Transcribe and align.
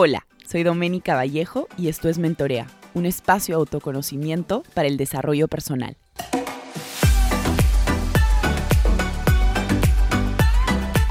Hola, 0.00 0.28
soy 0.46 0.62
Doménica 0.62 1.16
Vallejo 1.16 1.66
y 1.76 1.88
esto 1.88 2.08
es 2.08 2.20
Mentorea, 2.20 2.68
un 2.94 3.04
espacio 3.04 3.56
de 3.56 3.58
autoconocimiento 3.58 4.62
para 4.72 4.86
el 4.86 4.96
desarrollo 4.96 5.48
personal. 5.48 5.96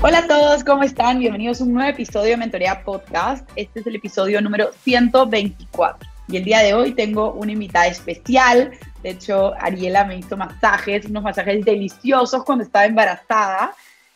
Hola 0.02 0.20
a 0.20 0.28
todos, 0.28 0.64
¿cómo 0.64 0.84
están? 0.84 1.20
Bienvenidos 1.20 1.60
a 1.60 1.66
un 1.66 1.74
nuevo 1.74 1.90
episodio 1.90 2.30
de 2.30 2.38
Mentorea 2.38 2.86
Podcast. 2.86 3.46
Este 3.58 3.82
es 3.82 3.88
el 3.88 3.98
episodio 3.98 4.42
número 4.42 4.72
124. 4.72 6.10
Y 6.30 6.38
el 6.38 6.46
día 6.46 6.60
de 6.60 6.74
hoy 6.74 6.94
tengo 6.94 7.34
una 7.34 7.52
invitada 7.52 7.88
especial. 7.88 8.72
De 9.04 9.10
hecho, 9.10 9.54
Ariela 9.60 10.06
me 10.06 10.16
hizo 10.16 10.38
masajes, 10.38 11.08
unos 11.08 11.24
masajes 11.24 11.66
deliciosos 11.66 12.42
cuando 12.46 12.64
estaba 12.64 12.86
embarazada. 12.86 13.74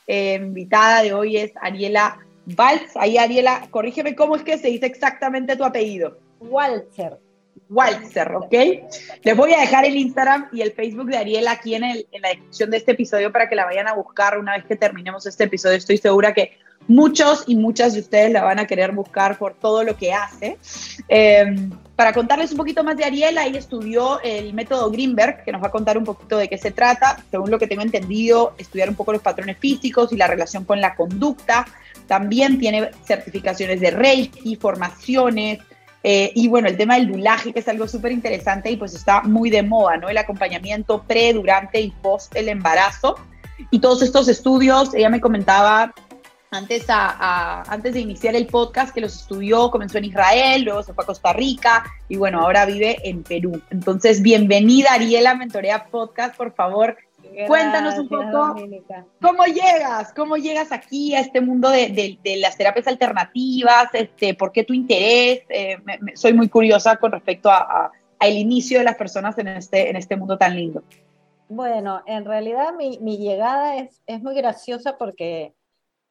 Eh, 0.08 0.36
invitada 0.36 1.04
de 1.04 1.12
hoy 1.12 1.36
es 1.36 1.52
Ariela 1.62 2.20
Valls. 2.46 2.96
Ahí, 2.96 3.18
Ariela, 3.18 3.68
corrígeme 3.70 4.16
cómo 4.16 4.36
es 4.36 4.44
que 4.44 4.58
se 4.58 4.68
dice 4.68 4.86
exactamente 4.86 5.56
tu 5.56 5.64
apellido. 5.64 6.18
Walter. 6.40 7.20
Walter, 7.70 8.36
¿ok? 8.36 8.54
Les 9.24 9.38
voy 9.38 9.54
a 9.54 9.62
dejar 9.62 9.86
el 9.86 9.96
Instagram 9.96 10.50
y 10.52 10.62
el 10.62 10.74
Facebook 10.74 11.08
de 11.08 11.18
Ariela 11.18 11.52
aquí 11.52 11.76
en, 11.76 11.86
el, 11.86 12.08
en 12.12 12.22
la 12.22 12.30
descripción 12.30 12.70
de 12.70 12.78
este 12.78 12.92
episodio 12.92 13.32
para 13.32 13.48
que 13.48 13.56
la 13.56 13.66
vayan 13.66 13.88
a 13.88 13.94
buscar 13.94 14.38
una 14.38 14.58
vez 14.58 14.66
que 14.66 14.76
terminemos 14.76 15.26
este 15.26 15.46
episodio. 15.46 15.78
Estoy 15.78 15.98
segura 15.98 16.34
que 16.34 16.58
muchos 16.88 17.44
y 17.48 17.56
muchas 17.56 17.94
de 17.94 18.02
ustedes 18.02 18.32
la 18.32 18.44
van 18.44 18.60
a 18.60 18.68
querer 18.68 18.92
buscar 18.92 19.38
por 19.38 19.54
todo 19.54 19.84
lo 19.84 19.96
que 19.96 20.14
hace. 20.14 20.58
Eh, 21.08 21.56
para 21.96 22.14
contarles 22.14 22.52
un 22.52 22.58
poquito 22.58 22.84
más 22.84 22.98
de 22.98 23.06
Ariela, 23.06 23.46
ella 23.46 23.60
estudió 23.60 24.20
el 24.22 24.54
método 24.54 24.90
Greenberg, 24.90 25.44
que 25.44 25.52
nos 25.52 25.62
va 25.62 25.68
a 25.68 25.72
contar 25.72 25.98
un 25.98 26.04
poquito 26.04 26.38
de 26.38 26.50
qué 26.50 26.58
se 26.58 26.72
trata. 26.72 27.24
Según 27.30 27.52
lo 27.52 27.60
que 27.60 27.68
tengo 27.68 27.84
entendido, 27.84 28.56
estudiar 28.58 28.90
un 28.90 28.96
poco 28.96 29.14
los 29.14 29.22
patrones 29.22 29.58
físicos 29.60 30.12
y 30.12 30.18
la 30.18 30.28
relación 30.28 30.66
con 30.66 30.82
la 30.82 30.96
conducta. 30.96 31.66
También 32.12 32.60
tiene 32.60 32.92
certificaciones 33.06 33.80
de 33.80 33.90
Reiki, 33.90 34.58
formaciones, 34.58 35.60
eh, 36.04 36.30
y 36.36 36.50
bueno, 36.50 36.68
el 36.68 36.76
tema 36.76 36.96
del 36.96 37.08
dulaje, 37.08 37.54
que 37.54 37.62
es 37.62 37.68
algo 37.70 37.88
súper 37.88 38.12
interesante 38.12 38.70
y 38.70 38.76
pues 38.76 38.94
está 38.94 39.22
muy 39.22 39.50
de 39.50 39.64
moda, 39.64 39.96
¿no? 39.96 40.10
El 40.10 40.18
acompañamiento 40.18 41.04
pre, 41.04 41.32
durante 41.32 41.80
y 41.80 41.90
post 41.92 42.36
el 42.36 42.50
embarazo. 42.50 43.16
Y 43.70 43.80
todos 43.80 44.02
estos 44.02 44.28
estudios, 44.28 44.94
ella 44.94 45.10
me 45.10 45.22
comentaba 45.22 45.94
antes, 46.50 46.84
a, 46.90 47.62
antes 47.72 47.94
de 47.94 48.02
iniciar 48.02 48.36
el 48.36 48.48
podcast 48.48 48.94
que 48.94 49.00
los 49.00 49.16
estudió, 49.16 49.72
comenzó 49.72 49.98
en 49.98 50.04
Israel, 50.04 50.64
luego 50.64 50.84
se 50.84 50.94
fue 50.94 51.06
a 51.06 51.08
Costa 51.08 51.32
Rica 51.32 51.86
y 52.10 52.18
bueno, 52.18 52.42
ahora 52.42 52.66
vive 52.66 52.98
en 53.08 53.24
Perú. 53.24 53.62
Entonces, 53.70 54.22
bienvenida 54.22 54.92
Ariela 54.92 55.34
Mentorea 55.34 55.86
Podcast, 55.86 56.36
por 56.36 56.54
favor, 56.54 56.98
cuéntanos 57.48 57.98
un 57.98 58.08
poco 58.08 58.56
cómo 59.22 59.46
llegas, 59.46 60.14
cómo 60.14 60.38
llegas 60.38 60.72
aquí 60.72 61.16
a 61.16 61.20
este 61.20 61.42
mundo 61.42 61.70
de, 61.70 62.18
de, 62.24 62.38
las 62.38 62.58
terapias 62.58 62.88
alternativas, 62.88 63.90
este, 63.94 64.34
por 64.34 64.52
qué 64.52 64.64
tu 64.64 64.74
interés. 64.74 65.44
Eh, 65.50 65.78
soy 66.16 66.34
muy 66.34 66.50
curiosa 66.50 66.98
con 66.98 67.12
respecto 67.12 67.50
a, 67.50 67.92
el 68.20 68.38
inicio 68.38 68.78
de 68.78 68.84
las 68.84 68.96
personas 68.98 69.38
en 69.40 69.48
este, 69.48 69.90
en 69.90 69.96
este 69.96 70.16
mundo 70.16 70.38
tan 70.38 70.56
lindo. 70.56 70.84
Bueno, 71.50 72.04
en 72.06 72.24
realidad 72.24 72.74
mi, 72.78 73.00
mi 73.00 73.18
llegada 73.18 73.78
es, 73.78 74.02
es 74.06 74.22
muy 74.22 74.36
graciosa 74.36 74.98
porque 74.98 75.56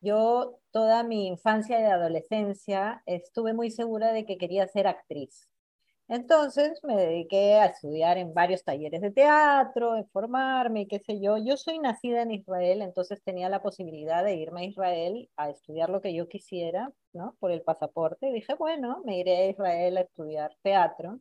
yo 0.00 0.58
toda 0.72 1.02
mi 1.02 1.28
infancia 1.28 1.80
y 1.80 1.84
adolescencia 1.84 3.02
estuve 3.06 3.52
muy 3.52 3.70
segura 3.70 4.12
de 4.12 4.24
que 4.24 4.38
quería 4.38 4.66
ser 4.66 4.86
actriz. 4.86 5.48
Entonces 6.10 6.80
me 6.82 6.96
dediqué 6.96 7.54
a 7.54 7.66
estudiar 7.66 8.18
en 8.18 8.34
varios 8.34 8.64
talleres 8.64 9.00
de 9.00 9.12
teatro, 9.12 9.94
en 9.96 10.08
formarme, 10.08 10.88
qué 10.88 10.98
sé 10.98 11.20
yo. 11.20 11.38
Yo 11.38 11.56
soy 11.56 11.78
nacida 11.78 12.22
en 12.22 12.32
Israel, 12.32 12.82
entonces 12.82 13.22
tenía 13.22 13.48
la 13.48 13.62
posibilidad 13.62 14.24
de 14.24 14.34
irme 14.34 14.62
a 14.62 14.64
Israel 14.64 15.30
a 15.36 15.50
estudiar 15.50 15.88
lo 15.88 16.00
que 16.00 16.12
yo 16.12 16.28
quisiera, 16.28 16.90
¿no? 17.12 17.36
Por 17.38 17.52
el 17.52 17.62
pasaporte. 17.62 18.28
Y 18.28 18.32
dije, 18.32 18.54
bueno, 18.54 19.00
me 19.04 19.20
iré 19.20 19.36
a 19.36 19.50
Israel 19.50 19.98
a 19.98 20.00
estudiar 20.00 20.50
teatro, 20.64 21.20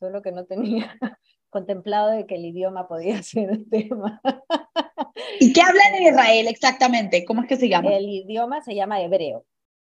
solo 0.00 0.20
que 0.20 0.32
no 0.32 0.46
tenía 0.46 0.98
contemplado 1.48 2.10
de 2.10 2.26
que 2.26 2.34
el 2.34 2.44
idioma 2.44 2.88
podía 2.88 3.22
ser 3.22 3.50
el 3.50 3.70
tema. 3.70 4.20
¿Y 5.38 5.52
qué 5.52 5.60
hablan 5.60 5.94
en 5.94 6.12
Israel 6.12 6.48
exactamente? 6.48 7.24
¿Cómo 7.24 7.42
es 7.42 7.48
que 7.48 7.56
se 7.56 7.68
llama? 7.68 7.94
El 7.94 8.08
idioma 8.08 8.62
se 8.62 8.74
llama 8.74 9.00
hebreo. 9.00 9.44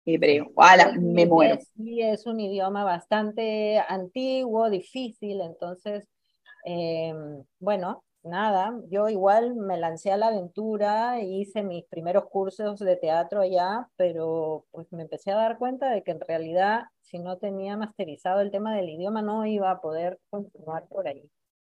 Hebreo, 0.05 0.51
¡Hala! 0.57 0.93
me 0.99 1.25
muero. 1.25 1.57
Sí, 1.75 2.01
es 2.01 2.25
un 2.25 2.39
idioma 2.39 2.83
bastante 2.83 3.79
antiguo, 3.87 4.69
difícil, 4.69 5.41
entonces, 5.41 6.07
em, 6.65 7.43
bueno, 7.59 8.03
nada, 8.23 8.73
yo 8.89 9.09
igual 9.09 9.55
me 9.55 9.77
lancé 9.77 10.11
a 10.11 10.17
la 10.17 10.27
aventura, 10.27 11.21
hice 11.21 11.63
mis 11.63 11.85
primeros 11.85 12.25
cursos 12.25 12.79
de 12.79 12.95
teatro 12.95 13.41
allá, 13.41 13.87
pero 13.95 14.65
pues 14.71 14.91
me 14.91 15.03
empecé 15.03 15.31
a 15.31 15.35
dar 15.35 15.57
cuenta 15.57 15.89
de 15.89 16.03
que 16.03 16.11
en 16.11 16.21
realidad 16.21 16.83
si 17.01 17.19
no 17.19 17.37
tenía 17.37 17.77
masterizado 17.77 18.41
el 18.41 18.51
tema 18.51 18.75
del 18.75 18.89
idioma 18.89 19.21
no 19.21 19.45
iba 19.45 19.71
a 19.71 19.81
poder 19.81 20.19
continuar 20.29 20.87
por 20.87 21.07
ahí. 21.07 21.29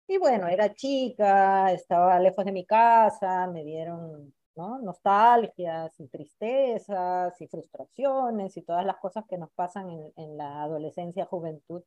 Y 0.07 0.17
bueno, 0.17 0.47
era 0.47 0.73
chica, 0.73 1.72
estaba 1.72 2.19
lejos 2.19 2.45
de 2.45 2.51
mi 2.51 2.66
casa, 2.66 3.47
me 3.47 3.63
dieron 3.63 4.34
¿no? 4.56 4.80
nostalgias 4.80 6.00
y 6.00 6.08
tristezas 6.08 7.40
y 7.41 7.47
frustraciones 7.47 8.58
y 8.58 8.62
todas 8.64 8.86
las 8.86 8.97
cosas 8.97 9.25
que 9.28 9.38
nos 9.38 9.52
pasan 9.52 9.90
en, 10.16 10.38
la 10.38 10.64
adolescencia, 10.64 11.25
juventud. 11.25 11.84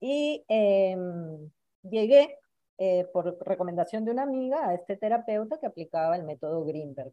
Y 0.00 0.44
em, 0.48 1.50
llegué 1.82 2.38
eh, 2.78 3.06
por 3.12 3.36
recomendación 3.46 4.04
de 4.04 4.12
una 4.12 4.22
amiga 4.22 4.68
a 4.68 4.74
este 4.74 4.96
terapeuta 4.96 5.58
que 5.58 5.66
aplicaba 5.66 6.16
el 6.16 6.24
método 6.24 6.64
Greenberg. 6.64 7.12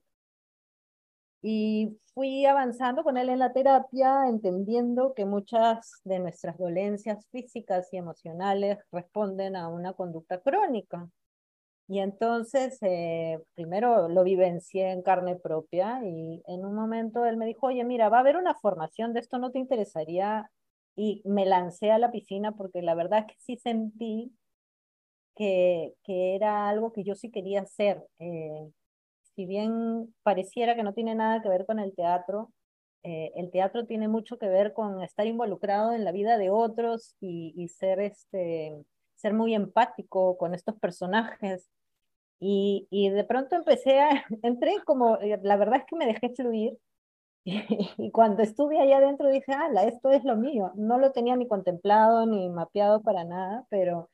Y 1.42 1.98
fui 2.14 2.46
avanzando 2.46 3.04
con 3.04 3.18
él 3.18 3.30
en 3.30 3.40
la 3.40 3.54
terapia, 3.54 4.28
entendiendo 4.28 5.14
que 5.14 5.26
muchas 5.26 6.02
de 6.04 6.20
nuestras 6.20 6.58
dolencias 6.58 7.26
físicas 7.32 7.90
y 7.94 7.98
emocionales 7.98 8.80
responden 8.92 9.56
a 9.56 9.68
una 9.68 9.94
conducta 9.94 10.40
crónica. 10.42 11.08
Y 11.88 12.00
entonces, 12.00 12.78
eh, 12.82 13.40
primero 13.56 14.10
lo 14.10 14.24
vivencié 14.24 14.92
en 14.92 15.02
carne 15.02 15.38
propia 15.38 16.02
y 16.04 16.44
en 16.48 16.66
un 16.66 16.76
momento 16.76 17.26
él 17.26 17.38
me 17.38 17.46
dijo, 17.46 17.68
oye, 17.68 17.84
mira, 17.86 18.10
va 18.10 18.18
a 18.18 18.20
haber 18.22 18.36
una 18.38 18.56
formación 18.56 19.14
de 19.14 19.22
esto, 19.22 19.38
¿no 19.38 19.52
te 19.52 19.60
interesaría? 19.60 20.52
Y 20.96 21.22
me 21.26 21.46
lancé 21.46 21.92
a 21.92 22.00
la 22.00 22.12
piscina 22.12 22.54
porque 22.54 22.82
la 22.82 22.96
verdad 22.96 23.20
es 23.20 23.26
que 23.28 23.36
sí 23.40 23.58
sentí 23.58 24.34
que, 25.36 25.94
que 26.04 26.36
era 26.36 26.68
algo 26.70 26.92
que 26.92 27.04
yo 27.04 27.16
sí 27.16 27.32
quería 27.32 27.62
hacer. 27.62 28.04
Eh, 28.20 28.72
si 29.36 29.46
bien 29.46 30.14
pareciera 30.24 30.76
que 30.76 30.84
no 30.84 30.94
tiene 30.94 31.16
nada 31.16 31.42
que 31.42 31.50
ver 31.50 31.66
con 31.66 31.80
el 31.80 31.96
teatro, 31.96 32.52
eh, 33.04 33.32
el 33.36 33.52
teatro 33.52 33.86
tiene 33.86 34.08
mucho 34.08 34.38
que 34.38 34.48
ver 34.50 34.74
con 34.74 35.02
estar 35.02 35.28
involucrado 35.28 35.94
en 35.94 36.04
la 36.04 36.12
vida 36.12 36.38
de 36.38 36.50
otros 36.50 37.16
y, 37.22 37.68
ser, 37.70 38.00
este, 38.00 38.84
ser 39.18 39.34
muy 39.34 39.54
empático 39.56 40.38
con 40.38 40.54
estos 40.56 40.76
personajes. 40.80 41.70
Y, 42.40 42.88
y, 42.92 43.10
de 43.10 43.24
pronto 43.26 43.56
empecé 43.56 44.00
a, 44.00 44.10
entré 44.44 44.76
como, 44.86 45.18
eh, 45.20 45.40
la 45.44 45.58
verdad 45.58 45.80
es 45.80 45.86
que 45.88 45.96
me 45.98 46.08
dejé 46.08 46.30
fluir. 46.36 46.78
Y, 47.98 48.12
cuando 48.12 48.44
estuve 48.44 48.80
allá 48.80 48.98
adentro 48.98 49.30
dije, 49.30 49.54
ala, 49.54 49.86
esto 49.86 50.12
es 50.12 50.24
lo 50.26 50.36
mío. 50.38 50.72
No 50.76 50.98
lo 51.00 51.12
tenía 51.14 51.36
ni 51.36 51.48
contemplado 51.48 52.26
ni 52.26 52.50
mapeado 52.50 53.02
para 53.02 53.24
nada, 53.26 53.66
pero 53.70 54.10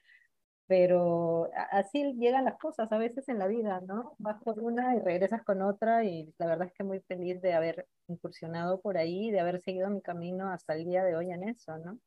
pero 0.67 1.49
así 1.71 2.13
llegan 2.17 2.45
las 2.45 2.57
cosas 2.57 2.91
a 2.91 2.97
veces 2.97 3.27
en 3.29 3.37
la 3.37 3.47
vida, 3.47 3.81
¿no? 3.81 4.15
Vas 4.17 4.41
por 4.43 4.59
una 4.59 4.95
y 4.95 4.99
regresas 4.99 5.43
con 5.43 5.61
otra 5.61 6.03
y 6.03 6.33
la 6.37 6.47
verdad 6.47 6.67
es 6.67 6.73
que 6.73 6.83
muy 6.83 7.01
feliz 7.01 7.41
de 7.41 7.53
haber 7.53 7.87
incursionado 8.07 8.79
por 8.81 8.97
ahí, 8.97 9.29
de 9.31 9.39
haber 9.39 9.61
seguido 9.61 9.89
mi 9.89 10.01
camino 10.01 10.49
hasta 10.51 10.73
el 10.73 10.85
día 10.85 11.03
de 11.03 11.15
hoy 11.15 11.31
en 11.31 11.47
eso, 11.49 11.77
¿no? 11.77 11.99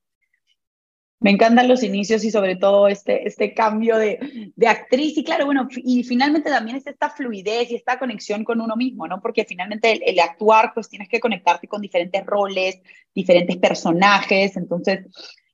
Me 1.19 1.31
encantan 1.31 1.69
los 1.69 1.82
inicios 1.82 2.25
y 2.25 2.31
sobre 2.31 2.56
todo 2.56 2.88
este, 2.88 3.27
este 3.27 3.54
cambio 3.54 3.97
de, 3.97 4.53
de 4.54 4.69
actriz 4.69 5.16
y 5.16 5.25
claro, 5.25 5.47
bueno, 5.47 5.66
y 5.77 6.04
finalmente 6.04 6.50
también 6.50 6.77
es 6.77 6.87
esta 6.87 7.10
fluidez 7.10 7.71
y 7.71 7.77
esta 7.77 7.99
conexión 7.99 8.44
con 8.44 8.60
uno 8.60 8.77
mismo, 8.77 9.09
¿no? 9.09 9.21
Porque 9.21 9.44
finalmente 9.44 9.93
el, 9.93 10.03
el 10.04 10.21
actuar, 10.21 10.72
pues 10.75 10.88
tienes 10.88 11.09
que 11.09 11.21
conectarte 11.21 11.69
con 11.69 11.81
diferentes 11.81 12.25
roles, 12.27 12.81
diferentes 13.15 13.56
personajes, 13.56 14.57
entonces 14.57 15.07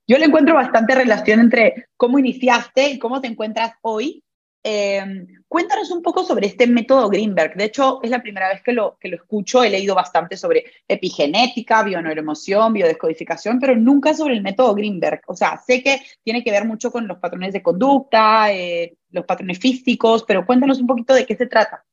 yo 0.06 0.18
le 0.18 0.26
encuentro 0.26 0.54
bastante 0.54 0.94
relación 0.94 1.40
entre 1.40 1.86
cómo 1.96 2.18
iniciaste 2.18 2.90
y 2.90 2.98
cómo 2.98 3.20
te 3.20 3.28
encuentras 3.28 3.72
hoy. 3.82 4.24
Em, 4.64 5.26
cuéntanos 5.48 5.90
un 5.90 6.02
poco 6.02 6.22
sobre 6.22 6.46
este 6.46 6.68
método 6.68 7.08
Greenberg. 7.08 7.56
De 7.56 7.64
hecho, 7.64 7.98
es 8.00 8.10
la 8.10 8.22
primera 8.22 8.48
vez 8.48 8.62
que 8.62 8.72
lo, 8.72 8.96
que 8.98 9.08
lo 9.08 9.16
escucho. 9.16 9.64
He 9.64 9.70
leído 9.70 9.94
bastante 9.94 10.36
sobre 10.36 10.64
epigenética, 10.86 11.82
bioneuroemoción, 11.82 12.72
biodescodificación, 12.72 13.58
pero 13.58 13.74
nunca 13.74 14.14
sobre 14.14 14.34
el 14.34 14.42
método 14.42 14.74
Greenberg. 14.74 15.22
O 15.26 15.34
sea, 15.34 15.58
sé 15.58 15.82
que 15.82 16.00
tiene 16.22 16.44
que 16.44 16.52
ver 16.52 16.64
mucho 16.64 16.92
con 16.92 17.08
los 17.08 17.18
patrones 17.18 17.52
de 17.52 17.62
conducta, 17.62 18.52
eh, 18.52 18.96
los 19.10 19.24
patrones 19.24 19.58
físicos, 19.58 20.24
pero 20.24 20.46
cuéntanos 20.46 20.80
un 20.80 20.86
poquito 20.86 21.12
de 21.12 21.26
qué 21.26 21.34
se 21.34 21.46
trata. 21.46 21.84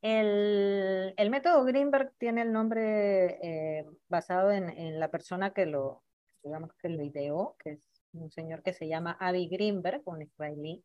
el, 0.00 1.14
el, 1.14 1.30
método 1.30 1.64
Greenberg 1.64 2.12
tiene 2.16 2.40
el 2.40 2.52
nombre 2.52 3.38
eh, 3.42 3.84
basado 4.08 4.50
en, 4.52 4.70
en, 4.70 4.98
la 4.98 5.10
persona 5.10 5.52
que 5.52 5.66
lo, 5.66 6.02
digamos 6.42 6.70
que 6.80 6.88
lo 6.88 7.04
ideó, 7.04 7.56
que 7.62 7.72
es 7.72 7.80
un 8.14 8.30
señor 8.30 8.62
que 8.62 8.72
se 8.72 8.88
llama 8.88 9.18
Avi 9.20 9.48
Greenberg, 9.48 10.00
un 10.06 10.22
israelí. 10.22 10.82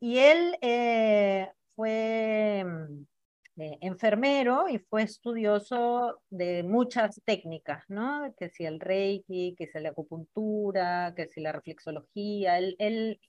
Y 0.00 0.18
él 0.18 0.56
eh, 0.60 1.50
fue, 1.74 2.64
enfermero 3.56 4.68
y 4.68 4.78
fue 4.78 5.02
estudioso 5.02 6.20
de 6.30 6.62
muchas 6.62 7.20
técnicas, 7.24 7.84
¿no? 7.88 8.32
Que 8.38 8.48
si 8.50 8.64
el 8.64 8.78
reiki, 8.80 9.54
que 9.56 9.66
si 9.66 9.80
la 9.80 9.90
acupuntura, 9.90 11.12
que 11.16 11.26
si 11.26 11.40
la 11.40 11.52
reflexología, 11.52 12.58
él, 12.58 13.20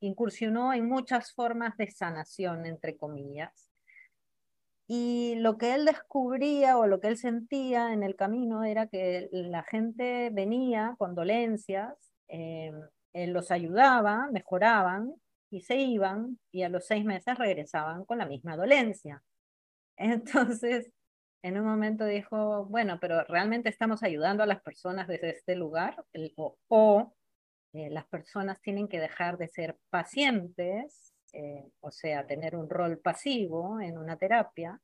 incursionó 0.00 0.74
en 0.74 0.86
muchas 0.88 1.32
formas 1.32 1.76
de 1.76 1.90
sanación, 1.90 2.66
entre 2.66 2.96
comillas. 2.96 3.70
Y 4.86 5.36
lo 5.36 5.58
que 5.58 5.74
él 5.74 5.84
descubría 5.84 6.78
o 6.78 6.86
lo 6.86 7.00
que 7.00 7.08
él 7.08 7.16
sentía 7.18 7.92
en 7.92 8.02
el 8.02 8.16
camino 8.16 8.64
era 8.64 8.86
que 8.88 9.28
la 9.32 9.62
gente 9.62 10.30
venía 10.30 10.94
con 10.98 11.14
dolencias, 11.14 11.94
eh, 12.28 12.72
él 13.12 13.32
los 13.32 13.50
ayudaba, 13.50 14.28
mejoraban 14.32 15.14
y 15.50 15.62
se 15.62 15.76
iban 15.76 16.38
y 16.52 16.62
a 16.62 16.68
los 16.68 16.86
seis 16.86 17.04
meses 17.04 17.38
regresaban 17.38 18.04
con 18.04 18.18
la 18.18 18.26
misma 18.26 18.56
dolencia. 18.56 19.22
Entonces, 19.96 20.90
en 21.42 21.58
un 21.58 21.66
momento 21.66 22.04
dijo, 22.04 22.66
bueno, 22.66 22.98
pero 23.00 23.24
realmente 23.24 23.68
estamos 23.68 24.02
ayudando 24.02 24.42
a 24.42 24.46
las 24.46 24.62
personas 24.62 25.08
desde 25.08 25.30
este 25.30 25.56
lugar 25.56 26.04
o, 26.68 27.14
eh, 27.74 27.90
las 27.90 28.06
personas 28.06 28.60
tienen 28.60 28.88
que 28.88 28.98
dejar 28.98 29.38
de 29.38 29.48
ser 29.48 29.76
pacientes 29.90 31.14
eh, 31.32 31.70
o 31.80 31.90
sea, 31.90 32.26
tener 32.26 32.56
un 32.56 32.70
rol 32.70 32.98
pasivo 32.98 33.80
en 33.80 33.98
una 33.98 34.16
terapia 34.16 34.80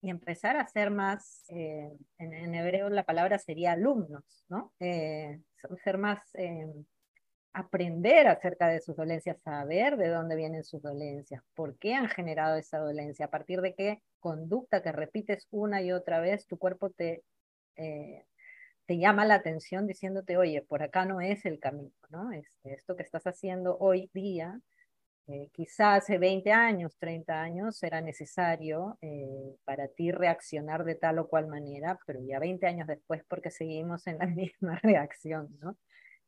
y 0.00 0.08
empezar 0.08 0.56
a 0.56 0.66
ser 0.66 0.90
más, 0.90 1.44
eh, 1.50 1.92
en, 2.18 2.54
hebreo 2.54 2.88
la 2.88 3.04
palabra 3.04 3.38
sería 3.38 3.72
alumnos, 3.72 4.44
¿no? 4.48 4.72
Ser 4.78 5.98
más, 5.98 6.20
aprender 7.54 8.26
acerca 8.28 8.68
de 8.68 8.80
sus 8.80 8.96
dolencias, 8.96 9.40
saber 9.42 9.96
de 9.96 10.08
dónde 10.08 10.36
vienen 10.36 10.64
sus 10.64 10.82
dolencias, 10.82 11.42
por 11.54 11.78
qué 11.78 11.94
han 11.94 12.08
generado 12.08 12.56
esa 12.56 12.78
dolencia, 12.78 13.26
a 13.26 13.30
partir 13.30 13.60
de 13.62 13.74
qué 13.74 14.02
conducta 14.20 14.82
que 14.82 14.92
repites 14.92 15.46
una 15.50 15.80
y 15.80 15.92
otra 15.92 16.20
vez, 16.20 16.46
tu 16.46 16.58
cuerpo 16.58 16.90
te, 16.90 17.22
te 17.74 18.98
llama 18.98 19.24
la 19.24 19.36
atención 19.36 19.86
diciéndote, 19.86 20.36
oye, 20.36 20.62
por 20.62 20.82
acá 20.82 21.04
no 21.06 21.20
es 21.20 21.46
el 21.46 21.58
camino, 21.60 21.92
¿no? 22.10 22.32
Este, 22.32 22.74
esto 22.74 22.96
que 22.96 23.02
estás 23.02 23.24
haciendo 23.26 23.78
hoy 23.78 24.10
día 24.12 24.60
eh, 25.26 25.48
quizás 25.52 26.02
hace 26.02 26.18
20 26.18 26.52
años, 26.52 26.98
30 26.98 27.40
años 27.40 27.82
era 27.82 28.02
necesario 28.02 28.98
eh, 29.00 29.56
para 29.64 29.88
ti 29.88 30.12
reaccionar 30.12 30.84
de 30.84 30.96
tal 30.96 31.18
o 31.18 31.28
cual 31.28 31.46
manera, 31.46 31.98
pero 32.06 32.20
ya 32.20 32.38
20 32.38 32.66
años 32.66 32.86
después 32.86 33.22
porque 33.26 33.50
seguimos 33.50 34.06
en 34.06 34.18
la 34.18 34.26
misma 34.26 34.78
reacción, 34.82 35.48
¿no? 35.60 35.78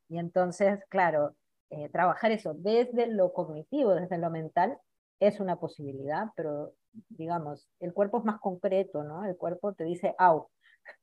Y 0.09 0.19
entonces, 0.19 0.81
claro, 0.89 1.35
eh, 1.71 1.89
trabajar 1.91 2.31
eso 2.33 2.55
desde 2.55 3.07
lo 3.09 3.33
cognitivo, 3.33 3.95
desde 3.95 4.19
lo 4.19 4.31
mental, 4.31 4.79
es 5.21 5.41
una 5.41 5.57
posibilidad, 5.57 6.29
pero 6.37 6.73
digamos, 7.09 7.69
el 7.81 7.93
cuerpo 7.93 8.19
es 8.19 8.25
más 8.25 8.41
concreto, 8.41 9.03
¿no? 9.03 9.25
El 9.25 9.37
cuerpo 9.37 9.73
te 9.73 9.85
dice, 9.85 10.15
au, 10.19 10.49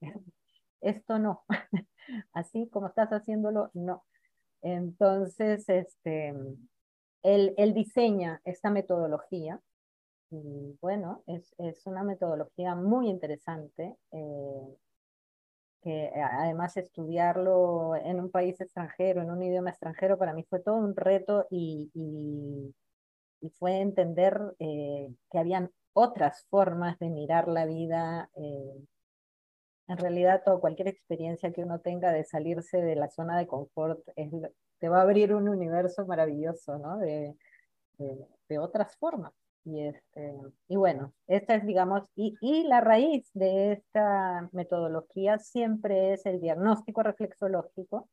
esto 0.82 1.20
no, 1.20 1.44
así 2.34 2.70
como 2.70 2.88
estás 2.88 3.10
haciéndolo, 3.10 3.72
no. 3.74 4.04
Entonces, 4.62 5.68
este, 5.68 6.34
él, 7.24 7.74
diseña 7.74 8.42
esta 8.46 8.70
metodología. 8.70 9.60
Y 10.32 10.78
bueno, 10.82 11.24
es, 11.28 11.54
es 11.60 11.86
una 11.86 12.04
metodología 12.04 12.76
muy 12.76 13.10
interesante, 13.10 13.96
eh, 14.12 14.78
que 15.84 16.12
además 16.16 16.78
estudiarlo 16.78 17.96
en 17.96 18.20
un 18.20 18.32
país 18.32 18.60
extranjero, 18.62 19.22
en 19.22 19.32
un 19.32 19.44
idioma 19.44 19.72
extranjero, 19.72 20.18
para 20.18 20.34
mí 20.34 20.44
fue 20.50 20.60
todo 20.60 20.76
un 20.76 20.96
reto 20.96 21.46
y, 21.50 21.92
y, 21.94 22.74
fue 23.60 23.82
entender 23.82 24.40
eh, 24.60 25.14
que 25.30 25.38
habían 25.38 25.70
otras 25.92 26.46
formas 26.50 26.98
de 27.00 27.10
mirar 27.10 27.50
la 27.50 27.66
vida. 27.66 28.30
Eh, 28.36 28.86
en 29.88 29.98
realidad, 29.98 30.44
todo, 30.46 30.62
cualquier 30.62 30.88
experiencia 30.88 31.52
que 31.52 31.64
uno 31.64 31.80
tenga 31.80 32.14
de 32.14 32.24
salirse 32.24 32.82
de 32.82 32.96
la 32.96 33.10
zona 33.10 33.38
de 33.38 33.48
confort 33.48 34.00
te 34.80 34.90
va 34.90 35.00
a 35.00 35.02
abrir 35.04 35.34
un 35.34 35.50
universo 35.50 36.06
maravilloso, 36.06 36.78
¿no? 36.78 36.98
De, 37.00 37.36
de, 37.98 38.60
otras 38.60 38.96
formas. 38.98 39.34
Y, 39.66 39.80
este, 39.82 40.36
y 40.68 40.76
bueno, 40.76 41.14
esta 41.28 41.56
es, 41.56 41.66
digamos, 41.66 42.04
y, 42.16 42.36
y, 42.42 42.64
la 42.64 42.82
raíz 42.82 43.30
de 43.34 43.74
esta 43.74 44.50
metodología 44.52 45.40
siempre 45.40 46.14
es 46.14 46.26
el 46.26 46.42
diagnóstico 46.42 47.02
reflexológico 47.02 48.10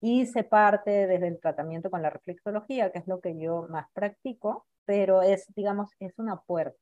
y 0.00 0.26
se 0.26 0.44
parte 0.44 1.06
desde 1.06 1.28
el 1.28 1.40
tratamiento 1.40 1.90
con 1.90 2.02
la 2.02 2.10
reflexología, 2.10 2.92
que 2.92 3.00
es 3.00 3.08
lo 3.08 3.20
que 3.20 3.36
yo 3.38 3.66
más 3.68 3.86
practico, 3.92 4.66
pero 4.84 5.22
es, 5.22 5.46
digamos, 5.56 5.90
es 5.98 6.18
una 6.18 6.40
puerta. 6.40 6.78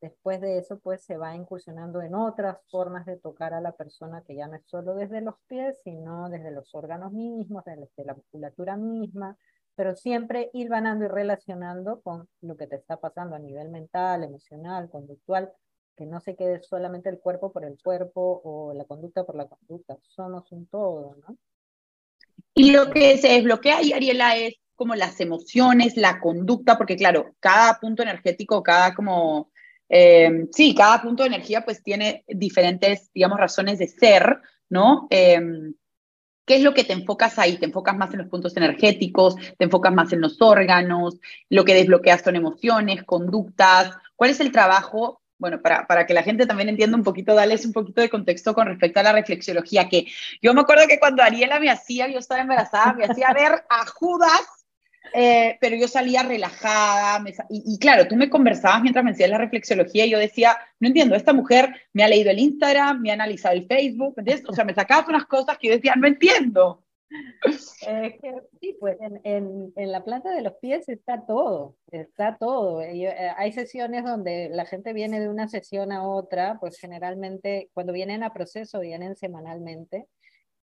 Después 0.00 0.40
de 0.42 0.58
eso, 0.58 0.78
pues 0.80 1.02
se 1.02 1.16
va 1.16 1.34
incursionando 1.34 2.02
en 2.02 2.14
otras 2.14 2.58
formas 2.70 3.06
de 3.06 3.16
tocar 3.16 3.54
a 3.54 3.62
la 3.62 3.72
persona 3.72 4.22
que 4.26 4.34
ya 4.34 4.46
no 4.46 4.56
es 4.56 4.66
solo 4.66 4.94
desde 4.94 5.22
los 5.22 5.36
pies, 5.46 5.80
sino 5.82 6.28
desde 6.28 6.50
los 6.50 6.74
órganos 6.74 7.12
mismos, 7.12 7.64
desde 7.64 8.04
la 8.04 8.14
musculatura 8.14 8.76
misma, 8.76 9.38
pero 9.76 9.94
siempre 9.94 10.50
ir 10.52 10.68
ganando 10.68 11.04
y 11.04 11.08
relacionando 11.08 12.00
con 12.02 12.28
lo 12.40 12.56
que 12.56 12.66
te 12.66 12.76
está 12.76 12.98
pasando 12.98 13.36
a 13.36 13.38
nivel 13.38 13.70
mental, 13.70 14.24
emocional, 14.24 14.88
conductual, 14.90 15.52
que 15.96 16.06
no 16.06 16.20
se 16.20 16.36
quede 16.36 16.62
solamente 16.62 17.08
el 17.08 17.18
cuerpo 17.18 17.52
por 17.52 17.64
el 17.64 17.78
cuerpo 17.82 18.40
o 18.44 18.74
la 18.74 18.84
conducta 18.84 19.24
por 19.24 19.36
la 19.36 19.46
conducta, 19.46 19.96
somos 20.02 20.50
un 20.52 20.66
todo, 20.66 21.16
¿no? 21.26 21.36
Y 22.54 22.72
lo 22.72 22.90
que 22.90 23.16
se 23.18 23.28
desbloquea 23.28 23.78
ahí, 23.78 23.92
Ariela, 23.92 24.36
es 24.36 24.54
como 24.74 24.94
las 24.94 25.20
emociones, 25.20 25.96
la 25.96 26.20
conducta, 26.20 26.76
porque 26.76 26.96
claro, 26.96 27.34
cada 27.40 27.78
punto 27.78 28.02
energético, 28.02 28.62
cada 28.62 28.94
como 28.94 29.50
eh, 29.88 30.46
sí, 30.52 30.74
cada 30.74 31.02
punto 31.02 31.22
de 31.22 31.28
energía 31.28 31.64
pues 31.64 31.82
tiene 31.82 32.24
diferentes, 32.26 33.10
digamos, 33.12 33.38
razones 33.38 33.78
de 33.78 33.88
ser, 33.88 34.40
¿no? 34.68 35.06
Eh, 35.10 35.40
¿Qué 36.44 36.56
es 36.56 36.62
lo 36.62 36.74
que 36.74 36.84
te 36.84 36.92
enfocas 36.92 37.38
ahí? 37.38 37.56
¿Te 37.56 37.66
enfocas 37.66 37.96
más 37.96 38.12
en 38.12 38.18
los 38.18 38.28
puntos 38.28 38.56
energéticos? 38.56 39.36
¿Te 39.56 39.64
enfocas 39.64 39.92
más 39.92 40.12
en 40.12 40.20
los 40.20 40.40
órganos? 40.42 41.18
¿Lo 41.48 41.64
que 41.64 41.74
desbloqueas 41.74 42.22
son 42.22 42.36
emociones, 42.36 43.04
conductas? 43.04 43.96
¿Cuál 44.14 44.30
es 44.30 44.40
el 44.40 44.52
trabajo? 44.52 45.22
Bueno, 45.38 45.60
para, 45.60 45.86
para 45.86 46.06
que 46.06 46.14
la 46.14 46.22
gente 46.22 46.46
también 46.46 46.68
entienda 46.68 46.96
un 46.96 47.02
poquito, 47.02 47.34
darles 47.34 47.66
un 47.66 47.72
poquito 47.72 48.00
de 48.00 48.08
contexto 48.08 48.54
con 48.54 48.66
respecto 48.66 49.00
a 49.00 49.02
la 49.02 49.12
reflexología, 49.12 49.88
que 49.88 50.06
yo 50.40 50.54
me 50.54 50.60
acuerdo 50.60 50.86
que 50.86 50.98
cuando 50.98 51.22
Ariela 51.22 51.58
me 51.58 51.70
hacía, 51.70 52.08
yo 52.08 52.18
estaba 52.18 52.40
embarazada, 52.40 52.92
me 52.92 53.04
hacía 53.04 53.32
ver 53.32 53.64
a 53.68 53.84
Judas 53.86 54.53
eh, 55.16 55.56
pero 55.60 55.76
yo 55.76 55.86
salía 55.86 56.24
relajada, 56.24 57.24
y, 57.48 57.78
claro, 57.78 58.08
tú 58.08 58.16
me 58.16 58.28
conversabas 58.28 58.82
mientras 58.82 59.04
me 59.04 59.12
hacías 59.12 59.30
la 59.30 59.38
reflexología 59.38 60.06
y 60.06 60.10
yo 60.10 60.18
decía, 60.18 60.58
no 60.80 60.88
entiendo, 60.88 61.14
esta 61.14 61.32
mujer 61.32 61.72
me 61.92 62.02
ha 62.02 62.08
leído 62.08 62.32
el 62.32 62.40
Instagram, 62.40 63.00
me 63.00 63.10
ha 63.10 63.14
analizado 63.14 63.54
el 63.54 63.66
Facebook, 63.66 64.14
¿entiendes? 64.16 64.44
O 64.48 64.52
sea, 64.52 64.64
me 64.64 64.74
sacabas 64.74 65.08
unas 65.08 65.26
cosas 65.26 65.56
que 65.56 65.68
yo 65.68 65.74
decía, 65.74 65.94
no 65.96 66.08
entiendo. 66.08 66.84
sí, 68.60 68.76
pues 68.80 68.96
en, 69.00 69.20
en, 69.22 69.72
en, 69.76 69.92
la 69.92 70.02
planta 70.02 70.34
de 70.34 70.42
los 70.42 70.54
pies 70.54 70.88
está 70.88 71.24
todo, 71.24 71.76
está 71.92 72.36
todo. 72.36 72.82
Eh, 72.82 73.14
hay 73.36 73.52
sesiones 73.52 74.02
donde 74.02 74.48
la 74.50 74.64
gente 74.64 74.92
viene 74.92 75.20
de 75.20 75.28
una 75.28 75.46
sesión 75.46 75.92
a 75.92 76.02
otra, 76.02 76.58
pues 76.58 76.76
generalmente 76.76 77.70
cuando 77.72 77.92
vienen 77.92 78.24
a 78.24 78.32
proceso 78.32 78.80
vienen 78.80 79.14
semanalmente 79.14 80.08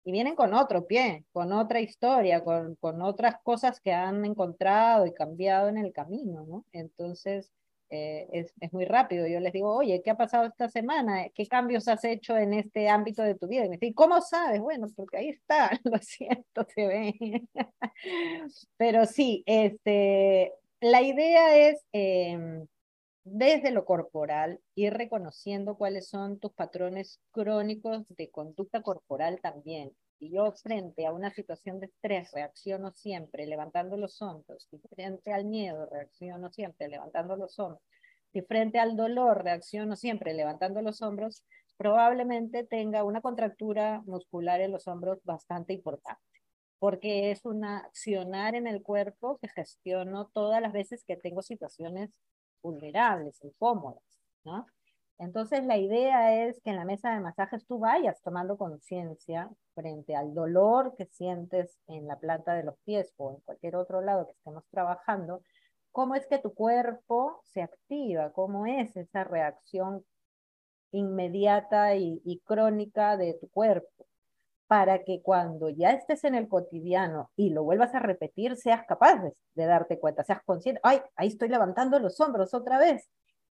y 0.04 0.12
vienen 0.12 0.36
con 0.36 0.54
otro 0.54 0.86
pie, 0.86 1.26
con 1.32 1.52
otra 1.54 1.80
historia, 1.80 2.44
con, 2.44 2.76
con 2.76 3.02
otras 3.02 3.36
cosas 3.44 3.80
que 3.80 3.94
han 3.94 4.26
encontrado 4.26 5.06
y 5.06 5.14
cambiado 5.14 5.70
en 5.70 5.78
el 5.78 5.94
camino, 5.94 6.46
¿no? 6.46 6.66
Entonces, 6.74 7.52
eh, 7.90 8.28
es, 8.34 8.54
es, 8.60 8.74
muy 8.74 8.86
rápido. 8.86 9.28
Yo 9.28 9.40
les 9.40 9.54
digo, 9.54 9.76
oye, 9.76 10.02
¿qué 10.04 10.10
ha 10.10 10.18
pasado 10.18 10.46
esta 10.46 10.68
semana? 10.68 11.30
¿Qué 11.34 11.48
cambios 11.48 11.88
has 11.88 12.04
hecho 12.04 12.36
en 12.38 12.54
este 12.54 12.90
ámbito 12.90 13.22
de 13.22 13.36
tu 13.36 13.48
vida? 13.48 13.66
Y 13.66 13.70
me 13.70 13.78
dicen, 13.78 13.94
¿cómo 13.94 14.20
sabes? 14.22 14.60
Bueno, 14.62 14.88
porque 14.96 15.18
ahí 15.18 15.30
está, 15.30 15.70
lo 15.84 15.98
siento, 16.00 16.66
se 16.74 16.88
ve. 16.88 17.44
Pero 18.78 19.06
sí, 19.06 19.44
este, 19.46 20.54
la 20.82 21.02
idea 21.02 21.56
es... 21.70 21.86
Eh, 21.94 22.66
desde 23.24 23.72
lo 23.72 23.86
corporal, 23.86 24.60
ir 24.76 24.94
reconociendo 24.94 25.76
cuáles 25.78 26.10
son 26.10 26.40
tus 26.40 26.54
patrones 26.54 27.20
crónicos 27.32 28.06
de 28.10 28.30
conducta 28.30 28.82
corporal 28.82 29.40
también. 29.42 29.92
Si 30.20 30.30
yo 30.30 30.52
frente 30.54 31.06
a 31.06 31.14
una 31.14 31.32
situación 31.32 31.80
de 31.80 31.88
estrés 31.88 32.32
reacciono 32.32 32.92
siempre 32.92 33.46
levantando 33.46 33.98
los 33.98 34.22
hombros, 34.22 34.68
si 34.70 34.78
frente 34.94 35.32
al 35.32 35.46
miedo 35.46 35.86
reacciono 35.90 36.52
siempre 36.52 36.88
levantando 36.88 37.36
los 37.36 37.58
hombros, 37.60 37.82
si 38.32 38.42
frente 38.42 38.80
al 38.80 38.96
dolor 38.98 39.44
reacciono 39.44 39.96
siempre 39.96 40.34
levantando 40.34 40.82
los 40.82 41.02
hombros, 41.02 41.44
probablemente 41.78 42.64
tenga 42.64 43.04
una 43.04 43.22
contractura 43.22 44.02
muscular 44.06 44.62
en 44.62 44.72
los 44.72 44.88
hombros 44.88 45.20
bastante 45.24 45.74
importante, 45.74 46.22
porque 46.80 47.32
es 47.32 47.46
un 47.46 47.64
accionar 47.64 48.56
en 48.56 48.68
el 48.68 48.82
cuerpo 48.82 49.38
que 49.42 49.48
gestiono 49.50 50.30
todas 50.34 50.62
las 50.62 50.74
veces 50.74 51.04
que 51.06 51.16
tengo 51.16 51.42
situaciones 51.42 52.12
vulnerables, 52.64 53.44
incómodas, 53.44 54.02
¿no? 54.44 54.66
Entonces 55.20 55.64
la 55.64 55.78
idea 55.78 56.46
es 56.48 56.60
que 56.62 56.72
en 56.72 56.78
la 56.78 56.86
mesa 56.86 57.14
de 57.14 57.20
masajes 57.20 57.66
tú 57.68 57.80
vayas 57.80 58.22
tomando 58.24 58.58
conciencia 58.58 59.50
frente 59.76 60.16
al 60.16 60.34
dolor 60.34 60.96
que 60.98 61.06
sientes 61.06 61.78
en 61.88 62.08
la 62.08 62.18
planta 62.18 62.56
de 62.56 62.64
los 62.64 62.76
pies 62.80 63.14
o 63.18 63.32
en 63.32 63.38
cualquier 63.42 63.76
otro 63.76 64.02
lado 64.02 64.26
que 64.26 64.34
estemos 64.34 64.66
trabajando, 64.70 65.42
cómo 65.92 66.16
es 66.16 66.26
que 66.28 66.40
tu 66.40 66.54
cuerpo 66.54 67.42
se 67.44 67.62
activa, 67.62 68.32
cómo 68.34 68.66
es 68.66 68.96
esa 68.98 69.24
reacción 69.24 70.04
inmediata 70.92 71.96
y, 71.96 72.42
crónica 72.46 73.18
de 73.18 73.36
tu 73.36 73.50
cuerpo, 73.50 74.06
para 74.68 75.04
que 75.04 75.22
cuando 75.22 75.70
ya 75.70 75.92
estés 75.92 76.24
en 76.24 76.36
el 76.36 76.48
cotidiano 76.48 77.32
y 77.36 77.50
lo 77.52 77.64
vuelvas 77.64 77.94
a 77.96 78.00
repetir, 78.00 78.56
seas 78.58 78.86
capaz 78.88 79.22
de, 79.56 79.66
darte 79.66 80.00
cuenta, 80.00 80.24
seas 80.24 80.42
consciente, 80.44 80.82
ay, 80.84 81.02
ahí 81.16 81.28
estoy 81.28 81.50
levantando 81.50 82.00
los 82.00 82.20
hombros 82.20 82.54
otra 82.54 82.80
vez, 82.80 83.10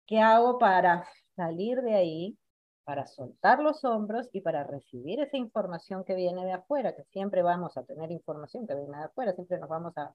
¿qué 0.07 0.19
hago 0.19 0.57
para 0.59 1.05
salir 1.35 1.81
de 1.81 1.95
ahí? 1.95 2.37
para 2.83 3.05
soltar 3.05 3.59
los 3.61 3.85
hombros 3.85 4.27
y 4.33 4.41
para 4.41 4.63
recibir 4.63 5.21
esa 5.21 5.37
información 5.37 6.03
que 6.03 6.15
viene 6.15 6.43
de 6.43 6.53
afuera, 6.53 6.95
que 6.95 7.03
siempre 7.05 7.41
vamos 7.43 7.77
a 7.77 7.83
tener 7.83 8.11
información 8.11 8.67
que 8.67 8.75
viene 8.75 8.97
de 8.97 9.03
afuera, 9.03 9.33
siempre 9.33 9.59
nos 9.59 9.69
vamos 9.69 9.95
a 9.97 10.13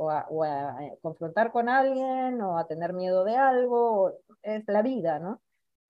o 0.00 0.42
a, 0.44 0.76
eh, 0.82 0.98
confrontar 1.02 1.52
con 1.52 1.68
alguien 1.68 2.40
o 2.40 2.58
a 2.58 2.66
tener 2.66 2.92
miedo 2.94 3.24
de 3.24 3.36
algo, 3.36 4.12
es 4.42 4.64
la 4.66 4.82
vida, 4.82 5.18
¿no? 5.18 5.40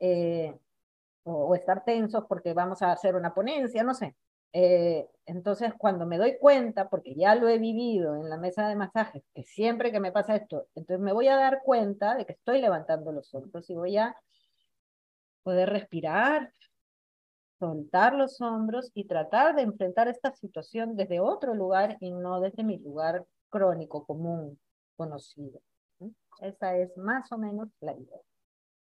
Eh, 0.01 0.59
o, 1.25 1.55
estar 1.55 1.85
tensos 1.85 2.25
porque 2.27 2.53
vamos 2.55 2.83
a 2.83 2.93
hacer 2.93 3.15
una 3.15 3.35
ponencia, 3.35 3.85
no 3.85 3.95
sé. 3.95 4.17
Eh, 4.53 5.07
entonces, 5.27 5.73
cuando 5.79 6.07
me 6.07 6.19
doy 6.19 6.37
cuenta, 6.39 6.89
porque 6.89 7.15
ya 7.15 7.35
lo 7.35 7.49
he 7.49 7.59
vivido 7.59 8.17
en 8.17 8.29
la 8.29 8.37
mesa 8.37 8.69
de 8.69 8.77
masajes, 8.77 9.23
que 9.33 9.45
siempre 9.45 9.93
que 9.93 10.01
me 10.01 10.13
pasa 10.13 10.37
esto, 10.37 10.67
entonces 10.75 11.01
me 11.01 11.13
voy 11.13 11.29
a 11.29 11.37
dar 11.37 11.63
cuenta 11.63 12.17
de 12.17 12.27
que 12.27 12.33
estoy 12.33 12.61
levantando 12.61 13.13
los 13.13 13.33
hombros 13.35 13.71
y 13.71 13.75
voy 13.75 13.97
a 13.97 14.17
poder 15.45 15.71
respirar, 15.71 16.53
soltar 17.59 18.15
los 18.15 18.41
hombros 18.41 18.91
y 18.95 19.05
tratar 19.05 19.55
de 19.55 19.63
enfrentar 19.63 20.09
esta 20.09 20.35
situación 20.35 20.97
desde 20.97 21.21
otro 21.21 21.55
lugar 21.55 21.97
y 22.01 22.11
no 22.11 22.41
desde 22.41 22.65
mi 22.65 22.79
lugar 22.79 23.25
crónico, 23.51 24.05
común, 24.05 24.59
conocido. 24.97 25.61
Esa 26.41 26.77
es 26.77 26.97
más 26.97 27.31
o 27.33 27.39
menos 27.39 27.69
la 27.81 27.93
idea. 27.93 28.19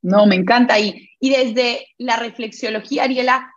No, 0.03 0.27
me 0.27 0.37
encanta. 0.37 0.79
Y, 0.79 1.11
y 1.19 1.31
desde 1.31 1.87
la 1.97 2.17
reflexiología, 2.17 3.05
Ariela, 3.05 3.51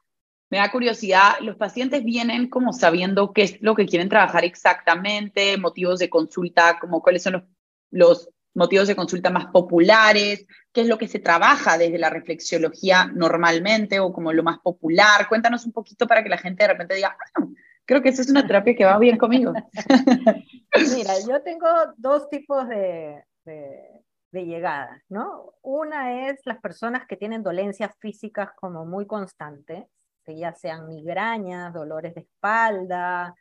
me 0.51 0.57
da 0.57 0.69
curiosidad, 0.69 1.35
los 1.39 1.55
pacientes 1.55 2.03
vienen 2.03 2.49
como 2.49 2.73
sabiendo 2.73 3.31
qué 3.31 3.43
es 3.43 3.61
lo 3.61 3.73
que 3.73 3.85
quieren 3.85 4.09
trabajar 4.09 4.43
exactamente, 4.43 5.57
motivos 5.57 5.99
de 5.99 6.09
consulta, 6.09 6.77
como 6.77 7.01
cuáles 7.01 7.23
son 7.23 7.49
los, 7.89 8.29
motivos 8.53 8.89
de 8.89 8.97
consulta 8.97 9.29
más 9.29 9.45
populares, 9.45 10.45
qué 10.73 10.81
es 10.81 10.87
lo 10.87 10.97
que 10.97 11.07
se 11.07 11.19
trabaja 11.19 11.77
desde 11.77 11.97
la 11.97 12.09
reflexiología 12.09 13.05
normalmente 13.05 14.01
o 14.01 14.11
como 14.11 14.33
lo 14.33 14.43
más 14.43 14.59
popular. 14.59 15.29
Cuéntanos 15.29 15.65
un 15.65 15.71
poquito 15.71 16.05
para 16.05 16.21
que 16.21 16.27
la 16.27 16.37
gente 16.37 16.65
de 16.65 16.67
repente 16.67 16.95
diga, 16.95 17.15
bueno, 17.33 17.55
creo 17.85 18.01
que 18.01 18.09
esa 18.09 18.21
es 18.21 18.29
una 18.29 18.45
terapia 18.45 18.75
que 18.75 18.83
va 18.83 18.99
bien 18.99 19.17
conmigo. 19.17 19.53
Mira, 20.97 21.13
yo 21.25 21.41
tengo 21.43 21.67
dos 21.95 22.29
tipos 22.29 22.67
de, 22.67 23.23
de, 23.45 24.45
llegadas, 24.45 25.01
¿no? 25.07 25.53
Una 25.61 26.27
es 26.27 26.41
las 26.43 26.59
personas 26.59 27.07
que 27.07 27.15
tienen 27.15 27.43
dolencias 27.43 27.95
físicas 27.99 28.49
como 28.59 28.85
muy 28.85 29.07
constantes, 29.07 29.85
ya 30.27 30.53
sean 30.53 30.87
migrañas, 30.87 31.73
dolores 31.73 32.15
de 32.15 32.21
espalda, 32.21 33.35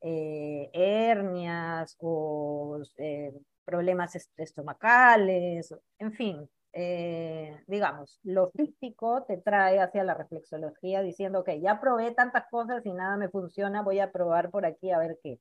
eh, 0.00 0.70
hernias 0.72 1.96
o 2.00 2.80
eh, 2.98 3.32
problemas 3.64 4.14
estomacales, 4.36 5.74
en 5.98 6.12
fin, 6.12 6.48
eh, 6.72 7.62
digamos, 7.66 8.20
lo 8.22 8.50
físico 8.50 9.24
te 9.24 9.38
trae 9.38 9.80
hacia 9.80 10.04
la 10.04 10.14
reflexología 10.14 11.02
diciendo, 11.02 11.42
que 11.44 11.60
ya 11.60 11.80
probé 11.80 12.12
tantas 12.12 12.44
cosas 12.50 12.84
y 12.86 12.92
nada 12.92 13.16
me 13.16 13.28
funciona, 13.28 13.82
voy 13.82 14.00
a 14.00 14.12
probar 14.12 14.50
por 14.50 14.66
aquí 14.66 14.90
a 14.90 14.98
ver 14.98 15.18
qué, 15.22 15.40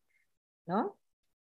¿no? 0.66 0.98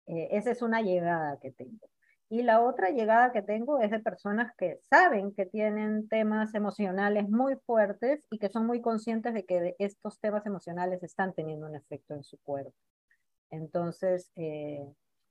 Esa 0.06 0.50
es 0.50 0.62
una 0.62 0.82
llegada 0.82 1.38
que 1.40 1.52
tengo. 1.52 1.88
Y 2.32 2.40
la 2.40 2.62
otra 2.62 2.88
llegada 2.88 3.30
que 3.30 3.42
tengo 3.42 3.78
es 3.78 3.90
de 3.90 3.98
personas 4.00 4.56
que 4.56 4.78
saben 4.88 5.34
que 5.34 5.44
tienen 5.44 6.08
temas 6.08 6.54
emocionales 6.54 7.28
muy 7.28 7.56
fuertes 7.66 8.26
y 8.30 8.38
que 8.38 8.48
son 8.48 8.66
muy 8.66 8.80
conscientes 8.80 9.34
de 9.34 9.44
que 9.44 9.76
estos 9.78 10.18
temas 10.18 10.46
emocionales 10.46 11.02
están 11.02 11.34
teniendo 11.34 11.66
un 11.66 11.76
efecto 11.76 12.14
en 12.14 12.24
su 12.24 12.38
cuerpo. 12.38 12.72
Entonces, 13.50 14.32
eh, 14.36 14.82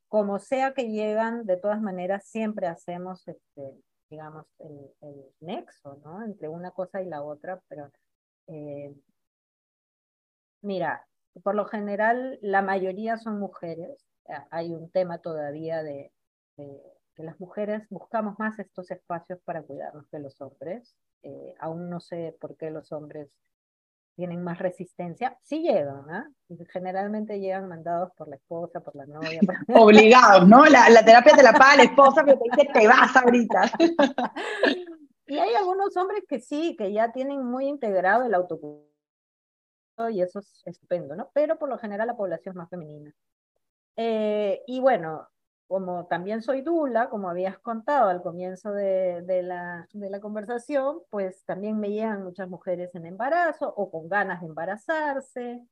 como 0.10 0.38
sea 0.38 0.76
que 0.76 0.92
llegan, 0.92 1.48
de 1.48 1.58
todas 1.58 1.82
maneras, 1.82 2.24
siempre 2.28 2.68
hacemos, 2.68 3.28
este, 3.28 3.82
digamos, 4.12 4.46
el, 4.60 5.26
nexo, 5.40 6.00
¿no? 6.06 6.24
Entre 6.24 6.50
una 6.50 6.70
cosa 6.70 7.02
y 7.02 7.08
la 7.08 7.24
otra, 7.24 7.60
pero 7.68 7.90
eh, 8.46 8.94
mira, 10.62 11.08
por 11.42 11.56
lo 11.56 11.66
general, 11.66 12.38
la 12.44 12.62
mayoría 12.62 13.18
son 13.18 13.40
mujeres. 13.40 14.06
Hay 14.52 14.72
un 14.76 14.92
tema 14.92 15.18
todavía 15.18 15.82
de, 15.82 16.12
que 17.22 17.28
las 17.28 17.40
mujeres 17.40 17.84
buscamos 17.90 18.38
más 18.40 18.58
estos 18.60 18.90
espacios 18.90 19.40
para 19.46 19.62
cuidarnos 19.62 20.08
que 20.10 20.20
los 20.20 20.40
hombres. 20.42 20.96
Eh, 21.24 21.54
aún 21.60 21.90
no 21.90 22.00
sé 22.00 22.36
por 22.42 22.58
qué 22.58 22.72
los 22.72 22.92
hombres 22.92 23.30
tienen 24.16 24.44
más 24.44 24.60
resistencia, 24.60 25.38
sí 25.42 25.62
llegan, 25.62 26.10
¿ah? 26.10 26.30
Generalmente 26.72 27.40
llegan 27.40 27.70
mandados 27.70 28.12
por 28.18 28.28
la 28.28 28.36
esposa, 28.36 28.82
por 28.82 28.96
la 28.96 29.06
novia. 29.06 29.40
Obligados, 29.70 30.48
¿no? 30.48 30.66
La, 30.66 30.90
la, 30.90 31.06
terapia 31.06 31.36
te 31.36 31.44
la 31.44 31.54
paga 31.54 31.78
la 31.78 31.84
esposa, 31.84 32.24
pero 32.26 32.38
te 32.38 32.44
dice, 32.44 32.70
te 32.74 32.88
vas 32.88 33.16
ahorita. 33.16 33.72
y 35.28 35.38
hay 35.38 35.54
algunos 35.56 35.96
hombres 35.96 36.24
que 36.28 36.40
sí, 36.40 36.76
que 36.76 36.92
ya 36.92 37.12
tienen 37.12 37.46
muy 37.46 37.68
integrado 37.68 38.26
el 38.26 38.34
autocuidado 38.34 38.90
y 40.12 40.22
eso 40.22 40.40
es 40.40 40.62
estupendo, 40.66 41.16
¿no? 41.16 41.30
Pero 41.34 41.58
por 41.58 41.70
lo 41.70 41.78
general 41.78 42.08
la 42.08 42.18
población 42.18 42.54
es 42.54 42.58
más 42.58 42.70
femenina. 42.70 43.14
Eh, 43.96 44.62
y 44.68 44.80
bueno, 44.82 45.30
como 45.72 46.06
también 46.08 46.42
soy 46.42 46.62
dula, 46.64 47.10
como 47.10 47.30
habías 47.30 47.58
contado 47.58 48.10
al 48.10 48.22
comienzo 48.22 48.74
de, 48.74 49.24
la, 49.42 49.88
de, 49.94 50.10
la, 50.10 50.20
conversación, 50.20 51.00
pues 51.10 51.46
también 51.46 51.80
me 51.80 51.92
llegan 51.92 52.26
muchas 52.26 52.50
mujeres 52.50 52.94
en 52.94 53.06
embarazo 53.06 53.74
o 53.78 53.90
con 53.90 54.10
ganas 54.10 54.42
de 54.42 54.48
embarazarse. 54.48 55.66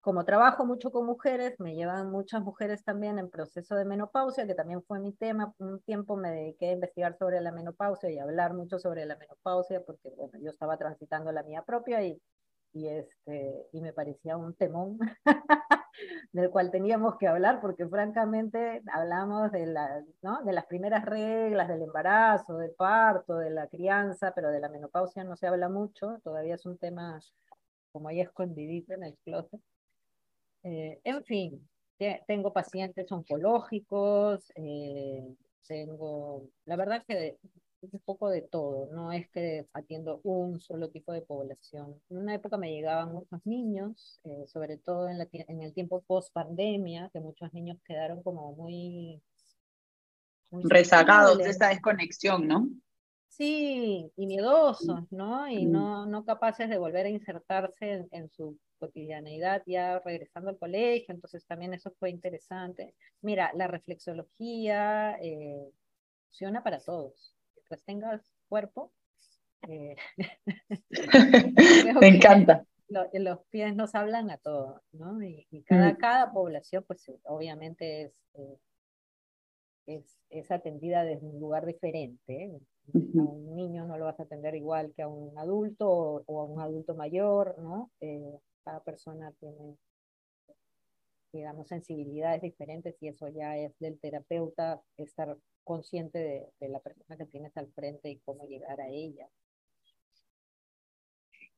Como 0.00 0.24
trabajo 0.24 0.66
mucho 0.66 0.90
con 0.90 1.06
mujeres, 1.06 1.54
me 1.60 1.76
llevan 1.76 2.10
muchas 2.10 2.42
mujeres 2.42 2.82
también 2.82 3.20
en 3.20 3.30
proceso 3.30 3.76
de 3.76 3.84
menopausia, 3.84 4.44
que 4.44 4.56
también 4.56 4.82
fue 4.82 4.98
mi 4.98 5.12
tema. 5.12 5.54
Un 5.58 5.80
tiempo 5.82 6.16
me 6.16 6.32
dediqué 6.32 6.70
a 6.70 6.72
investigar 6.72 7.16
sobre 7.16 7.40
la 7.40 7.52
menopausia 7.52 8.10
y 8.10 8.18
hablar 8.18 8.54
mucho 8.54 8.80
sobre 8.80 9.06
la 9.06 9.14
menopausia, 9.14 9.84
porque 9.84 10.10
bueno, 10.16 10.36
yo 10.42 10.50
estaba 10.50 10.76
transitando 10.76 11.30
la 11.30 11.44
mía 11.44 11.62
propia 11.62 12.02
y, 12.02 12.20
y, 12.74 12.88
este, 12.88 13.68
y 13.72 13.80
me 13.80 13.92
parecía 13.92 14.36
un 14.36 14.54
temón. 14.54 14.98
del 16.32 16.50
cual 16.50 16.70
teníamos 16.70 17.16
que 17.18 17.28
hablar, 17.28 17.60
porque 17.60 17.86
francamente 17.86 18.82
hablamos 18.92 19.52
de, 19.52 19.66
la, 19.66 20.04
¿no? 20.22 20.42
de 20.42 20.52
las 20.52 20.66
primeras 20.66 21.04
reglas 21.04 21.68
del 21.68 21.82
embarazo, 21.82 22.56
del 22.56 22.72
parto, 22.72 23.36
de 23.36 23.50
la 23.50 23.68
crianza, 23.68 24.32
pero 24.34 24.50
de 24.50 24.60
la 24.60 24.68
menopausia 24.68 25.24
no 25.24 25.36
se 25.36 25.46
habla 25.46 25.68
mucho, 25.68 26.18
todavía 26.24 26.56
es 26.56 26.66
un 26.66 26.78
tema 26.78 27.20
como 27.92 28.08
ahí 28.08 28.20
escondidito 28.20 28.94
en 28.94 29.04
el 29.04 29.16
closet. 29.24 29.60
Eh, 30.64 31.00
en 31.04 31.24
fin, 31.24 31.68
tengo 32.26 32.52
pacientes 32.52 33.10
oncológicos, 33.12 34.50
eh, 34.56 35.36
tengo, 35.66 36.48
la 36.64 36.76
verdad 36.76 37.04
que 37.06 37.38
un 37.92 38.00
poco 38.00 38.28
de 38.30 38.42
todo, 38.42 38.88
no 38.92 39.12
es 39.12 39.28
que 39.30 39.66
atiendo 39.72 40.20
un 40.24 40.60
solo 40.60 40.90
tipo 40.90 41.12
de 41.12 41.22
población. 41.22 42.00
En 42.10 42.18
una 42.18 42.34
época 42.34 42.56
me 42.56 42.72
llegaban 42.72 43.12
muchos 43.12 43.40
niños, 43.44 44.20
eh, 44.24 44.44
sobre 44.46 44.76
todo 44.78 45.08
en, 45.08 45.26
en, 45.32 45.62
el 45.62 45.72
tiempo 45.72 46.02
post 46.06 46.32
pandemia, 46.32 47.10
que 47.12 47.20
muchos 47.20 47.52
niños 47.52 47.78
quedaron 47.84 48.22
como 48.22 48.52
muy... 48.52 49.22
Rezagados 50.50 51.38
de 51.38 51.50
esta 51.50 51.68
desconexión, 51.68 52.46
¿no? 52.46 52.68
Sí, 53.36 54.12
y 54.16 54.26
miedosos, 54.26 55.10
¿no? 55.10 55.48
Y 55.48 55.66
mm. 55.66 55.72
no, 55.72 56.06
no 56.06 56.24
capaces 56.24 56.68
de 56.68 56.78
volver 56.78 57.06
a 57.06 57.10
insertarse 57.10 58.06
en, 58.12 58.30
su 58.30 58.56
cotidianeidad 58.78 59.62
ya 59.66 59.98
regresando 60.04 60.50
al 60.50 60.58
colegio, 60.58 61.12
entonces 61.12 61.44
también 61.44 61.74
eso 61.74 61.92
fue 61.98 62.10
interesante. 62.10 62.94
Mira, 63.22 63.50
la 63.54 63.66
reflexología 63.66 65.18
eh, 65.20 65.68
funciona 66.28 66.62
para 66.62 66.78
todos 66.78 67.33
mientras 67.74 67.84
tengas 67.84 68.34
cuerpo. 68.48 68.92
Eh, 69.68 69.96
Me 72.00 72.08
encanta. 72.08 72.66
los 72.88 73.44
pies 73.50 73.74
nos 73.74 73.94
hablan 73.94 74.30
a 74.30 74.38
todos, 74.38 74.82
¿no? 74.92 75.22
Y, 75.22 75.62
cada, 75.66 75.92
mm. 75.92 75.96
cada 75.96 76.32
población, 76.32 76.84
pues 76.86 77.10
obviamente 77.24 78.02
es, 78.02 78.12
eh, 78.34 78.58
es, 79.86 80.18
es, 80.30 80.50
atendida 80.50 81.04
desde 81.04 81.26
un 81.26 81.40
lugar 81.40 81.66
diferente. 81.66 82.44
¿eh? 82.44 82.60
A 82.94 83.22
un 83.22 83.56
niño 83.56 83.86
no 83.86 83.96
lo 83.96 84.04
vas 84.04 84.20
a 84.20 84.24
atender 84.24 84.54
igual 84.54 84.92
que 84.94 85.02
a 85.02 85.08
un 85.08 85.36
adulto 85.38 85.88
o, 86.26 86.40
a 86.40 86.44
un 86.44 86.60
adulto 86.60 86.94
mayor, 86.94 87.58
¿no? 87.58 87.90
cada 88.62 88.80
persona 88.80 89.30
tiene 89.40 89.76
digamos, 91.34 91.68
sensibilidades 91.68 92.40
diferentes 92.40 92.94
y 93.00 93.08
eso 93.08 93.28
ya 93.28 93.56
es 93.56 93.72
del 93.80 93.98
terapeuta 93.98 94.80
estar 94.96 95.36
consciente 95.64 96.52
de, 96.60 96.68
la 96.68 96.78
persona 96.78 97.16
que 97.16 97.26
tienes 97.26 97.56
al 97.56 97.68
frente 97.72 98.08
y 98.08 98.20
cómo 98.20 98.44
llegar 98.44 98.80
a 98.80 98.88
ella. 98.88 99.28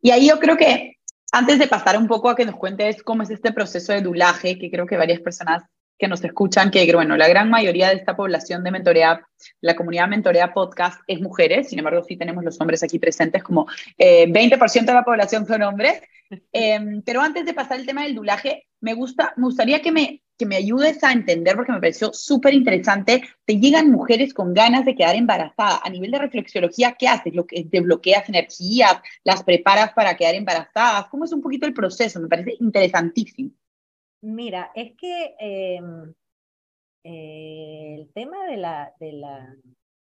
Y 0.00 0.10
ahí 0.10 0.28
yo 0.28 0.38
creo 0.38 0.56
que 0.56 0.94
antes 1.32 1.58
de 1.58 1.68
pasar 1.68 1.98
un 1.98 2.06
poco 2.06 2.30
a 2.30 2.36
que 2.36 2.46
nos 2.46 2.56
cuentes 2.56 3.02
cómo 3.02 3.22
es 3.22 3.30
este 3.30 3.52
proceso 3.52 3.92
de 3.92 4.00
dulaje, 4.00 4.58
que 4.58 4.70
creo 4.70 4.86
que 4.86 4.96
varias 4.96 5.20
personas 5.20 5.64
que 5.98 6.08
nos 6.08 6.22
escuchan 6.24 6.70
que, 6.70 6.90
bueno, 6.92 7.16
la 7.16 7.28
gran 7.28 7.50
mayoría 7.50 7.88
de 7.88 7.96
esta 7.96 8.16
población 8.16 8.62
de 8.64 8.70
mentorea, 8.70 9.26
la 9.60 9.76
comunidad 9.76 10.08
mentorea 10.08 10.52
podcast 10.52 11.00
es 11.06 11.20
mujeres, 11.20 11.68
sin 11.68 11.78
embargo 11.78 12.02
sí 12.02 12.16
tenemos 12.16 12.44
los 12.44 12.60
hombres 12.60 12.82
aquí 12.82 12.98
presentes, 12.98 13.42
como 13.42 13.66
20% 13.98 14.84
de 14.84 14.92
la 14.92 15.04
población 15.04 15.46
son 15.46 15.62
hombres. 15.62 16.00
Em, 16.52 17.02
pero 17.02 17.20
antes 17.20 17.46
de 17.46 17.54
pasar 17.54 17.78
el 17.78 17.86
tema 17.86 18.02
del 18.02 18.16
dulaje, 18.16 18.66
me, 18.80 18.94
gusta, 18.94 19.32
me 19.36 19.44
gustaría 19.44 19.80
que 19.80 19.92
me, 19.92 20.24
que 20.36 20.44
me 20.44 20.56
ayudes 20.56 21.02
a 21.04 21.12
entender, 21.12 21.54
porque 21.54 21.72
me 21.72 21.78
pareció 21.78 22.12
súper 22.12 22.52
interesante, 22.52 23.22
te 23.44 23.60
llegan 23.60 23.92
mujeres 23.92 24.34
con 24.34 24.52
ganas 24.52 24.84
de 24.84 24.94
quedar 24.94 25.14
embarazadas. 25.14 25.80
A 25.84 25.90
nivel 25.90 26.10
de 26.10 26.18
reflexología, 26.18 26.96
¿qué 26.98 27.08
haces? 27.08 27.34
¿Lo 27.34 27.46
que 27.46 27.64
¿Desbloqueas 27.70 28.28
energías? 28.28 28.96
¿Las 29.24 29.44
preparas 29.44 29.92
para 29.92 30.16
quedar 30.16 30.34
embarazadas? 30.34 31.06
¿Cómo 31.10 31.24
es 31.24 31.32
un 31.32 31.42
poquito 31.42 31.66
el 31.66 31.74
proceso? 31.74 32.20
Me 32.20 32.28
parece 32.28 32.56
interesantísimo. 32.58 33.50
Mira, 34.22 34.72
es 34.74 34.96
que 34.96 35.34
em, 35.38 36.14
eh, 37.04 37.94
el 37.98 38.12
tema 38.12 38.44
de 38.46 38.56
la, 38.56 38.92
de 38.98 39.12
la 39.12 39.56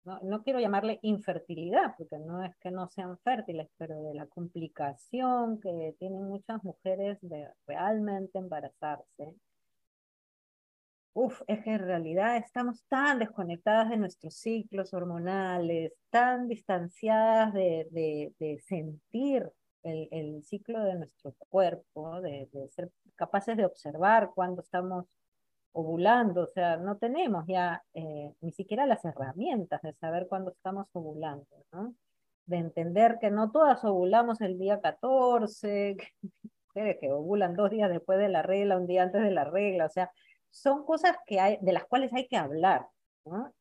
no, 0.05 0.43
quiero 0.43 0.59
llamarle 0.59 0.99
infertilidad, 1.01 1.95
porque 1.97 2.17
no 2.19 2.43
es 2.43 2.55
que 2.57 2.71
no 2.71 2.87
sean 2.89 3.17
fértiles, 3.19 3.69
pero 3.77 4.01
de 4.03 4.13
la 4.13 4.27
complicación 4.27 5.59
que 5.61 5.95
tienen 5.99 6.23
muchas 6.25 6.63
mujeres 6.63 7.17
de 7.21 7.47
realmente 7.67 8.37
embarazarse. 8.39 9.33
Uf, 11.15 11.41
es 11.47 11.63
que 11.63 11.71
en 11.73 11.79
realidad 11.79 12.37
estamos 12.37 12.83
tan 12.87 13.19
desconectadas 13.19 13.89
de 13.89 13.97
nuestros 13.97 14.35
ciclos 14.35 14.93
hormonales, 14.93 15.93
tan 16.09 16.47
distanciadas 16.47 17.53
de, 17.53 18.33
de, 18.39 18.59
sentir 18.65 19.49
el, 19.83 20.07
el, 20.11 20.43
ciclo 20.43 20.83
de 20.83 20.95
nuestro 20.95 21.33
cuerpo, 21.49 22.21
de, 22.21 22.49
de 22.51 22.69
ser 22.69 22.89
capaces 23.15 23.57
de 23.57 23.65
observar 23.65 24.31
cuando 24.33 24.61
estamos 24.61 25.05
ovulando, 25.73 26.43
o 26.43 26.47
sea, 26.47 26.77
no 26.77 26.97
tenemos 26.97 27.45
ya 27.47 27.83
eh, 27.93 28.31
ni 28.41 28.51
siquiera 28.51 28.85
las 28.85 29.03
herramientas 29.05 29.81
de 29.81 29.93
saber 29.93 30.27
cuándo 30.27 30.51
estamos 30.51 30.87
ovulando, 30.93 31.47
¿no? 31.71 31.95
De 32.45 32.57
entender 32.57 33.17
que 33.19 33.31
no 33.31 33.51
todas 33.51 33.83
ovulamos 33.83 34.39
el 34.41 34.59
día 34.59 34.79
14, 34.81 35.97
que, 36.73 36.97
que 36.99 37.11
ovulan 37.11 37.55
dos 37.55 37.71
días 37.71 37.89
después 37.89 38.19
de 38.19 38.29
la 38.29 38.43
regla, 38.43 38.77
un 38.77 38.87
día 38.87 39.03
antes 39.03 39.23
de 39.23 39.31
la 39.31 39.45
regla, 39.45 39.87
o 39.87 39.89
sea, 39.89 40.11
son 40.49 40.85
cosas 40.85 41.17
que 41.25 41.39
hay, 41.39 41.57
de 41.61 41.73
las 41.73 41.85
cuales 41.85 42.13
hay 42.13 42.27
que 42.27 42.37
hablar, 42.37 42.87
¿no? 43.25 43.51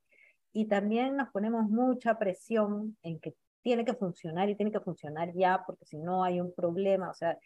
Y 0.52 0.66
también 0.66 1.16
nos 1.16 1.30
ponemos 1.30 1.70
mucha 1.70 2.18
presión 2.18 2.98
en 3.02 3.18
que 3.20 3.34
tiene 3.62 3.84
que 3.84 3.94
funcionar 3.94 4.48
y 4.48 4.56
tiene 4.56 4.72
que 4.72 4.80
funcionar 4.80 5.32
ya, 5.34 5.62
porque 5.66 5.84
si 5.86 5.98
no 5.98 6.24
hay 6.24 6.40
un 6.40 6.52
problema, 6.52 7.10
o 7.10 7.14
sea, 7.14 7.38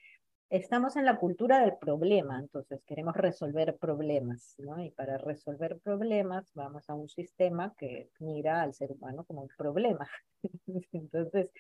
estamos 0.50 0.96
en 0.96 1.04
la 1.04 1.16
cultura 1.16 1.61
del 1.61 1.76
problema, 1.76 2.38
entonces 2.38 2.82
queremos 2.87 3.16
resolver 3.16 3.76
problemas, 3.76 4.54
¿no? 4.58 4.82
Y 4.82 4.90
para 4.90 5.18
resolver 5.18 5.78
problemas 5.80 6.52
vamos 6.54 6.88
a 6.88 6.94
un 6.94 7.08
sistema 7.08 7.75
que 7.78 8.11
mira 8.20 8.62
al 8.62 8.75
ser 8.75 8.92
humano 8.92 9.25
como 9.25 9.42
un 9.42 9.50
problema. 9.56 10.08
entonces, 10.92 11.50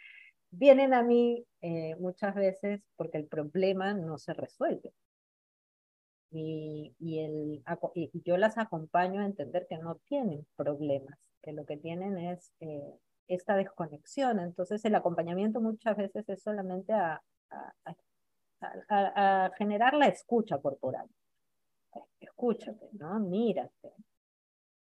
vienen 0.50 0.94
a 0.94 1.02
mí 1.02 1.44
eh, 1.60 1.96
muchas 1.96 2.34
veces 2.34 2.82
porque 2.96 3.18
el 3.18 3.26
problema 3.26 3.94
no 3.94 4.18
se 4.18 4.34
resuelve. 4.34 4.92
Y, 6.30 6.94
y, 6.98 7.20
el, 7.20 7.62
y 7.94 8.22
yo 8.24 8.36
las 8.36 8.58
acompaño 8.58 9.20
a 9.20 9.26
entender 9.26 9.66
que 9.68 9.78
no 9.78 9.96
tienen 10.06 10.46
problemas, 10.56 11.18
que 11.42 11.52
lo 11.52 11.64
que 11.64 11.76
tienen 11.76 12.18
es 12.18 12.52
eh, 12.60 12.98
esta 13.28 13.56
desconexión. 13.56 14.40
Entonces, 14.40 14.84
el 14.84 14.94
acompañamiento 14.94 15.60
muchas 15.60 15.96
veces 15.96 16.28
es 16.28 16.42
solamente 16.42 16.92
a, 16.92 17.22
a, 18.88 19.50
generar 19.58 19.94
la 19.94 20.06
escucha 20.06 20.58
corporal. 20.58 21.08
Escúchate, 22.20 22.88
¿no? 22.92 23.18
Mírate, 23.20 23.92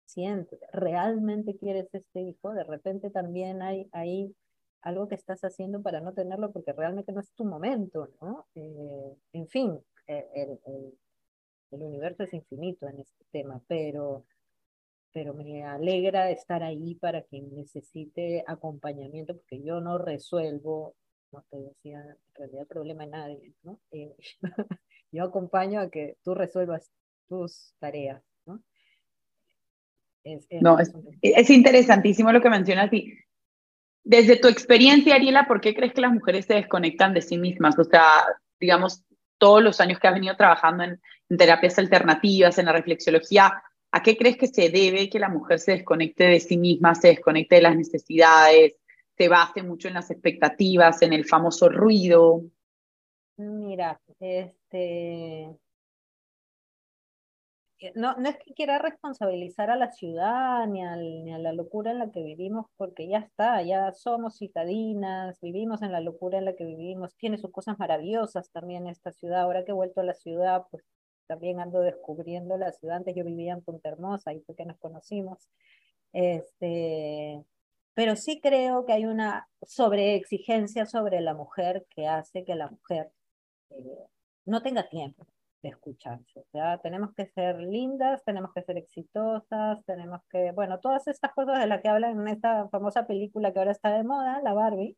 siéntete, 0.04 0.66
¿realmente 0.72 1.56
quieres 1.56 1.88
este 1.92 2.22
hijo? 2.22 2.52
De 2.52 2.64
repente 2.64 3.10
también 3.10 3.62
hay, 3.62 3.88
hay 3.92 4.34
algo 4.82 5.08
que 5.08 5.14
estás 5.14 5.40
haciendo 5.42 5.82
para 5.82 6.00
no 6.00 6.12
tenerlo 6.12 6.52
porque 6.52 6.72
realmente 6.72 7.12
no 7.12 7.20
es 7.20 7.32
tu 7.32 7.44
momento, 7.44 8.08
¿no? 8.20 8.46
Eh, 8.54 9.16
en 9.32 9.48
fin, 9.48 9.78
eh, 10.06 10.28
el, 10.34 10.60
el, 11.70 11.82
universo 11.82 12.22
es 12.22 12.32
infinito 12.32 12.88
en 12.88 13.00
este 13.00 13.24
tema, 13.30 13.60
pero, 13.68 14.24
pero 15.16 15.32
me 15.32 15.64
alegra 15.64 16.30
estar 16.30 16.62
ahí 16.62 16.94
para 16.96 17.22
quien 17.22 17.48
necesite 17.56 18.44
acompañamiento 18.46 19.34
porque 19.34 19.62
yo 19.62 19.80
no 19.80 19.96
resuelvo 19.96 20.94
no 21.32 21.42
te 21.50 21.56
decía, 21.56 22.00
en 22.00 22.34
realidad 22.34 22.60
el 22.60 22.66
problema 22.66 23.04
es 23.04 23.10
nadie, 23.10 23.52
¿no? 23.62 23.80
Eh, 23.92 24.14
yo 25.12 25.24
acompaño 25.24 25.80
a 25.80 25.88
que 25.88 26.18
tú 26.22 26.34
resuelvas 26.34 26.90
tus 27.30 27.72
tareas, 27.78 28.22
¿no? 28.44 28.60
Es, 30.22 30.46
no, 30.60 30.76
es, 30.78 31.48
interesantísimo 31.48 32.30
lo 32.30 32.42
que 32.42 32.50
mencionas 32.50 32.92
y 32.92 33.14
desde 34.04 34.36
tu 34.36 34.48
experiencia, 34.48 35.14
Ariela, 35.14 35.46
¿por 35.48 35.62
qué 35.62 35.74
crees 35.74 35.94
que 35.94 36.02
las 36.02 36.12
mujeres 36.12 36.44
se 36.44 36.54
desconectan 36.54 37.14
de 37.14 37.22
sí 37.22 37.38
mismas? 37.38 37.78
O 37.78 37.84
sea, 37.84 38.22
digamos, 38.60 39.02
todos 39.38 39.62
los 39.62 39.80
años 39.80 39.98
que 39.98 40.08
has 40.08 40.14
venido 40.14 40.36
trabajando 40.36 40.84
en, 40.84 41.00
en 41.30 41.36
terapias 41.38 41.78
alternativas, 41.78 42.58
en 42.58 42.66
la 42.66 42.72
reflexología, 42.72 43.62
¿a 43.96 44.02
qué 44.02 44.14
crees 44.14 44.36
que 44.36 44.46
se 44.46 44.68
debe 44.68 45.08
que 45.08 45.18
la 45.18 45.30
mujer 45.30 45.58
se 45.58 45.72
desconecte 45.72 46.24
de 46.24 46.38
sí 46.38 46.58
misma, 46.58 46.94
se 46.94 47.08
desconecte 47.08 47.54
de 47.54 47.62
las 47.62 47.76
necesidades, 47.76 48.74
se 49.16 49.28
base 49.28 49.62
mucho 49.62 49.88
en 49.88 49.94
las 49.94 50.10
expectativas, 50.10 51.00
en 51.00 51.14
el 51.14 51.24
famoso 51.24 51.70
ruido. 51.70 52.42
Mira, 53.38 53.98
este, 54.20 55.56
no, 57.94 58.14
no 58.16 58.28
es 58.28 58.36
que 58.36 58.52
quiera 58.52 58.78
responsabilizar 58.78 59.70
a 59.70 59.76
la 59.76 59.90
ciudad 59.90 60.66
ni, 60.66 60.82
ni, 61.22 61.32
a 61.32 61.38
la 61.38 61.54
locura 61.54 61.90
en 61.90 61.98
la 61.98 62.10
que 62.10 62.22
vivimos, 62.22 62.66
porque 62.76 63.08
ya 63.08 63.18
está, 63.18 63.62
ya 63.62 63.92
somos 63.92 64.36
citadinas, 64.36 65.40
vivimos 65.40 65.80
en 65.80 65.92
la 65.92 66.00
locura 66.00 66.36
en 66.36 66.44
la 66.44 66.54
que 66.54 66.66
vivimos, 66.66 67.16
tiene 67.16 67.38
sus 67.38 67.50
cosas 67.50 67.78
maravillosas 67.78 68.50
también 68.50 68.86
esta 68.86 69.10
ciudad, 69.10 69.40
ahora 69.40 69.64
que 69.64 69.70
he 69.70 69.74
vuelto 69.74 70.02
a 70.02 70.04
la 70.04 70.14
ciudad, 70.14 70.66
pues 70.70 70.84
también 71.26 71.60
ando 71.60 71.80
descubriendo 71.80 72.56
la 72.56 72.72
ciudad, 72.72 72.96
antes 72.98 73.14
yo 73.14 73.24
vivía 73.24 73.52
en 73.52 73.62
Punta 73.62 73.88
Hermosa, 73.88 74.32
y 74.32 74.40
fue 74.40 74.56
que 74.56 74.64
nos 74.66 74.78
conocimos, 74.78 75.48
este, 76.12 77.44
pero 77.94 78.16
sí 78.16 78.40
creo 78.42 78.84
que 78.84 78.92
hay 78.92 79.06
una 79.06 79.48
sobreexigencia 79.62 80.86
sobre 80.86 81.20
la 81.20 81.34
mujer 81.34 81.86
que 81.90 82.06
hace 82.06 82.44
que 82.44 82.54
la 82.54 82.68
mujer 82.70 83.10
eh, 83.70 84.06
no 84.44 84.62
tenga 84.62 84.88
tiempo 84.88 85.26
de 85.62 85.70
escucharse. 85.70 86.40
O 86.40 86.44
sea, 86.52 86.78
tenemos 86.78 87.14
que 87.14 87.26
ser 87.26 87.58
lindas, 87.58 88.22
tenemos 88.24 88.52
que 88.54 88.62
ser 88.62 88.76
exitosas, 88.76 89.84
tenemos 89.86 90.20
que, 90.30 90.52
bueno, 90.52 90.78
todas 90.80 91.08
estas 91.08 91.32
cosas 91.32 91.58
de 91.58 91.66
las 91.66 91.82
que 91.82 91.88
hablan 91.88 92.20
en 92.20 92.28
esta 92.28 92.68
famosa 92.68 93.06
película 93.06 93.52
que 93.52 93.58
ahora 93.60 93.72
está 93.72 93.90
de 93.96 94.04
moda, 94.04 94.40
la 94.42 94.52
Barbie, 94.52 94.96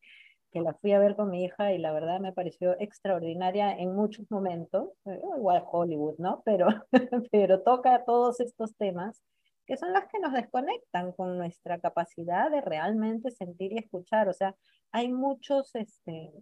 que 0.51 0.61
la 0.61 0.75
fui 0.75 0.93
a 0.93 0.99
ver 0.99 1.17
con 1.17 1.31
mi 1.31 1.45
hija 1.45 1.73
y 1.73 1.79
la 1.79 1.93
verdad 1.93 2.21
me 2.21 2.33
pareció 2.33 2.79
extraordinaria 2.81 3.73
en 3.73 3.95
muchos 3.95 4.31
momentos, 4.31 4.91
eh, 5.07 5.21
igual 5.37 5.65
Hollywood, 5.71 6.17
¿no? 6.19 6.43
Pero, 6.45 6.69
pero 7.33 7.63
toca 7.63 8.05
todos 8.05 8.41
estos 8.41 8.77
temas 8.77 9.23
que 9.67 9.77
son 9.77 9.93
las 9.93 10.07
que 10.09 10.19
nos 10.19 10.33
desconectan 10.33 11.13
con 11.13 11.37
nuestra 11.37 11.79
capacidad 11.79 12.51
de 12.51 12.63
realmente 12.63 13.31
sentir 13.31 13.73
y 13.73 13.79
escuchar. 13.79 14.29
O 14.29 14.33
sea, 14.33 14.57
hay 14.93 15.13
muchos, 15.13 15.75
este, 15.75 16.33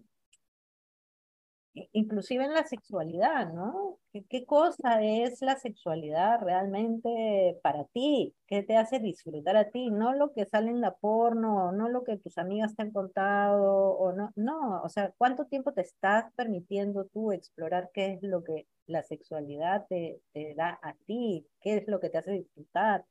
inclusive 1.92 2.44
en 2.44 2.54
la 2.54 2.64
sexualidad, 2.64 3.52
¿no? 3.52 3.98
¿Qué, 4.30 4.46
cosa 4.46 5.02
es 5.02 5.42
la 5.42 5.56
sexualidad 5.56 6.40
realmente 6.40 7.58
para 7.62 7.84
ti? 7.86 8.34
¿Qué 8.46 8.62
te 8.62 8.76
hace 8.76 8.98
disfrutar 8.98 9.56
a 9.56 9.70
ti? 9.70 9.90
No 9.90 10.14
lo 10.14 10.32
que 10.32 10.46
sale 10.46 10.70
en 10.70 10.80
la 10.80 10.94
porno, 10.94 11.72
no 11.72 11.88
lo 11.88 12.02
que 12.04 12.16
tus 12.16 12.38
amigas 12.38 12.74
te 12.74 12.82
han 12.82 12.92
contado, 12.92 13.90
o 13.98 14.12
no, 14.12 14.32
no, 14.36 14.82
o 14.82 14.88
sea, 14.88 15.12
¿cuánto 15.18 15.44
tiempo 15.46 15.72
te 15.72 15.82
estás 15.82 16.32
permitiendo 16.34 17.06
tú 17.06 17.32
explorar 17.32 17.90
qué 17.92 18.14
es 18.14 18.22
lo 18.22 18.42
que 18.42 18.66
la 18.86 19.02
sexualidad 19.02 19.86
te, 19.88 20.20
te 20.32 20.54
da 20.54 20.78
a 20.82 20.94
ti? 21.06 21.46
¿Qué 21.60 21.76
es 21.76 21.88
lo 21.88 22.00
que 22.00 22.10
te 22.10 22.18
hace 22.18 22.32
disfrutar? 22.32 23.04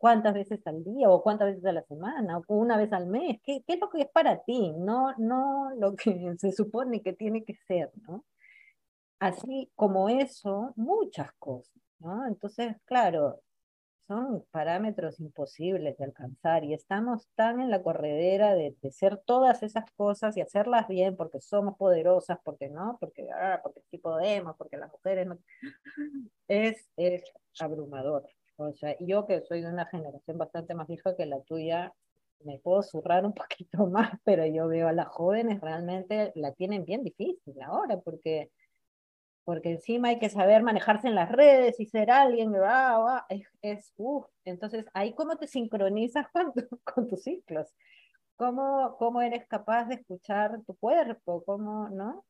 Cuántas 0.00 0.32
veces 0.32 0.66
al 0.66 0.82
día 0.82 1.10
o 1.10 1.22
cuántas 1.22 1.48
veces 1.48 1.64
a 1.66 1.72
la 1.72 1.82
semana 1.82 2.38
o 2.38 2.54
una 2.56 2.78
vez 2.78 2.90
al 2.92 3.06
mes, 3.06 3.38
¿qué, 3.44 3.62
qué 3.66 3.74
es 3.74 3.80
lo 3.80 3.90
que 3.90 4.00
es 4.00 4.08
para 4.08 4.42
ti? 4.44 4.72
No, 4.78 5.14
no 5.18 5.70
lo 5.78 5.94
que 5.94 6.34
se 6.38 6.52
supone 6.52 7.02
que 7.02 7.12
tiene 7.12 7.44
que 7.44 7.54
ser, 7.68 7.92
¿no? 8.08 8.24
Así 9.20 9.70
como 9.76 10.08
eso, 10.08 10.72
muchas 10.76 11.30
cosas, 11.38 11.76
¿no? 11.98 12.26
Entonces, 12.26 12.76
claro, 12.86 13.42
son 14.08 14.44
parámetros 14.50 15.20
imposibles 15.20 15.98
de 15.98 16.04
alcanzar 16.04 16.64
y 16.64 16.72
estamos 16.72 17.28
tan 17.34 17.60
en 17.60 17.70
la 17.70 17.82
corredera 17.82 18.54
de, 18.54 18.74
de, 18.80 18.92
ser 18.92 19.18
todas 19.26 19.62
esas 19.62 19.84
cosas 19.92 20.36
y 20.36 20.40
hacerlas 20.40 20.88
bien 20.88 21.14
porque 21.16 21.40
somos 21.40 21.76
poderosas, 21.76 22.38
porque 22.42 22.70
no, 22.70 22.96
porque, 22.98 23.28
ah, 23.30 23.60
porque 23.62 23.82
sí 23.90 23.98
podemos, 23.98 24.56
porque 24.56 24.78
las 24.78 24.90
mujeres 24.90 25.26
no. 25.26 25.38
Es, 26.48 26.90
es 26.96 27.22
abrumador. 27.60 28.26
O 28.60 28.74
sea, 28.74 28.94
yo 29.00 29.26
que 29.26 29.40
soy 29.42 29.62
de 29.62 29.68
una 29.68 29.86
generación 29.86 30.36
bastante 30.36 30.74
más 30.74 30.86
vieja 30.86 31.16
que 31.16 31.24
la 31.24 31.40
tuya, 31.42 31.94
me 32.44 32.58
puedo 32.58 32.82
zurrar 32.82 33.24
un 33.24 33.32
poquito 33.34 33.86
más, 33.86 34.12
pero 34.24 34.44
yo 34.46 34.68
veo 34.68 34.88
a 34.88 34.92
las 34.92 35.08
jóvenes 35.08 35.60
realmente 35.60 36.32
la 36.34 36.52
tienen 36.52 36.84
bien 36.84 37.02
difícil 37.02 37.60
ahora, 37.62 37.98
porque, 38.00 38.50
porque 39.44 39.72
encima 39.72 40.08
hay 40.08 40.18
que 40.18 40.30
saber 40.30 40.62
manejarse 40.62 41.08
en 41.08 41.14
las 41.14 41.32
redes 41.32 41.80
y 41.80 41.86
ser 41.86 42.10
alguien, 42.10 42.52
es, 43.30 43.46
es 43.62 43.94
entonces 44.44 44.86
ahí 44.94 45.14
cómo 45.14 45.36
te 45.36 45.46
sincronizas 45.46 46.26
con, 46.32 46.52
con 46.84 47.08
tus 47.08 47.22
ciclos, 47.22 47.74
¿Cómo, 48.36 48.96
cómo 48.98 49.20
eres 49.20 49.46
capaz 49.48 49.84
de 49.84 49.96
escuchar 49.96 50.62
tu 50.66 50.74
cuerpo, 50.76 51.44
cómo, 51.44 51.90
¿no? 51.90 52.24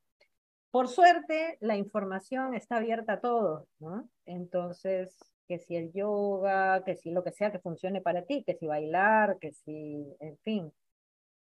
Por 0.72 0.88
suerte, 0.88 1.56
la 1.60 1.76
información 1.76 2.54
está 2.54 2.78
abierta 2.78 3.12
a 3.14 3.20
todos, 3.20 3.68
¿no? 3.78 4.08
Entonces, 4.26 5.16
que 5.50 5.58
si 5.58 5.74
el 5.74 5.92
yoga, 5.92 6.84
que 6.84 6.94
si 6.94 7.10
lo 7.10 7.24
que 7.24 7.32
sea 7.32 7.50
que 7.50 7.58
funcione 7.58 8.00
para 8.00 8.24
ti, 8.24 8.44
que 8.46 8.54
si 8.54 8.68
bailar, 8.68 9.36
que 9.40 9.50
si, 9.50 10.06
en 10.20 10.38
fin, 10.44 10.72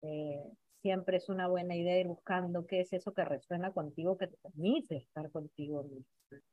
eh, 0.02 0.42
siempre 0.80 1.18
es 1.18 1.28
una 1.28 1.46
buena 1.46 1.76
idea 1.76 2.00
ir 2.00 2.08
buscando 2.08 2.66
qué 2.66 2.80
es 2.80 2.92
eso 2.92 3.14
que 3.14 3.24
resuena 3.24 3.70
contigo, 3.70 4.18
que 4.18 4.26
te 4.26 4.36
permite 4.38 4.96
estar 4.96 5.30
contigo 5.30 5.84
mismo, 5.84 6.04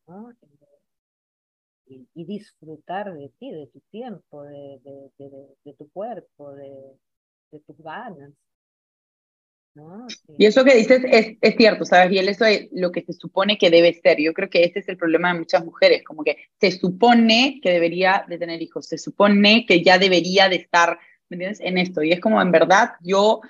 ¿no? 0.05 0.31
Y, 1.88 2.23
disfrutar 2.23 3.15
de 3.15 3.29
ti, 3.39 3.49
de 3.49 3.65
tu 3.65 3.79
tiempo, 3.89 4.43
de, 4.43 4.79
de, 5.17 5.73
tu 5.73 5.89
cuerpo, 5.89 6.51
de, 6.51 6.99
tus 7.65 7.77
ganas. 7.79 8.31
Y 10.37 10.45
eso 10.45 10.63
que 10.63 10.75
dices 10.75 11.01
es, 11.11 11.37
es, 11.41 11.55
cierto, 11.55 11.85
¿sabes? 11.85 12.11
Y 12.11 12.19
eso 12.19 12.45
es 12.45 12.67
lo 12.71 12.91
que 12.91 13.01
se 13.01 13.13
supone 13.13 13.57
que 13.57 13.69
debe 13.69 13.93
ser. 13.93 14.19
Yo 14.19 14.33
creo 14.33 14.49
que 14.49 14.63
este 14.63 14.79
es 14.79 14.89
el 14.89 14.97
problema 14.97 15.33
de 15.33 15.39
muchas 15.39 15.63
mujeres, 15.63 16.03
como 16.03 16.23
que 16.23 16.37
se 16.59 16.71
supone 16.71 17.59
que 17.61 17.71
debería 17.71 18.25
de 18.27 18.37
tener 18.37 18.61
hijos, 18.61 18.87
se 18.87 18.97
supone 18.97 19.65
que 19.67 19.83
ya 19.83 19.97
debería 19.97 20.49
de 20.49 20.55
estar, 20.55 20.97
¿me 21.29 21.35
entiendes? 21.35 21.59
En 21.61 21.77
esto. 21.77 22.01
Y 22.03 22.11
es 22.11 22.19
como, 22.19 22.41
en 22.41 22.51
verdad, 22.51 22.91
yo 23.01 23.41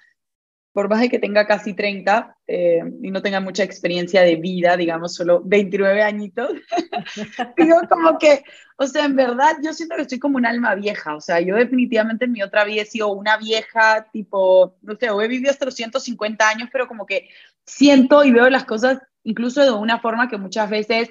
por 0.79 0.87
más 0.87 1.01
de 1.01 1.09
que 1.09 1.19
tenga 1.19 1.45
casi 1.45 1.73
30 1.73 2.37
eh, 2.47 2.79
y 3.03 3.11
no 3.11 3.21
tenga 3.21 3.41
mucha 3.41 3.63
experiencia 3.63 4.21
de 4.21 4.37
vida, 4.37 4.77
digamos, 4.77 5.13
solo 5.13 5.41
29 5.43 6.01
añitos, 6.01 6.51
digo 7.57 7.81
como 7.89 8.17
que, 8.17 8.45
o 8.77 8.87
sea, 8.87 9.03
en 9.03 9.17
verdad 9.17 9.57
yo 9.61 9.73
siento 9.73 9.97
que 9.97 10.03
estoy 10.03 10.19
como 10.19 10.37
un 10.37 10.45
alma 10.45 10.75
vieja, 10.75 11.17
o 11.17 11.19
sea, 11.19 11.41
yo 11.41 11.57
definitivamente 11.57 12.23
en 12.23 12.31
mi 12.31 12.41
otra 12.41 12.63
vida 12.63 12.83
he 12.83 12.85
sido 12.85 13.11
una 13.11 13.35
vieja, 13.35 14.07
tipo, 14.13 14.77
no 14.81 14.95
sé, 14.95 15.09
o 15.09 15.21
he 15.21 15.27
vivido 15.27 15.51
hasta 15.51 15.65
los 15.65 15.75
150 15.75 16.47
años, 16.47 16.69
pero 16.71 16.87
como 16.87 17.05
que 17.05 17.27
siento 17.65 18.23
y 18.23 18.31
veo 18.31 18.49
las 18.49 18.63
cosas 18.63 18.99
incluso 19.23 19.61
de 19.61 19.71
una 19.71 19.99
forma 19.99 20.29
que 20.29 20.37
muchas 20.37 20.69
veces 20.69 21.09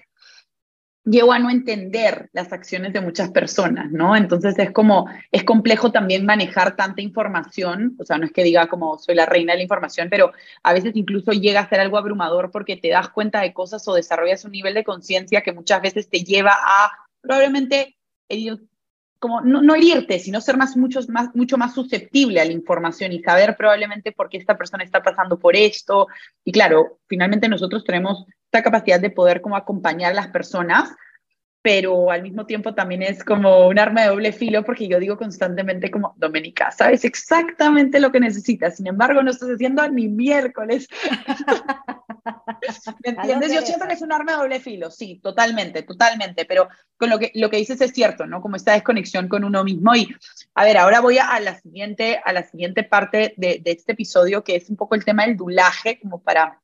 llego 1.11 1.33
a 1.33 1.39
no 1.39 1.51
entender 1.51 2.29
las 2.33 2.53
acciones 2.53 2.93
de 2.93 3.01
muchas 3.01 3.31
personas, 3.31 3.91
¿no? 3.91 4.17
Entonces 4.17 4.59
es 4.59 4.71
como, 4.73 5.09
es 5.31 5.45
complejo 5.45 5.91
también 5.93 6.27
manejar 6.27 6.77
tanta 6.77 7.03
información, 7.03 7.97
o 7.99 8.05
sea, 8.05 8.19
no 8.19 8.27
es 8.27 8.33
que 8.33 8.45
diga 8.45 8.69
como 8.69 8.99
soy 8.99 9.15
la 9.15 9.27
reina 9.27 9.53
de 9.53 9.59
la 9.59 9.63
información, 9.63 10.09
pero 10.11 10.33
a 10.63 10.73
veces 10.73 10.93
incluso 10.95 11.33
llega 11.33 11.61
a 11.61 11.69
ser 11.69 11.81
algo 11.81 11.99
abrumador 11.99 12.51
porque 12.51 12.77
te 12.77 12.89
das 12.91 13.09
cuenta 13.11 13.41
de 13.41 13.53
cosas 13.53 13.87
o 13.89 13.95
desarrollas 13.95 14.45
un 14.45 14.53
nivel 14.53 14.75
de 14.75 14.85
conciencia 14.85 15.43
que 15.43 15.53
muchas 15.53 15.83
veces 15.83 16.09
te 16.09 16.25
lleva 16.25 16.53
a 16.53 16.91
probablemente 17.21 17.97
como 19.19 19.41
no, 19.41 19.63
no, 19.63 19.75
herirte, 19.75 20.19
sino 20.19 20.41
ser 20.41 20.57
más, 20.57 20.77
mucho, 20.77 21.01
más, 21.09 21.35
mucho 21.35 21.59
más 21.59 21.75
susceptible 21.75 22.41
a 22.41 22.45
la 22.45 22.53
información 22.53 23.13
y 23.13 23.21
saber 23.21 23.57
probablemente 23.57 24.13
por 24.13 24.29
qué 24.29 24.37
esta 24.37 24.57
persona 24.57 24.85
está 24.85 25.03
pasando 25.03 25.39
por 25.39 25.57
esto. 25.57 26.07
Y 26.45 26.53
claro, 26.53 27.01
finalmente 27.09 27.49
nosotros 27.49 27.85
tenemos 27.85 28.27
esta 28.49 28.63
capacidad 28.63 28.99
de 28.99 29.11
poder 29.11 29.43
como 29.43 29.57
acompañar 29.57 30.13
a 30.13 30.15
las 30.15 30.29
personas, 30.29 30.91
pero 31.61 32.11
al 32.11 32.23
mismo 32.23 32.47
tiempo 32.47 32.75
también 32.75 33.03
es 33.03 33.23
como 33.23 33.69
un 33.69 33.79
arma 33.79 34.03
de 34.03 34.09
doble 34.09 34.33
filo 34.33 34.65
porque 34.65 34.89
yo 34.89 34.99
digo 34.99 35.19
constantemente 35.19 35.91
como, 35.91 36.15
Doménica, 36.17 36.71
sabes 36.71 37.05
exactamente 37.05 38.01
lo 38.01 38.11
que 38.11 38.21
necesitas, 38.21 38.77
sin 38.77 38.87
embargo 38.87 39.23
no 39.23 39.31
estás 39.31 39.51
haciendo 39.51 39.87
ni 39.91 40.09
miércoles. 40.09 40.89
¿Me 43.05 43.11
entiendes? 43.11 43.53
Yo 43.53 43.61
siento 43.61 43.87
que 43.87 43.95
es 43.95 44.03
un 44.03 44.13
arma 44.13 44.33
de 44.33 44.39
doble 44.39 44.61
filo, 44.61 44.91
sí, 44.91 45.21
totalmente, 45.23 45.83
totalmente, 45.83 46.47
pero 46.47 46.69
con 46.97 47.11
lo 47.11 47.19
que, 47.19 47.31
lo 47.35 47.51
que 47.51 47.59
dices 47.59 47.81
es 47.83 47.93
cierto, 47.93 48.27
¿no? 48.27 48.41
Como 48.41 48.57
esta 48.57 48.73
desconexión 48.73 49.29
con 49.29 49.45
uno 49.45 49.63
mismo. 49.63 49.95
Y 49.95 50.09
a 50.55 50.65
ver, 50.65 50.79
ahora 50.79 51.01
voy 51.01 51.19
a, 51.19 51.39
la, 51.41 51.61
siguiente, 51.61 52.19
a 52.25 52.33
la 52.33 52.45
siguiente 52.45 52.83
parte 52.83 53.35
de, 53.37 53.61
de 53.63 53.71
este 53.73 53.93
episodio, 53.93 54.43
que 54.43 54.57
es 54.57 54.71
un 54.71 54.77
poco 54.77 54.95
el 54.95 55.05
tema 55.05 55.27
del 55.27 55.37
dulaje, 55.37 55.99
como 56.01 56.23
para 56.23 56.61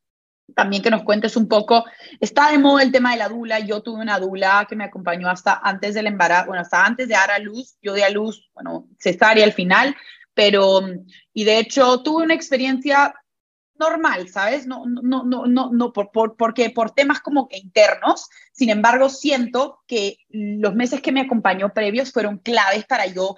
también 0.55 0.83
que 0.83 0.91
nos 0.91 1.03
cuentes 1.03 1.37
un 1.37 1.49
poco. 1.49 1.85
Está 2.21 2.51
de 2.51 2.59
moda 2.59 2.83
el 2.83 2.93
tema 2.93 3.13
de 3.13 3.19
la 3.19 3.29
dula. 3.29 3.61
Yo 3.61 3.83
tuve 3.83 4.01
una 4.01 4.19
dula 4.19 4.67
que 4.69 4.77
me 4.77 4.85
acompañó 4.85 5.29
hasta 5.29 5.61
antes 5.63 5.95
del 5.95 6.07
embarazo, 6.07 6.47
bueno, 6.47 6.63
hasta 6.63 6.85
antes 6.85 7.09
de 7.09 7.15
dar 7.15 7.31
a 7.31 7.39
luz. 7.39 7.77
Yo 7.83 7.95
di 7.95 8.03
a 8.03 8.11
luz, 8.11 8.51
bueno, 8.55 8.89
cesárea 8.99 9.45
al 9.45 9.53
final, 9.53 9.97
pero, 10.35 10.81
y 11.33 11.45
de 11.45 11.59
hecho 11.59 12.03
tuve 12.03 12.25
una 12.25 12.35
experiencia 12.35 13.15
normal, 13.77 14.29
¿sabes? 14.29 14.67
No, 14.67 14.85
no, 14.87 15.25
no, 15.25 15.47
no, 15.47 15.71
no, 15.73 15.93
por, 15.93 16.13
por, 16.13 16.37
porque 16.37 16.71
por 16.71 16.93
temas 16.93 17.21
como 17.21 17.49
internos. 17.51 18.29
Sin 18.53 18.71
embargo, 18.71 19.09
siento 19.09 19.81
que 19.87 20.19
los 20.29 20.75
meses 20.75 21.01
que 21.01 21.13
me 21.13 21.23
acompañó 21.23 21.73
previos 21.73 22.13
fueron 22.13 22.39
claves 22.39 22.85
para 22.85 23.07
yo 23.07 23.37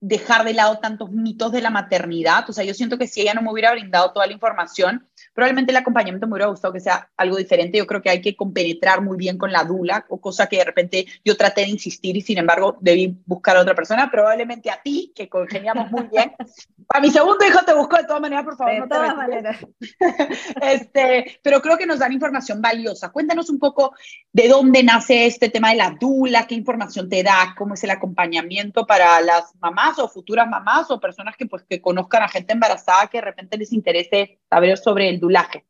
dejar 0.00 0.44
de 0.44 0.54
lado 0.54 0.78
tantos 0.78 1.10
mitos 1.10 1.52
de 1.52 1.60
la 1.60 1.70
maternidad. 1.70 2.48
O 2.48 2.52
sea, 2.52 2.64
yo 2.64 2.74
siento 2.74 2.98
que 2.98 3.06
si 3.06 3.20
ella 3.20 3.34
no 3.34 3.42
me 3.42 3.52
hubiera 3.52 3.72
brindado 3.72 4.12
toda 4.12 4.26
la 4.26 4.32
información, 4.32 5.08
probablemente 5.38 5.70
el 5.70 5.76
acompañamiento 5.76 6.26
me 6.26 6.32
hubiera 6.32 6.50
gustado 6.50 6.74
que 6.74 6.80
sea 6.80 7.08
algo 7.16 7.36
diferente. 7.36 7.78
Yo 7.78 7.86
creo 7.86 8.02
que 8.02 8.10
hay 8.10 8.20
que 8.20 8.34
compenetrar 8.34 9.02
muy 9.02 9.16
bien 9.16 9.38
con 9.38 9.52
la 9.52 9.62
dula, 9.62 10.04
o 10.08 10.20
cosa 10.20 10.48
que 10.48 10.56
de 10.56 10.64
repente 10.64 11.06
yo 11.24 11.36
traté 11.36 11.60
de 11.60 11.68
insistir 11.68 12.16
y 12.16 12.22
sin 12.22 12.38
embargo 12.38 12.76
debí 12.80 13.16
buscar 13.24 13.56
a 13.56 13.60
otra 13.60 13.76
persona. 13.76 14.10
Probablemente 14.10 14.68
a 14.68 14.82
ti, 14.82 15.12
que 15.14 15.28
congeniamos 15.28 15.92
muy 15.92 16.08
bien. 16.08 16.32
A 16.90 17.00
mi 17.00 17.10
segundo 17.10 17.44
hijo 17.46 17.62
te 17.66 17.74
busco 17.74 17.96
de 17.96 18.04
todas 18.04 18.20
maneras, 18.22 18.44
por 18.44 18.56
favor. 18.56 18.72
De 18.72 18.80
no 18.80 18.88
todas 18.88 19.14
maneras. 19.14 19.58
este, 20.62 21.38
pero 21.42 21.60
creo 21.60 21.76
que 21.76 21.86
nos 21.86 21.98
dan 21.98 22.12
información 22.12 22.62
valiosa. 22.62 23.12
Cuéntanos 23.12 23.50
un 23.50 23.58
poco 23.58 23.94
de 24.32 24.48
dónde 24.48 24.82
nace 24.82 25.26
este 25.26 25.50
tema 25.50 25.70
de 25.70 25.76
la 25.76 25.96
dula, 26.00 26.46
qué 26.46 26.54
información 26.54 27.08
te 27.10 27.22
da, 27.22 27.54
cómo 27.58 27.74
es 27.74 27.84
el 27.84 27.90
acompañamiento 27.90 28.86
para 28.86 29.20
las 29.20 29.54
mamás 29.56 29.98
o 29.98 30.08
futuras 30.08 30.48
mamás 30.48 30.90
o 30.90 30.98
personas 30.98 31.36
que, 31.36 31.44
pues, 31.44 31.62
que 31.64 31.82
conozcan 31.82 32.22
a 32.22 32.28
gente 32.28 32.54
embarazada 32.54 33.08
que 33.08 33.18
de 33.18 33.24
repente 33.24 33.58
les 33.58 33.72
interese 33.74 34.38
saber 34.48 34.78
sobre 34.78 35.10
el 35.10 35.20
dulaje? 35.20 35.66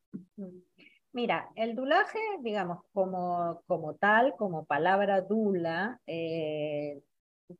Mira, 1.12 1.48
el 1.56 1.74
dulaje, 1.74 2.20
digamos, 2.42 2.78
como, 2.92 3.62
como 3.66 3.94
tal, 3.94 4.36
como 4.36 4.66
palabra 4.66 5.22
dula, 5.22 6.00
eh, 6.06 7.00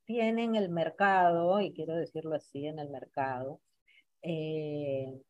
tiene 0.04 0.44
en 0.44 0.54
el 0.56 0.68
mercado, 0.68 1.60
y 1.60 1.72
quiero 1.72 1.94
decirlo 1.96 2.34
así, 2.36 2.66
en 2.66 2.78
el 2.78 2.90
mercado, 2.90 3.60
eh, 4.22 5.20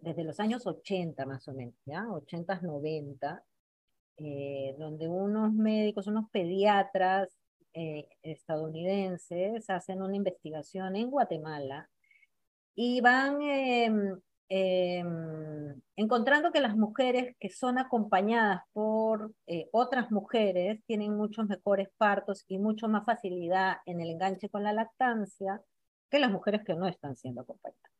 desde 0.00 0.24
los 0.24 0.38
años 0.40 0.66
80 0.66 1.24
más 1.26 1.48
o 1.48 1.54
menos, 1.54 1.74
¿ya? 1.86 2.06
80, 2.10 2.60
90, 2.62 3.44
eh, 4.18 4.74
donde 4.78 5.08
unos 5.08 5.52
médicos, 5.52 6.06
unos 6.06 6.28
pediatras 6.30 7.30
eh, 7.74 8.08
estadounidenses 8.22 9.70
hacen 9.70 10.02
una 10.02 10.16
investigación 10.16 10.96
en 10.96 11.10
Guatemala 11.10 11.88
y 12.74 13.00
van 13.00 13.38
em, 14.48 15.80
encontrando 15.96 16.52
que 16.52 16.60
las 16.60 16.76
mujeres 16.76 17.36
que 17.38 17.50
son 17.50 17.78
acompañadas 17.78 18.62
por 18.72 19.32
eh, 19.46 19.68
otras 19.72 20.10
mujeres 20.10 20.80
tienen 20.86 21.16
muchos 21.16 21.46
mejores 21.46 21.88
partos 21.96 22.44
y 22.48 22.58
mucho 22.58 22.88
más 22.88 23.04
facilidad 23.04 23.78
en 23.86 24.00
el 24.00 24.10
enganche 24.10 24.48
con 24.48 24.62
la 24.62 24.72
lactancia 24.72 25.60
que 26.10 26.18
las 26.18 26.30
mujeres 26.30 26.62
que 26.64 26.74
no 26.74 26.86
están 26.86 27.16
siendo 27.16 27.42
acompañadas. 27.42 27.92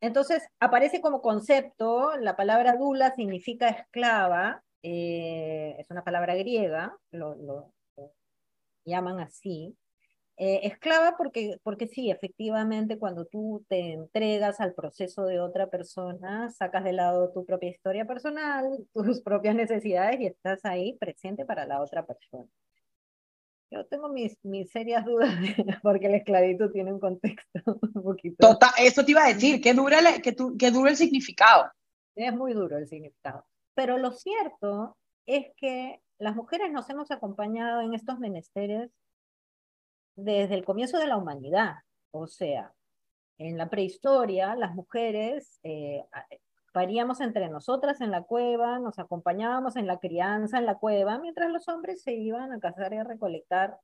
Entonces, 0.00 0.46
aparece 0.60 1.00
como 1.00 1.22
concepto, 1.22 2.16
la 2.18 2.36
palabra 2.36 2.76
dula 2.76 3.14
significa 3.14 3.68
esclava, 3.70 4.62
eh, 4.82 5.76
es 5.78 5.90
una 5.90 6.04
palabra 6.04 6.34
griega, 6.34 6.94
lo, 7.10 7.72
llaman 8.84 9.20
así, 9.20 9.74
eh, 10.36 10.60
esclava 10.64 11.16
porque, 11.16 11.58
porque 11.62 11.86
sí, 11.86 12.10
efectivamente, 12.10 12.98
cuando 12.98 13.24
tú 13.24 13.64
te 13.68 13.92
entregas 13.92 14.60
al 14.60 14.74
proceso 14.74 15.24
de 15.26 15.38
otra 15.38 15.70
persona, 15.70 16.50
sacas 16.50 16.82
de 16.82 16.92
lado 16.92 17.30
tu 17.32 17.44
propia 17.46 17.70
historia 17.70 18.04
personal, 18.04 18.66
tus 18.92 19.20
propias 19.22 19.54
necesidades 19.54 20.20
y 20.20 20.26
estás 20.26 20.64
ahí 20.64 20.96
presente 20.98 21.44
para 21.44 21.66
la 21.66 21.80
otra 21.80 22.04
persona. 22.04 22.48
Yo 23.70 23.86
tengo 23.86 24.08
mis, 24.08 24.36
mis 24.44 24.70
serias 24.70 25.04
dudas 25.04 25.30
porque 25.82 26.08
la 26.08 26.16
esclavitud 26.16 26.70
tiene 26.72 26.92
un 26.92 27.00
contexto 27.00 27.60
un 27.94 28.02
poquito. 28.02 28.36
Total, 28.38 28.70
eso 28.78 29.04
te 29.04 29.12
iba 29.12 29.24
a 29.24 29.32
decir, 29.32 29.60
que 29.60 29.72
dura, 29.72 29.98
que, 30.20 30.34
que 30.58 30.70
dura 30.70 30.90
el 30.90 30.96
significado. 30.96 31.70
Es 32.16 32.34
muy 32.34 32.54
duro 32.54 32.76
el 32.76 32.88
significado. 32.88 33.44
Pero 33.74 33.98
lo 33.98 34.10
cierto 34.12 34.96
es 35.26 35.46
que 35.56 36.00
las 36.18 36.34
mujeres 36.34 36.72
nos 36.72 36.88
hemos 36.90 37.10
acompañado 37.10 37.80
en 37.80 37.94
estos 37.94 38.18
menesteres 38.18 38.90
desde 40.16 40.54
el 40.54 40.64
comienzo 40.64 40.98
de 40.98 41.06
la 41.06 41.16
humanidad. 41.16 41.76
O 42.10 42.26
sea, 42.26 42.72
en 43.38 43.58
la 43.58 43.68
prehistoria, 43.68 44.54
las 44.54 44.74
mujeres 44.74 45.58
eh, 45.62 46.04
paríamos 46.72 47.20
entre 47.20 47.48
nosotras 47.48 48.00
en 48.00 48.10
la 48.10 48.22
cueva, 48.22 48.78
nos 48.78 48.98
acompañábamos 48.98 49.76
en 49.76 49.86
la 49.86 49.98
crianza 49.98 50.58
en 50.58 50.66
la 50.66 50.76
cueva, 50.76 51.18
mientras 51.18 51.50
los 51.50 51.68
hombres 51.68 52.02
se 52.02 52.14
iban 52.14 52.52
a 52.52 52.60
cazar 52.60 52.92
y 52.92 52.96
a 52.96 53.04
recolectar 53.04 53.78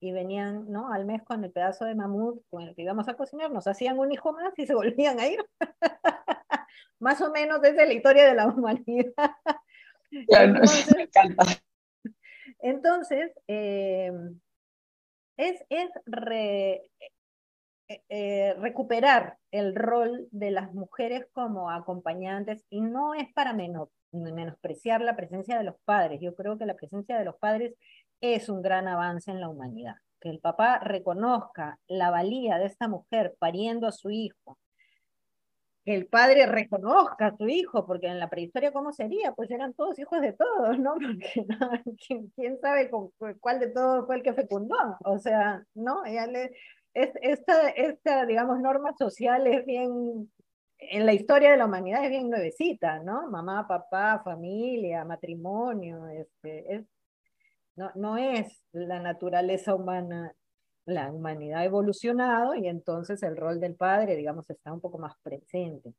y 0.00 0.12
venían 0.12 0.70
¿no? 0.70 0.92
al 0.92 1.06
mes 1.06 1.22
con 1.22 1.42
el 1.44 1.50
pedazo 1.50 1.86
de 1.86 1.94
mamut 1.94 2.42
con 2.50 2.62
el 2.62 2.74
que 2.74 2.82
íbamos 2.82 3.08
a 3.08 3.14
cocinar, 3.14 3.50
nos 3.50 3.66
hacían 3.66 3.98
un 3.98 4.12
hijo 4.12 4.32
más 4.32 4.52
y 4.56 4.66
se 4.66 4.74
volvían 4.74 5.18
a 5.18 5.26
ir. 5.26 5.44
más 6.98 7.20
o 7.20 7.30
menos 7.30 7.62
es 7.64 7.74
la 7.74 7.92
historia 7.92 8.26
de 8.26 8.34
la 8.34 8.46
humanidad. 8.50 9.12
entonces, 12.60 13.32
eh, 13.48 14.12
es, 15.36 15.64
es 15.68 15.90
eh, 17.88 18.00
eh, 18.08 18.54
recuperar 18.60 19.36
el 19.50 19.74
rol 19.74 20.26
de 20.30 20.50
las 20.50 20.72
mujeres 20.72 21.26
como 21.32 21.70
acompañantes 21.70 22.64
y 22.70 22.80
no 22.80 23.14
es 23.14 23.32
para 23.34 23.54
menospreciar 24.12 25.02
la 25.02 25.16
presencia 25.16 25.58
de 25.58 25.64
los 25.64 25.76
padres. 25.84 26.20
Yo 26.22 26.34
creo 26.34 26.56
que 26.56 26.66
la 26.66 26.76
presencia 26.76 27.18
de 27.18 27.24
los 27.24 27.36
padres 27.36 27.74
es 28.20 28.48
un 28.48 28.62
gran 28.62 28.88
avance 28.88 29.30
en 29.30 29.40
la 29.40 29.48
humanidad. 29.48 29.96
Que 30.20 30.30
el 30.30 30.40
papá 30.40 30.78
reconozca 30.78 31.78
la 31.86 32.10
valía 32.10 32.58
de 32.58 32.66
esta 32.66 32.88
mujer 32.88 33.36
pariendo 33.38 33.86
a 33.86 33.92
su 33.92 34.10
hijo, 34.10 34.58
el 35.84 36.06
padre 36.06 36.46
reconozca 36.46 37.26
a 37.26 37.36
su 37.36 37.46
hijo, 37.48 37.86
porque 37.86 38.06
en 38.06 38.18
la 38.18 38.30
prehistoria, 38.30 38.72
¿cómo 38.72 38.92
sería? 38.92 39.32
Pues 39.32 39.50
eran 39.50 39.74
todos 39.74 39.98
hijos 39.98 40.20
de 40.20 40.32
todos, 40.32 40.78
¿no? 40.78 40.94
Porque 41.84 42.32
¿quién, 42.34 42.58
sabe 42.60 42.90
cuál 43.40 43.60
de 43.60 43.68
todos 43.68 44.06
fue 44.06 44.16
el 44.16 44.22
que 44.22 44.32
fecundó. 44.32 44.76
O 45.04 45.18
sea, 45.18 45.62
¿no? 45.74 46.04
Ella 46.06 46.26
le, 46.26 46.52
esta, 46.94 47.68
esta, 47.70 48.24
digamos, 48.24 48.60
norma 48.60 48.94
social 48.96 49.46
es 49.46 49.66
bien, 49.66 50.30
en 50.78 51.06
la 51.06 51.12
historia 51.12 51.50
de 51.50 51.56
la 51.56 51.66
humanidad 51.66 52.04
es 52.04 52.10
bien 52.10 52.30
nuevecita, 52.30 53.00
¿no? 53.00 53.28
Mamá, 53.30 53.66
papá, 53.66 54.22
familia, 54.24 55.04
matrimonio, 55.04 56.06
este, 56.08 56.76
es, 56.76 56.84
no, 57.76 57.90
no 57.94 58.16
es 58.16 58.62
la 58.72 59.00
naturaleza 59.00 59.74
humana, 59.74 60.32
la 60.86 61.12
humanidad 61.12 61.60
ha 61.60 61.64
evolucionado 61.64 62.54
y 62.54 62.68
entonces 62.68 63.22
el 63.22 63.36
rol 63.36 63.60
del 63.60 63.74
padre, 63.74 64.16
digamos, 64.16 64.48
está 64.50 64.72
un 64.72 64.80
poco 64.80 64.98
más 64.98 65.14
presente. 65.22 65.94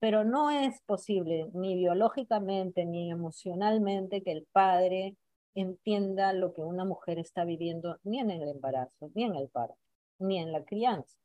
Pero 0.00 0.24
no 0.24 0.50
es 0.50 0.80
posible 0.82 1.48
ni 1.54 1.74
biológicamente 1.76 2.84
ni 2.84 3.10
emocionalmente 3.10 4.22
que 4.22 4.32
el 4.32 4.46
padre 4.52 5.16
entienda 5.54 6.32
lo 6.32 6.54
que 6.54 6.62
una 6.62 6.84
mujer 6.84 7.18
está 7.18 7.44
viviendo 7.44 7.98
ni 8.04 8.20
en 8.20 8.30
el 8.30 8.48
embarazo, 8.48 9.10
ni 9.14 9.24
en 9.24 9.34
el 9.34 9.48
parto 9.48 9.78
ni 10.18 10.38
en 10.38 10.52
la 10.52 10.64
crianza. 10.64 11.16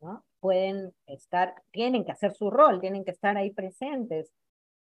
¿no? 0.00 0.24
Pueden 0.40 0.92
estar, 1.06 1.54
tienen 1.70 2.04
que 2.04 2.12
hacer 2.12 2.34
su 2.34 2.50
rol, 2.50 2.80
tienen 2.80 3.04
que 3.04 3.10
estar 3.10 3.36
ahí 3.36 3.50
presentes. 3.50 4.30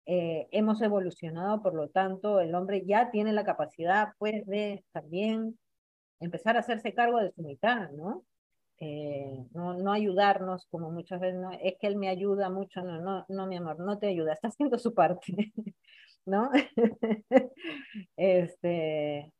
Eh, 0.05 0.47
hemos 0.51 0.81
evolucionado, 0.81 1.61
por 1.61 1.73
lo 1.75 1.89
tanto, 1.89 2.39
el 2.39 2.55
hombre 2.55 2.83
ya 2.85 3.11
tiene 3.11 3.33
la 3.33 3.43
capacidad 3.43 4.09
pues, 4.17 4.45
de 4.47 4.83
también 4.91 5.57
empezar 6.19 6.57
a 6.57 6.61
hacerse 6.61 6.93
cargo 6.93 7.19
de 7.19 7.31
su 7.31 7.41
mitad, 7.43 7.89
¿no? 7.91 8.23
Eh, 8.81 9.45
no, 9.53 9.73
no 9.73 9.91
ayudarnos 9.91 10.65
como 10.67 10.89
muchas 10.89 11.19
veces, 11.19 11.37
no, 11.39 11.51
es 11.51 11.75
que 11.79 11.87
él 11.87 11.97
me 11.97 12.07
ayuda 12.07 12.49
mucho, 12.49 12.81
no, 12.81 13.01
no, 13.01 13.25
no, 13.27 13.45
mi 13.45 13.57
amor, 13.57 13.77
no 13.79 13.99
te 13.99 14.07
ayuda, 14.07 14.31
está 14.31 14.47
haciendo 14.47 14.79
su 14.79 14.93
parte, 14.93 15.51
¿no? 16.25 16.49
este, 18.15 19.33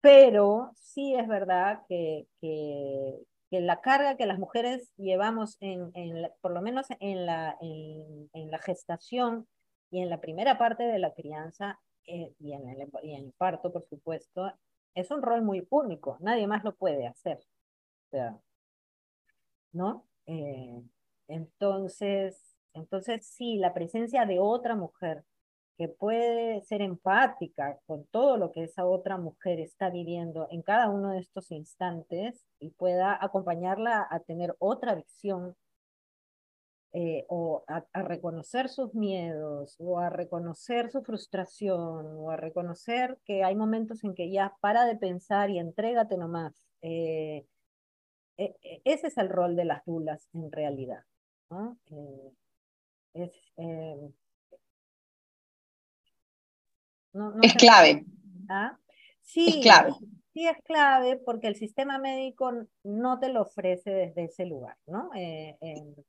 pero 0.00 0.70
sí 0.76 1.14
es 1.14 1.26
verdad 1.26 1.80
que, 1.88 2.26
que, 2.40 3.18
la 3.50 3.80
carga 3.80 4.16
que 4.16 4.26
las 4.26 4.38
mujeres 4.38 4.92
llevamos, 4.96 5.56
en, 5.60 5.90
en 5.94 6.28
por 6.40 6.52
lo 6.52 6.60
menos 6.60 6.86
en 7.00 7.24
la, 7.24 7.56
en, 7.60 8.50
la 8.50 8.58
gestación 8.58 9.46
y 9.90 10.02
en 10.02 10.10
la 10.10 10.20
primera 10.20 10.58
parte 10.58 10.82
de 10.82 10.98
la 10.98 11.14
crianza 11.14 11.80
eh, 12.06 12.32
y, 12.40 12.52
en 12.52 12.68
el, 12.68 12.88
y 13.02 13.14
en 13.14 13.26
el 13.26 13.32
parto, 13.32 13.72
por 13.72 13.86
supuesto, 13.88 14.52
es 14.94 15.10
un 15.10 15.22
rol 15.22 15.42
muy 15.42 15.66
único, 15.70 16.16
nadie 16.20 16.46
más 16.46 16.64
lo 16.64 16.74
puede 16.74 17.06
hacer. 17.06 17.40
¿no? 19.72 20.06
Eh, 20.26 20.82
entonces, 21.28 22.56
entonces, 22.74 23.26
sí, 23.26 23.56
la 23.56 23.74
presencia 23.74 24.26
de 24.26 24.38
otra 24.38 24.76
mujer 24.76 25.24
que 25.76 25.88
puede 25.88 26.62
ser 26.62 26.82
empática 26.82 27.78
con 27.86 28.04
todo 28.06 28.36
lo 28.36 28.52
que 28.52 28.64
esa 28.64 28.86
otra 28.86 29.18
mujer 29.18 29.58
está 29.60 29.90
viviendo 29.90 30.46
en 30.50 30.62
cada 30.62 30.88
uno 30.88 31.10
de 31.10 31.18
estos 31.18 31.50
instantes 31.50 32.46
y 32.60 32.70
pueda 32.70 33.18
acompañarla 33.20 34.06
a 34.08 34.20
tener 34.20 34.54
otra 34.60 34.94
visión 34.94 35.56
eh, 36.96 37.24
o 37.28 37.64
a, 37.66 37.82
reconocer 38.04 38.68
sus 38.68 38.94
miedos 38.94 39.74
o 39.80 39.98
a 39.98 40.10
reconocer 40.10 40.92
su 40.92 41.02
frustración 41.02 42.06
o 42.06 42.30
a 42.30 42.36
reconocer 42.36 43.18
que 43.24 43.42
hay 43.42 43.56
momentos 43.56 44.04
en 44.04 44.14
que 44.14 44.30
ya 44.30 44.54
para 44.60 44.84
de 44.84 44.94
pensar 44.94 45.50
y 45.50 45.58
entrégate 45.58 46.16
nomás. 46.16 46.54
Eh, 46.82 47.44
e, 48.36 48.56
e, 48.62 48.82
ese 48.84 49.08
es 49.08 49.18
el 49.18 49.28
rol 49.28 49.56
de 49.56 49.64
las 49.64 49.84
dulas 49.84 50.28
en 50.34 50.52
realidad. 50.52 51.02
Eh, 51.90 52.32
es, 53.14 53.32
es 57.42 57.54
clave. 57.54 58.06
¿Ah? 58.48 58.78
Sí, 59.20 59.48
es 59.48 59.56
clave. 59.56 59.94
Sí, 60.34 60.48
es 60.48 60.56
clave 60.64 61.16
porque 61.24 61.46
el 61.46 61.54
sistema 61.54 61.96
médico 61.98 62.52
no 62.82 63.20
te 63.20 63.28
lo 63.28 63.42
ofrece 63.42 63.90
desde 63.90 64.24
ese 64.24 64.46
lugar, 64.46 64.76
¿no? 64.84 65.10
Eh, 65.14 65.56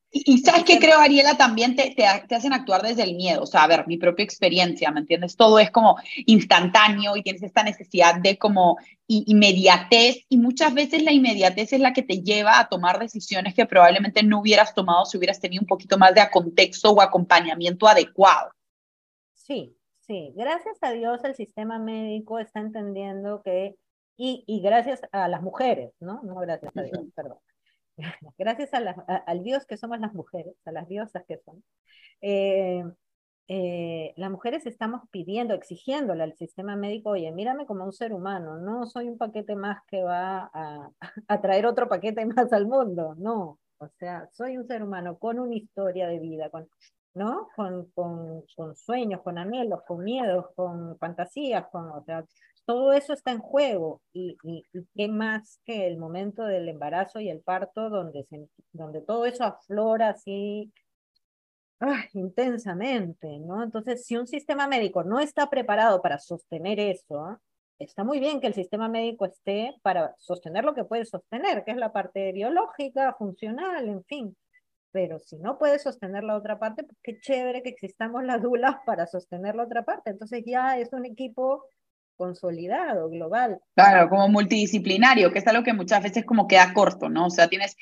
y, 0.09 0.39
sabes 0.39 0.63
que 0.63 0.79
creo, 0.79 0.97
Ariela, 0.97 1.37
también 1.37 1.75
te, 1.75 1.93
te, 1.93 2.07
hacen 2.07 2.51
actuar 2.51 2.81
desde 2.81 3.03
el 3.03 3.13
miedo. 3.13 3.43
O 3.43 3.45
sea, 3.45 3.61
a 3.61 3.67
ver, 3.67 3.85
mi 3.85 3.97
propia 3.97 4.25
experiencia, 4.25 4.89
¿me 4.89 5.01
entiendes? 5.01 5.35
Todo 5.35 5.59
es 5.59 5.69
como 5.69 5.97
instantáneo 6.25 7.15
y 7.15 7.21
tienes 7.21 7.43
esta 7.43 7.61
necesidad 7.61 8.19
de 8.19 8.39
como 8.39 8.77
inmediatez 9.05 10.25
y 10.27 10.37
muchas 10.39 10.73
veces 10.73 11.03
la 11.03 11.11
inmediatez 11.11 11.73
es 11.73 11.79
la 11.79 11.93
que 11.93 12.01
te 12.01 12.23
lleva 12.23 12.59
a 12.59 12.67
tomar 12.67 12.97
decisiones 12.97 13.53
que 13.53 13.67
probablemente 13.67 14.23
no 14.23 14.39
hubieras 14.39 14.73
tomado 14.73 15.05
si 15.05 15.19
hubieras 15.19 15.39
tenido 15.39 15.61
un 15.61 15.67
poquito 15.67 15.99
más 15.99 16.15
de 16.15 16.27
contexto 16.31 16.89
o 16.89 16.99
acompañamiento 16.99 17.87
adecuado. 17.87 18.49
Sí, 19.35 19.77
Sí, 20.07 20.33
gracias 20.35 20.77
a 20.81 20.91
Dios 20.91 21.23
el 21.23 21.33
sistema 21.33 21.79
médico 21.79 22.37
está 22.37 22.59
entendiendo 22.59 23.41
que, 23.41 23.75
y, 24.17 24.43
y 24.47 24.61
gracias 24.61 25.01
a 25.11 25.27
las 25.27 25.41
mujeres, 25.41 25.93
¿no? 25.99 26.21
No 26.23 26.35
gracias 26.35 26.75
a 26.75 26.81
Dios, 26.83 26.99
perdón. 27.15 27.37
Gracias 28.37 28.73
a 28.73 28.77
al 29.25 29.43
Dios 29.43 29.65
que 29.65 29.77
somos 29.77 29.99
las 30.01 30.13
mujeres, 30.13 30.53
a 30.65 30.71
las 30.73 30.87
diosas 30.89 31.23
que 31.25 31.37
son. 31.37 31.63
Eh, 32.21 32.83
eh, 33.47 34.13
las 34.17 34.31
mujeres 34.31 34.65
estamos 34.65 35.03
pidiendo, 35.11 35.53
exigiéndole 35.53 36.23
al 36.23 36.35
sistema 36.35 36.75
médico, 36.75 37.11
oye, 37.11 37.31
mírame 37.31 37.65
como 37.65 37.85
un 37.85 37.93
ser 37.93 38.11
humano, 38.11 38.57
no 38.57 38.85
soy 38.85 39.07
un 39.07 39.17
paquete 39.17 39.55
más 39.55 39.79
que 39.87 40.03
va 40.03 40.49
a, 40.51 40.89
a 41.27 41.41
traer 41.41 41.65
otro 41.67 41.87
paquete 41.87 42.25
más 42.25 42.51
al 42.51 42.67
mundo, 42.67 43.15
no, 43.17 43.59
o 43.77 43.87
sea, 43.99 44.27
soy 44.33 44.57
un 44.57 44.67
ser 44.67 44.83
humano 44.83 45.17
con 45.19 45.39
una 45.39 45.55
historia 45.55 46.07
de 46.07 46.19
vida, 46.19 46.49
con 46.49 46.67
¿no? 47.13 47.47
Con, 47.55 47.85
con, 47.91 48.43
con, 48.55 48.75
sueños, 48.75 49.21
con 49.21 49.37
anhelos, 49.37 49.81
con 49.87 50.03
miedos, 50.03 50.47
con 50.55 50.97
fantasías, 50.99 51.65
con, 51.71 51.89
o 51.89 52.03
sea, 52.03 52.25
todo 52.65 52.93
eso 52.93 53.13
está 53.13 53.31
en 53.31 53.39
juego 53.39 54.01
y, 54.13 54.37
y, 54.43 54.63
qué 54.95 55.07
más 55.07 55.59
que 55.65 55.87
el 55.87 55.97
momento 55.97 56.43
del 56.45 56.67
embarazo 56.69 57.19
y 57.19 57.29
el 57.29 57.41
parto 57.41 57.89
donde, 57.89 58.23
se, 58.25 58.47
donde 58.71 59.01
todo 59.01 59.25
eso 59.25 59.43
aflora 59.43 60.09
así 60.09 60.73
ah, 61.79 62.05
intensamente, 62.13 63.39
¿no? 63.39 63.63
Entonces, 63.63 64.05
si 64.05 64.17
un 64.17 64.27
sistema 64.27 64.67
médico 64.67 65.03
no 65.03 65.19
está 65.19 65.49
preparado 65.49 66.01
para 66.01 66.19
sostener 66.19 66.79
eso, 66.79 67.39
está 67.79 68.03
muy 68.03 68.19
bien 68.19 68.39
que 68.41 68.47
el 68.47 68.53
sistema 68.53 68.89
médico 68.89 69.25
esté 69.25 69.75
para 69.81 70.15
sostener 70.17 70.63
lo 70.65 70.73
que 70.73 70.85
puede 70.85 71.05
sostener, 71.05 71.63
que 71.65 71.71
es 71.71 71.77
la 71.77 71.93
parte 71.93 72.31
biológica, 72.31 73.15
funcional, 73.17 73.87
en 73.87 74.03
fin 74.05 74.35
pero 74.95 75.19
si 75.19 75.35
no 75.35 75.57
puede 75.57 75.77
sostener 75.77 76.23
la 76.23 76.37
otra 76.37 76.57
parte, 76.57 76.85
pues 76.85 76.97
qué 77.03 77.19
chévere 77.19 77.61
que 77.61 77.67
existamos 77.67 78.23
las 78.23 78.41
dulas 78.41 78.77
para 78.85 79.05
sostener 79.05 79.53
la 79.53 79.63
otra 79.63 79.83
parte. 79.83 80.09
Entonces 80.09 80.41
ya 80.45 80.79
es 80.79 80.93
un 80.93 81.05
equipo 81.05 81.65
consolidado, 82.15 83.09
global. 83.09 83.59
Claro, 83.75 84.09
como 84.09 84.29
multidisciplinario, 84.29 85.31
que 85.31 85.39
es 85.39 85.47
algo 85.47 85.63
que 85.63 85.73
muchas 85.73 86.03
veces 86.03 86.25
como 86.25 86.47
queda 86.47 86.73
corto, 86.73 87.09
¿no? 87.09 87.27
O 87.27 87.29
sea, 87.29 87.47
tienes, 87.47 87.75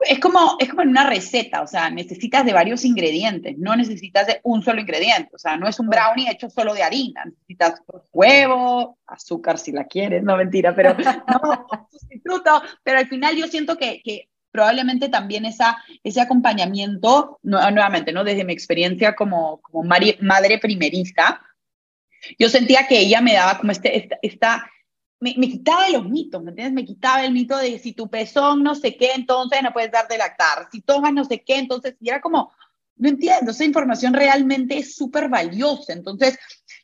es 0.00 0.20
como, 0.20 0.56
es 0.58 0.68
como 0.68 0.82
en 0.82 0.90
una 0.90 1.08
receta, 1.08 1.62
o 1.62 1.66
sea, 1.66 1.90
necesitas 1.90 2.44
de 2.44 2.52
varios 2.52 2.84
ingredientes, 2.84 3.56
no 3.58 3.76
necesitas 3.76 4.26
de 4.26 4.40
un 4.42 4.62
solo 4.62 4.80
ingrediente, 4.80 5.30
o 5.34 5.38
sea, 5.38 5.56
no 5.56 5.68
es 5.68 5.80
un 5.80 5.88
brownie 5.88 6.30
hecho 6.30 6.50
solo 6.50 6.74
de 6.74 6.82
harina, 6.82 7.24
necesitas 7.24 7.82
huevo, 8.12 8.98
azúcar 9.06 9.58
si 9.58 9.72
la 9.72 9.84
quieres, 9.84 10.22
no 10.22 10.36
mentira, 10.36 10.74
pero 10.74 10.94
no, 11.42 11.66
sustituto, 11.90 12.62
pero 12.82 12.98
al 12.98 13.08
final 13.08 13.36
yo 13.36 13.46
siento 13.46 13.76
que, 13.76 14.02
que 14.02 14.28
probablemente 14.50 15.08
también 15.08 15.44
esa, 15.44 15.76
ese 16.02 16.20
acompañamiento, 16.20 17.38
nuevamente, 17.42 18.12
¿no? 18.12 18.24
Desde 18.24 18.44
mi 18.44 18.54
experiencia 18.54 19.14
como, 19.14 19.60
como 19.60 19.84
madre 19.84 20.58
primerista, 20.58 21.42
yo 22.38 22.48
sentía 22.48 22.86
que 22.86 22.98
ella 22.98 23.20
me 23.20 23.34
daba 23.34 23.58
como 23.58 23.72
este, 23.72 24.08
esta, 24.22 24.70
me, 25.20 25.34
me, 25.36 25.48
quitaba 25.48 25.88
los 25.90 26.08
mitos, 26.08 26.42
¿me 26.42 26.50
entiendes? 26.50 26.74
Me 26.74 26.84
quitaba 26.84 27.24
el 27.24 27.32
mito 27.32 27.56
de 27.56 27.78
si 27.78 27.92
tu 27.92 28.08
pezón 28.08 28.62
no 28.62 28.74
sé 28.74 28.96
qué, 28.96 29.12
entonces 29.14 29.62
no 29.62 29.72
puedes 29.72 29.90
dar 29.90 30.08
de 30.08 30.18
lactar, 30.18 30.68
si 30.70 30.82
tomas 30.82 31.12
no 31.12 31.24
sé 31.24 31.42
qué, 31.42 31.58
entonces, 31.58 31.96
y 32.00 32.08
era 32.08 32.20
como, 32.20 32.52
no 32.96 33.08
entiendo, 33.08 33.50
esa 33.50 33.64
información 33.64 34.14
realmente 34.14 34.78
es 34.78 34.94
súper 34.94 35.28
valiosa. 35.28 35.92
Entonces, 35.92 36.38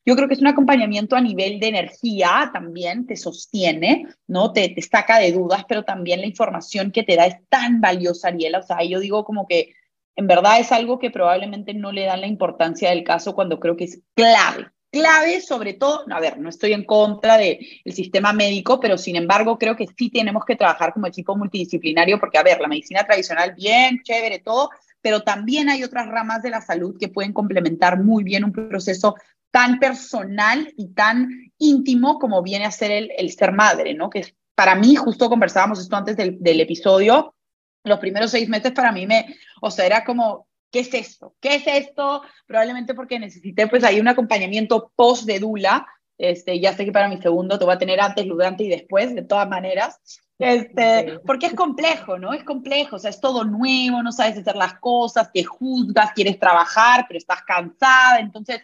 yo 0.04 0.14
creo 0.14 0.28
que 0.28 0.34
es 0.34 0.40
un 0.40 0.46
acompañamiento 0.46 1.16
a 1.16 1.20
nivel 1.20 1.58
de 1.58 1.68
energía 1.68 2.50
también, 2.52 3.06
te 3.06 3.16
sostiene, 3.16 4.08
¿no? 4.26 4.52
Te, 4.52 4.68
te 4.68 4.82
saca 4.82 5.18
de 5.18 5.32
dudas, 5.32 5.64
pero 5.68 5.84
también 5.84 6.20
la 6.20 6.26
información 6.26 6.90
que 6.90 7.02
te 7.02 7.16
da 7.16 7.26
es 7.26 7.36
tan 7.48 7.80
valiosa, 7.80 8.28
Ariela. 8.28 8.58
O 8.58 8.62
sea, 8.62 8.82
yo 8.84 9.00
digo 9.00 9.24
como 9.24 9.46
que 9.46 9.74
en 10.16 10.26
verdad 10.26 10.60
es 10.60 10.72
algo 10.72 10.98
que 10.98 11.10
probablemente 11.10 11.72
no 11.72 11.92
le 11.92 12.04
dan 12.04 12.20
la 12.20 12.26
importancia 12.26 12.90
del 12.90 13.04
caso 13.04 13.34
cuando 13.34 13.58
creo 13.58 13.76
que 13.76 13.84
es 13.84 14.00
clave. 14.14 14.66
Clave, 14.92 15.40
sobre 15.40 15.72
todo, 15.72 16.04
a 16.10 16.20
ver, 16.20 16.38
no 16.38 16.50
estoy 16.50 16.74
en 16.74 16.84
contra 16.84 17.38
del 17.38 17.58
sistema 17.86 18.34
médico, 18.34 18.78
pero 18.78 18.98
sin 18.98 19.16
embargo 19.16 19.58
creo 19.58 19.74
que 19.74 19.86
sí 19.96 20.10
tenemos 20.10 20.44
que 20.44 20.54
trabajar 20.54 20.92
como 20.92 21.06
equipo 21.06 21.34
multidisciplinario, 21.34 22.20
porque, 22.20 22.36
a 22.36 22.42
ver, 22.42 22.60
la 22.60 22.68
medicina 22.68 23.02
tradicional, 23.02 23.54
bien, 23.54 24.02
chévere, 24.02 24.40
todo, 24.40 24.68
pero 25.00 25.22
también 25.22 25.70
hay 25.70 25.82
otras 25.82 26.08
ramas 26.08 26.42
de 26.42 26.50
la 26.50 26.60
salud 26.60 26.94
que 27.00 27.08
pueden 27.08 27.32
complementar 27.32 28.02
muy 28.02 28.22
bien 28.22 28.44
un 28.44 28.52
proceso 28.52 29.16
tan 29.50 29.78
personal 29.78 30.70
y 30.76 30.92
tan 30.92 31.50
íntimo 31.56 32.18
como 32.18 32.42
viene 32.42 32.66
a 32.66 32.70
ser 32.70 33.10
el, 33.16 33.30
ser 33.30 33.52
madre, 33.52 33.94
¿no? 33.94 34.10
Que 34.10 34.34
para 34.54 34.74
mí, 34.74 34.94
justo 34.94 35.30
conversábamos 35.30 35.80
esto 35.80 35.96
antes 35.96 36.18
del, 36.18 36.36
del 36.38 36.60
episodio, 36.60 37.34
los 37.82 37.98
primeros 37.98 38.30
seis 38.30 38.46
meses 38.46 38.72
para 38.72 38.92
mí 38.92 39.06
me, 39.06 39.36
o 39.62 39.70
sea, 39.70 39.86
era 39.86 40.04
como, 40.04 40.48
¿qué 40.72 40.80
es 40.80 40.92
esto? 40.94 41.36
¿Qué 41.40 41.56
es 41.56 41.66
esto? 41.66 42.22
Probablemente 42.46 42.94
porque 42.94 43.20
necesité 43.20 43.68
pues 43.68 43.84
ahí 43.84 44.00
un 44.00 44.08
acompañamiento 44.08 44.90
post 44.96 45.24
de 45.24 45.38
Dula, 45.38 45.86
este, 46.18 46.58
ya 46.58 46.72
sé 46.72 46.84
que 46.84 46.92
para 46.92 47.08
mi 47.08 47.18
segundo 47.18 47.58
te 47.58 47.64
voy 47.64 47.74
a 47.74 47.78
tener 47.78 48.00
antes, 48.00 48.26
durante 48.26 48.64
y 48.64 48.68
después, 48.68 49.14
de 49.14 49.22
todas 49.22 49.48
maneras, 49.48 50.00
este, 50.38 51.20
porque 51.26 51.46
es 51.46 51.54
complejo, 51.54 52.18
¿no? 52.18 52.32
Es 52.32 52.42
complejo, 52.42 52.96
o 52.96 52.98
sea, 52.98 53.10
es 53.10 53.20
todo 53.20 53.44
nuevo, 53.44 54.02
no 54.02 54.10
sabes 54.10 54.38
hacer 54.38 54.56
las 54.56 54.74
cosas, 54.74 55.30
te 55.32 55.44
juzgas, 55.44 56.12
quieres 56.12 56.38
trabajar, 56.38 57.04
pero 57.06 57.18
estás 57.18 57.42
cansada, 57.42 58.18
entonces 58.18 58.62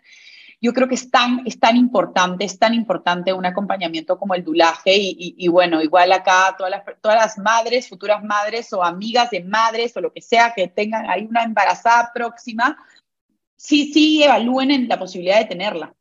yo 0.60 0.72
creo 0.72 0.88
que 0.88 0.96
es 0.96 1.10
tan, 1.10 1.46
es 1.46 1.60
tan 1.60 1.76
importante, 1.76 2.44
es 2.44 2.58
tan 2.58 2.74
importante 2.74 3.32
un 3.32 3.46
acompañamiento 3.46 4.18
como 4.18 4.34
el 4.34 4.42
dulaje 4.42 4.92
y, 4.96 5.48
bueno, 5.48 5.80
igual 5.80 6.10
acá 6.12 6.54
todas 6.58 6.70
las, 6.70 6.82
todas 7.00 7.16
las 7.16 7.38
madres, 7.38 7.88
futuras 7.88 8.24
madres 8.24 8.72
o 8.72 8.82
amigas 8.82 9.30
de 9.30 9.44
madres 9.44 9.96
o 9.96 10.00
lo 10.00 10.12
que 10.12 10.20
sea 10.20 10.52
que 10.54 10.66
tengan 10.68 11.08
ahí 11.08 11.26
una 11.26 11.44
embarazada 11.44 12.10
próxima, 12.12 12.76
sí, 13.56 13.92
sí 13.92 14.22
evalúen 14.22 14.72
en 14.72 14.88
la 14.88 14.98
posibilidad 14.98 15.38
de 15.38 15.44
tenerla. 15.44 15.94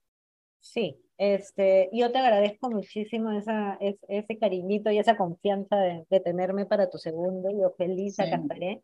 Sí, 0.60 0.98
este, 1.18 1.90
yo 1.94 2.12
te 2.12 2.18
agradezco 2.18 2.72
muchísimo 2.72 3.32
esa, 3.32 3.78
ese, 3.80 4.38
cariñito 4.40 4.90
y 4.90 4.98
esa 4.98 5.18
confianza 5.18 5.76
de, 5.78 6.20
tenerme 6.20 6.66
para 6.66 6.90
tu 6.90 6.98
segundo, 6.98 7.50
yo 7.52 7.76
feliz 7.78 8.16
sí. 8.16 8.24
cantaré. 8.30 8.82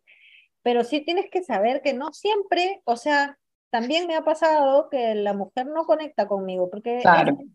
Pero 0.62 0.84
sí 0.84 1.02
tienes 1.02 1.30
que 1.32 1.44
saber 1.44 1.82
que 1.82 1.94
no 1.94 2.14
siempre, 2.14 2.82
o 2.86 2.96
sea, 2.96 3.38
también 3.74 4.06
me 4.06 4.16
ha 4.16 4.24
pasado 4.24 4.88
que 4.88 5.16
la 5.16 5.34
mujer 5.34 5.66
no 5.66 5.86
conecta 5.86 6.28
conmigo, 6.28 6.70
porque 6.70 7.02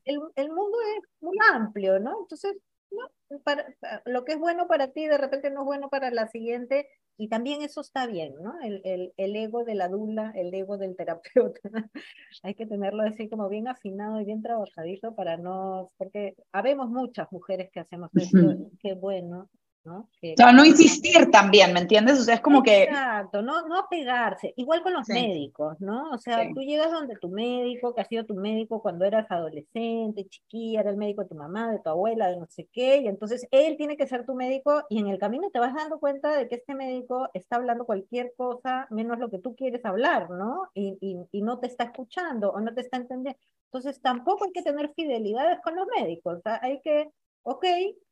el, 0.04 0.20
el, 0.34 0.48
mundo 0.48 0.76
es 0.96 1.08
muy 1.20 1.36
amplio, 1.52 2.00
¿no? 2.00 2.22
Entonces, 2.22 2.56
no, 2.90 3.38
para, 3.44 3.64
lo 4.04 4.24
que 4.24 4.32
es 4.32 4.38
bueno 4.40 4.66
para 4.66 4.88
ti 4.88 5.06
de 5.06 5.16
repente 5.16 5.52
no 5.52 5.60
es 5.60 5.66
bueno 5.66 5.88
para 5.88 6.10
la 6.10 6.26
siguiente, 6.26 6.88
y 7.16 7.28
también 7.28 7.62
eso 7.62 7.82
está 7.82 8.08
bien, 8.08 8.34
¿no? 8.42 8.60
El, 8.62 8.80
el, 8.84 9.12
el 9.16 9.36
ego 9.36 9.62
de 9.62 9.76
la 9.76 9.86
dula, 9.86 10.32
el 10.34 10.52
ego 10.52 10.76
del 10.76 10.96
terapeuta, 10.96 11.60
hay 12.42 12.54
que 12.56 12.66
tenerlo 12.66 13.04
así 13.04 13.28
como 13.28 13.48
bien 13.48 13.68
afinado 13.68 14.20
y 14.20 14.24
bien 14.24 14.42
trabajadito 14.42 15.14
para 15.14 15.36
no, 15.36 15.92
porque 15.98 16.34
habemos 16.50 16.90
muchas 16.90 17.30
mujeres 17.30 17.70
que 17.70 17.78
hacemos 17.78 18.10
esto, 18.16 18.72
qué 18.80 18.94
bueno, 18.94 19.48
¿no? 19.84 20.08
no 20.52 20.64
insistir 20.64 21.30
también, 21.30 21.72
¿me 21.72 21.80
entiendes? 21.80 22.20
O 22.20 22.22
sea, 22.22 22.34
es 22.34 22.40
como 22.40 22.62
que... 22.62 22.84
Exacto, 22.84 23.42
no, 23.42 23.66
no 23.66 23.78
apegarse, 23.78 24.52
igual 24.56 24.82
con 24.82 24.92
los 24.92 25.08
médicos, 25.08 25.80
¿no? 25.80 26.10
O 26.10 26.18
sea, 26.18 26.48
tú 26.54 26.60
llegas 26.60 26.92
donde 26.92 27.16
tu 27.16 27.28
médico, 27.28 27.94
que 27.94 28.00
ha 28.00 28.04
sido 28.04 28.24
tu 28.24 28.34
médico 28.34 28.82
cuando 28.82 29.04
eras 29.04 29.30
adolescente, 29.30 30.26
chiquilla, 30.28 30.80
era 30.80 30.90
el 30.90 30.96
médico 30.96 31.22
de 31.22 31.28
tu 31.28 31.34
mamá, 31.34 31.70
de 31.70 31.78
tu 31.78 31.88
abuela, 31.88 32.28
de 32.28 32.38
no 32.38 32.46
sé 32.48 32.68
qué, 32.72 32.98
y 32.98 33.08
entonces 33.08 33.46
él 33.50 33.76
tiene 33.76 33.96
que 33.96 34.06
ser 34.06 34.26
tu 34.26 34.34
médico 34.34 34.84
y 34.88 34.98
en 34.98 35.08
el 35.08 35.18
camino 35.18 35.50
te 35.50 35.58
vas 35.58 35.74
dando 35.74 35.98
cuenta 35.98 36.36
de 36.36 36.48
que 36.48 36.56
este 36.56 36.74
médico 36.74 37.28
está 37.34 37.56
hablando 37.56 37.84
cualquier 37.84 38.32
cosa 38.36 38.86
menos 38.90 39.18
lo 39.18 39.30
que 39.30 39.38
tú 39.38 39.54
quieres 39.54 39.84
hablar, 39.84 40.30
¿no? 40.30 40.68
Y, 40.74 40.96
y, 41.00 41.16
y 41.32 41.42
no 41.42 41.58
te 41.58 41.66
está 41.66 41.84
escuchando 41.84 42.50
o 42.50 42.60
no 42.60 42.74
te 42.74 42.82
está 42.82 42.96
entendiendo. 42.96 43.38
Entonces 43.66 44.00
tampoco 44.00 44.44
hay 44.44 44.52
que 44.52 44.62
tener 44.62 44.92
fidelidades 44.94 45.60
con 45.62 45.76
los 45.76 45.86
médicos, 45.98 46.38
o 46.38 46.42
sea, 46.42 46.58
hay 46.62 46.80
que, 46.80 47.10
ok, 47.42 47.64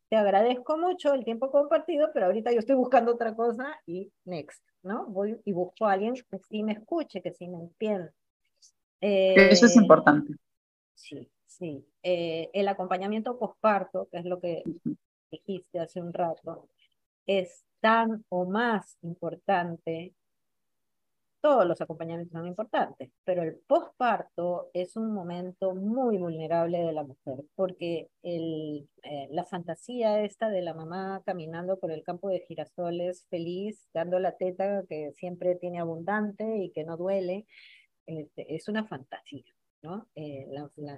te 0.09 0.17
agradezco 0.17 0.79
mucho 0.79 1.15
el 1.15 1.25
tiempo 1.25 1.51
compartido, 1.51 2.11
pero 2.13 2.27
ahorita 2.27 2.53
yo 2.53 2.59
estoy 2.59 2.77
buscando 2.77 3.13
otra 3.13 3.35
cosa 3.35 3.81
y 3.87 4.13
next, 4.25 4.63
¿no? 4.83 5.07
Voy 5.07 5.41
y 5.45 5.53
busco 5.53 5.87
a 5.87 5.93
alguien 5.93 6.15
que 6.15 6.39
sí 6.49 6.63
me 6.63 6.73
escuche, 6.73 7.23
que 7.23 7.33
sí 7.33 7.49
me 7.49 7.59
entienda. 7.59 8.13
Eso 9.01 9.67
es 9.67 9.77
eh, 9.77 9.81
importante. 9.81 10.35
Sí, 10.95 11.29
sí. 11.45 11.87
Eh, 12.03 12.51
el 12.53 12.69
acompañamiento 12.69 13.39
posparto, 13.39 14.09
que 14.11 14.19
es 14.19 14.25
lo 14.25 14.41
que 14.41 14.63
dijiste 15.31 15.81
hace 15.81 16.01
un 16.01 16.13
rato, 16.13 16.69
es 17.27 17.65
tan 17.81 18.25
o 18.29 18.47
más 18.47 18.97
importante 19.03 20.15
todos 21.41 21.67
los 21.67 21.81
acompañamientos 21.81 22.33
son 22.33 22.47
importantes, 22.47 23.11
pero 23.25 23.43
el 23.43 23.57
posparto 23.67 24.71
es 24.73 24.97
un 24.97 25.13
momento 25.13 25.75
muy 25.75 26.19
vulnerable 26.19 26.79
de 26.79 26.93
la 26.93 27.05
mujer, 27.05 27.45
porque 27.55 28.09
el, 28.23 28.89
eh, 29.03 29.29
la 29.31 29.45
fantasía 29.45 30.23
esta 30.23 30.49
de 30.49 30.63
la 30.63 30.75
mamá 30.75 31.23
caminando 31.25 31.79
por 31.79 31.93
el 31.93 32.03
campo 32.03 32.29
de 32.29 32.41
girasoles 32.41 33.27
feliz, 33.31 33.89
dando 33.95 34.19
la 34.19 34.33
teta 34.37 34.83
que 34.89 35.13
siempre 35.13 35.55
tiene 35.57 35.81
abundante 35.81 36.59
y 36.59 36.71
que 36.71 36.85
no 36.85 36.97
duele, 36.97 37.47
este, 38.07 38.55
es 38.55 38.69
una 38.69 38.87
fantasía, 38.87 39.45
¿no? 39.83 40.09
Eh, 40.15 40.47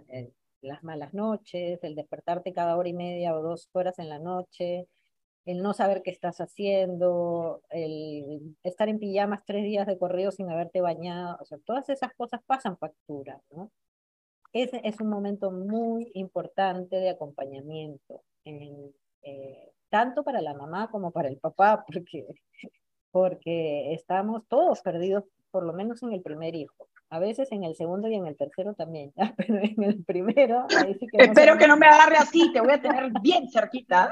eh, 0.09 0.33
las 0.61 0.83
malas 0.83 1.15
noches, 1.15 1.79
el 1.83 1.95
despertarte 1.95 2.53
cada 2.53 2.77
hora 2.77 2.89
y 2.89 2.95
media 2.95 3.35
o 3.37 3.43
dos 3.43 3.69
horas 3.73 3.99
en 3.99 4.09
la 4.09 4.19
noche, 4.19 4.89
el 5.49 5.63
no 5.63 5.73
saber 5.73 6.03
qué 6.03 6.11
estás 6.11 6.43
haciendo, 6.43 7.63
el 7.71 8.55
estar 8.63 8.91
en 8.91 8.99
pijamas 8.99 9.47
tres 9.47 9.65
días 9.65 9.87
de 9.87 9.97
correo 9.97 10.31
sin 10.31 10.51
haberte 10.51 10.83
bañado, 10.83 11.39
o 11.41 11.45
sea, 11.47 11.57
todas 11.65 11.89
esas 11.89 12.13
cosas 12.13 12.43
pasan 12.45 12.77
factura, 12.77 13.41
¿no? 13.51 13.71
Ese 14.53 14.83
es 14.85 15.01
un 15.01 15.09
momento 15.09 15.51
muy 15.51 16.11
importante 16.13 16.97
de 16.97 17.09
acompañamiento, 17.09 18.23
eh, 18.45 19.73
tanto 19.89 20.23
para 20.23 20.43
la 20.43 20.53
mamá 20.53 20.91
como 20.91 21.13
para 21.13 21.29
el 21.31 21.39
papá, 21.39 21.83
porque, 21.87 22.27
porque 23.11 23.95
estamos 23.95 24.47
todos 24.49 24.83
perdidos, 24.83 25.25
por 25.51 25.65
lo 25.65 25.73
menos 25.73 26.03
en 26.03 26.13
el 26.13 26.21
primer 26.21 26.57
hijo. 26.57 26.89
A 27.09 27.19
veces 27.21 27.51
en 27.53 27.65
el 27.65 27.75
segundo 27.75 28.09
y 28.09 28.17
en 28.17 28.27
el 28.27 28.37
tercero 28.37 28.75
también, 28.75 29.15
pero 29.39 29.61
en 29.63 29.83
el 29.83 30.05
primero, 30.05 30.67
ahí 30.77 30.93
sí 31.01 31.07
que 31.07 31.25
Espero 31.25 31.57
que 31.57 31.67
no 31.67 31.79
me 31.79 31.87
agarre 31.87 32.17
así, 32.17 32.51
te 32.53 32.61
voy 32.61 32.73
a 32.73 32.83
tener 32.83 33.11
bien 33.23 33.49
cerquita. 33.51 34.11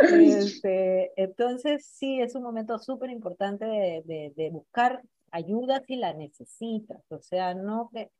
Este, 0.00 1.12
entonces, 1.16 1.86
sí, 1.86 2.20
es 2.20 2.34
un 2.34 2.42
momento 2.42 2.78
súper 2.78 3.10
importante 3.10 3.64
de, 3.64 4.32
de, 4.34 4.50
buscar 4.50 5.02
ayuda 5.30 5.82
si 5.86 5.96
la 5.96 6.12
necesitas. 6.14 7.02
O 7.10 7.20
sea, 7.20 7.54
no 7.54 7.90
que 7.92 8.10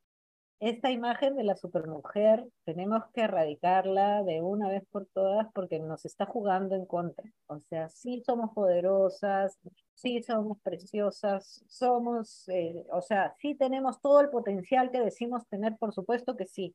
esta 0.61 0.91
imagen 0.91 1.37
de 1.37 1.45
la 1.45 1.57
supermujer 1.57 2.45
tenemos 2.65 3.05
que 3.15 3.23
erradicarla 3.23 4.25
de 4.25 4.43
una 4.43 4.69
vez 4.69 4.83
por 4.91 5.07
todas 5.07 5.47
porque 5.55 5.79
nos 5.79 6.05
está 6.05 6.27
jugando 6.27 6.75
en 6.75 6.87
contra. 6.87 7.25
O 7.47 7.61
sea, 7.69 7.89
sí 7.89 8.23
somos 8.27 8.53
poderosas, 8.55 9.59
sí 9.95 10.23
somos 10.23 10.59
preciosas, 10.63 11.65
somos, 11.69 12.49
eh, 12.49 12.85
o 12.91 13.03
sea, 13.03 13.35
sí 13.41 13.55
tenemos 13.55 14.01
todo 14.01 14.21
el 14.21 14.31
potencial 14.31 14.91
que 14.91 15.01
decimos 15.01 15.47
tener, 15.49 15.77
por 15.79 15.93
supuesto 15.95 16.37
que 16.37 16.47
sí, 16.47 16.75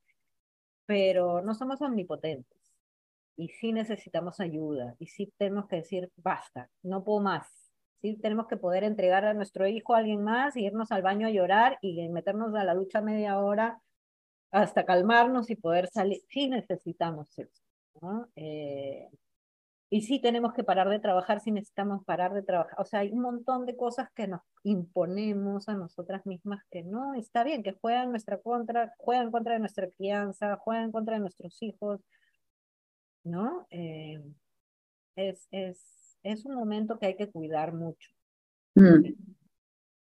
pero 0.86 1.42
no 1.42 1.54
somos 1.54 1.82
omnipotentes 1.82 2.63
y 3.36 3.50
sí 3.50 3.74
necesitamos 3.74 4.40
ayuda 4.40 4.96
y 5.00 5.08
sí 5.08 5.34
tenemos 5.38 5.68
que 5.68 5.78
decir, 5.78 6.12
basta, 6.16 6.70
no 6.84 7.04
puedo 7.04 7.22
más. 7.22 7.48
Sí 8.02 8.18
tenemos 8.18 8.48
que 8.48 8.58
poder 8.58 8.84
entregar 8.84 9.26
a 9.26 9.34
nuestro 9.34 9.66
hijo 9.68 9.96
a 9.96 10.00
alguien 10.00 10.24
más 10.24 10.58
y 10.58 10.66
irnos 10.66 10.92
al 10.92 11.02
baño 11.02 11.28
a 11.28 11.32
llorar 11.32 11.78
y 11.82 12.10
meternos 12.10 12.54
a 12.56 12.64
la 12.64 12.76
ducha 12.76 13.02
media 13.02 13.40
hora 13.40 13.82
hasta 14.52 14.86
calmarnos 14.86 15.50
y 15.50 15.56
poder 15.56 15.88
salir. 15.88 16.22
Sí 16.30 16.48
necesitamos 16.50 17.38
eso. 17.40 17.64
¿no? 18.02 18.28
Eh, 18.36 19.10
y 19.94 20.02
sí 20.02 20.20
tenemos 20.20 20.54
que 20.54 20.64
parar 20.64 20.90
de 20.90 21.00
trabajar 21.00 21.40
si 21.40 21.52
necesitamos 21.52 22.04
parar 22.04 22.34
de 22.34 22.42
trabajar. 22.42 22.82
O 22.82 22.86
sea, 22.86 23.02
hay 23.02 23.12
un 23.12 23.22
montón 23.22 23.68
de 23.68 23.78
cosas 23.78 24.10
que 24.16 24.28
nos 24.28 24.42
imponemos 24.64 25.70
a 25.70 25.76
nosotras 25.76 26.26
mismas 26.26 26.64
que 26.72 26.82
no 26.82 27.14
está 27.14 27.44
bien, 27.44 27.62
que 27.62 27.74
juegan 27.74 28.10
nuestra 28.10 28.40
contra, 28.40 28.94
juegan 28.98 29.30
contra 29.32 29.54
de 29.54 29.60
nuestra 29.60 29.88
crianza, 29.92 30.58
juegan 30.58 30.92
contra 30.92 31.14
de 31.14 31.20
nuestros 31.20 31.62
hijos, 31.62 32.02
¿no? 33.24 33.68
Eh, 33.70 34.22
es, 35.16 35.48
es, 35.52 36.18
es, 36.24 36.46
un 36.46 36.56
momento 36.56 36.98
que 37.00 37.08
hay 37.08 37.16
que 37.16 37.30
cuidar 37.30 37.74
mucho. 37.74 38.10
Mm. 38.76 39.14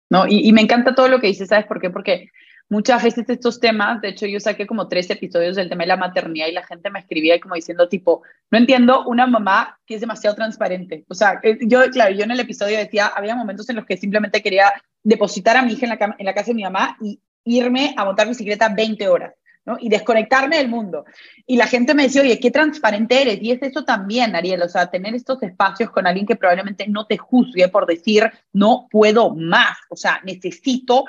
No, 0.10 0.26
y, 0.28 0.52
me 0.54 0.62
encanta 0.62 0.96
todo 0.96 1.10
lo 1.10 1.20
que 1.20 1.28
dices, 1.28 1.50
¿sabes 1.50 1.66
por 1.66 1.82
qué? 1.82 1.90
Porque 1.90 2.30
muchas 2.70 3.04
veces 3.04 3.30
estos 3.30 3.60
temas, 3.60 4.02
de 4.02 4.10
hecho 4.10 4.26
yo 4.26 4.40
saqué 4.40 4.66
como 4.66 4.88
tres 4.88 5.10
episodios 5.10 5.56
del 5.56 5.70
tema 5.70 5.84
de 5.84 5.88
la 5.88 5.98
maternidad 5.98 6.48
y 6.48 6.54
la 6.54 6.66
gente 6.66 6.90
me 6.90 7.00
escribía 7.00 7.40
como 7.40 7.56
diciendo 7.56 7.90
tipo, 7.90 8.24
no 8.50 8.58
entiendo 8.58 9.06
una 9.06 9.28
mamá 9.28 9.78
que 9.86 9.96
es 9.96 10.02
demasiado 10.02 10.36
transparente. 10.36 11.06
O 11.10 11.14
sea, 11.14 11.40
eh, 11.44 11.58
yo, 11.62 11.82
claro, 11.92 12.16
yo 12.16 12.24
en 12.24 12.32
el 12.32 12.40
episodio 12.40 12.78
decía, 12.78 13.08
había 13.08 13.36
momentos 13.36 13.70
en 13.70 13.76
los 13.76 13.86
que 13.86 13.98
simplemente 13.98 14.42
quería 14.42 14.72
depositar 15.04 15.58
a 15.58 15.62
mi 15.62 15.74
hija 15.74 15.86
en 15.86 15.98
la, 15.98 16.16
en 16.18 16.26
la 16.26 16.34
casa 16.34 16.48
de 16.48 16.56
mi 16.56 16.64
mamá 16.64 16.98
y 17.02 17.22
irme 17.44 17.94
a 17.98 18.06
montar 18.06 18.28
bicicleta 18.28 18.70
20 18.70 19.08
horas 19.10 19.34
Y 19.80 19.90
desconectarme 19.90 20.58
del 20.58 20.70
mundo. 20.70 21.06
Y 21.46 21.58
la 21.58 21.68
gente 21.68 21.94
me 21.94 22.04
decía, 22.04 22.22
oye, 22.22 22.40
qué 22.40 22.52
transparente 22.52 23.22
eres. 23.22 23.40
Y 23.42 23.52
es 23.52 23.62
eso 23.62 23.84
también, 23.84 24.36
Ariel, 24.36 24.62
o 24.62 24.70
sea, 24.70 24.90
tener 24.90 25.14
estos 25.14 25.42
espacios 25.44 25.90
con 25.90 26.08
alguien 26.08 26.26
que 26.26 26.36
probablemente 26.36 26.88
no 26.88 27.06
te 27.06 27.18
juzgue 27.18 27.68
por 27.68 27.86
decir, 27.86 28.32
no 28.54 28.88
puedo 28.90 29.36
más, 29.36 29.78
o 29.90 29.96
sea, 29.96 30.22
necesito 30.24 31.06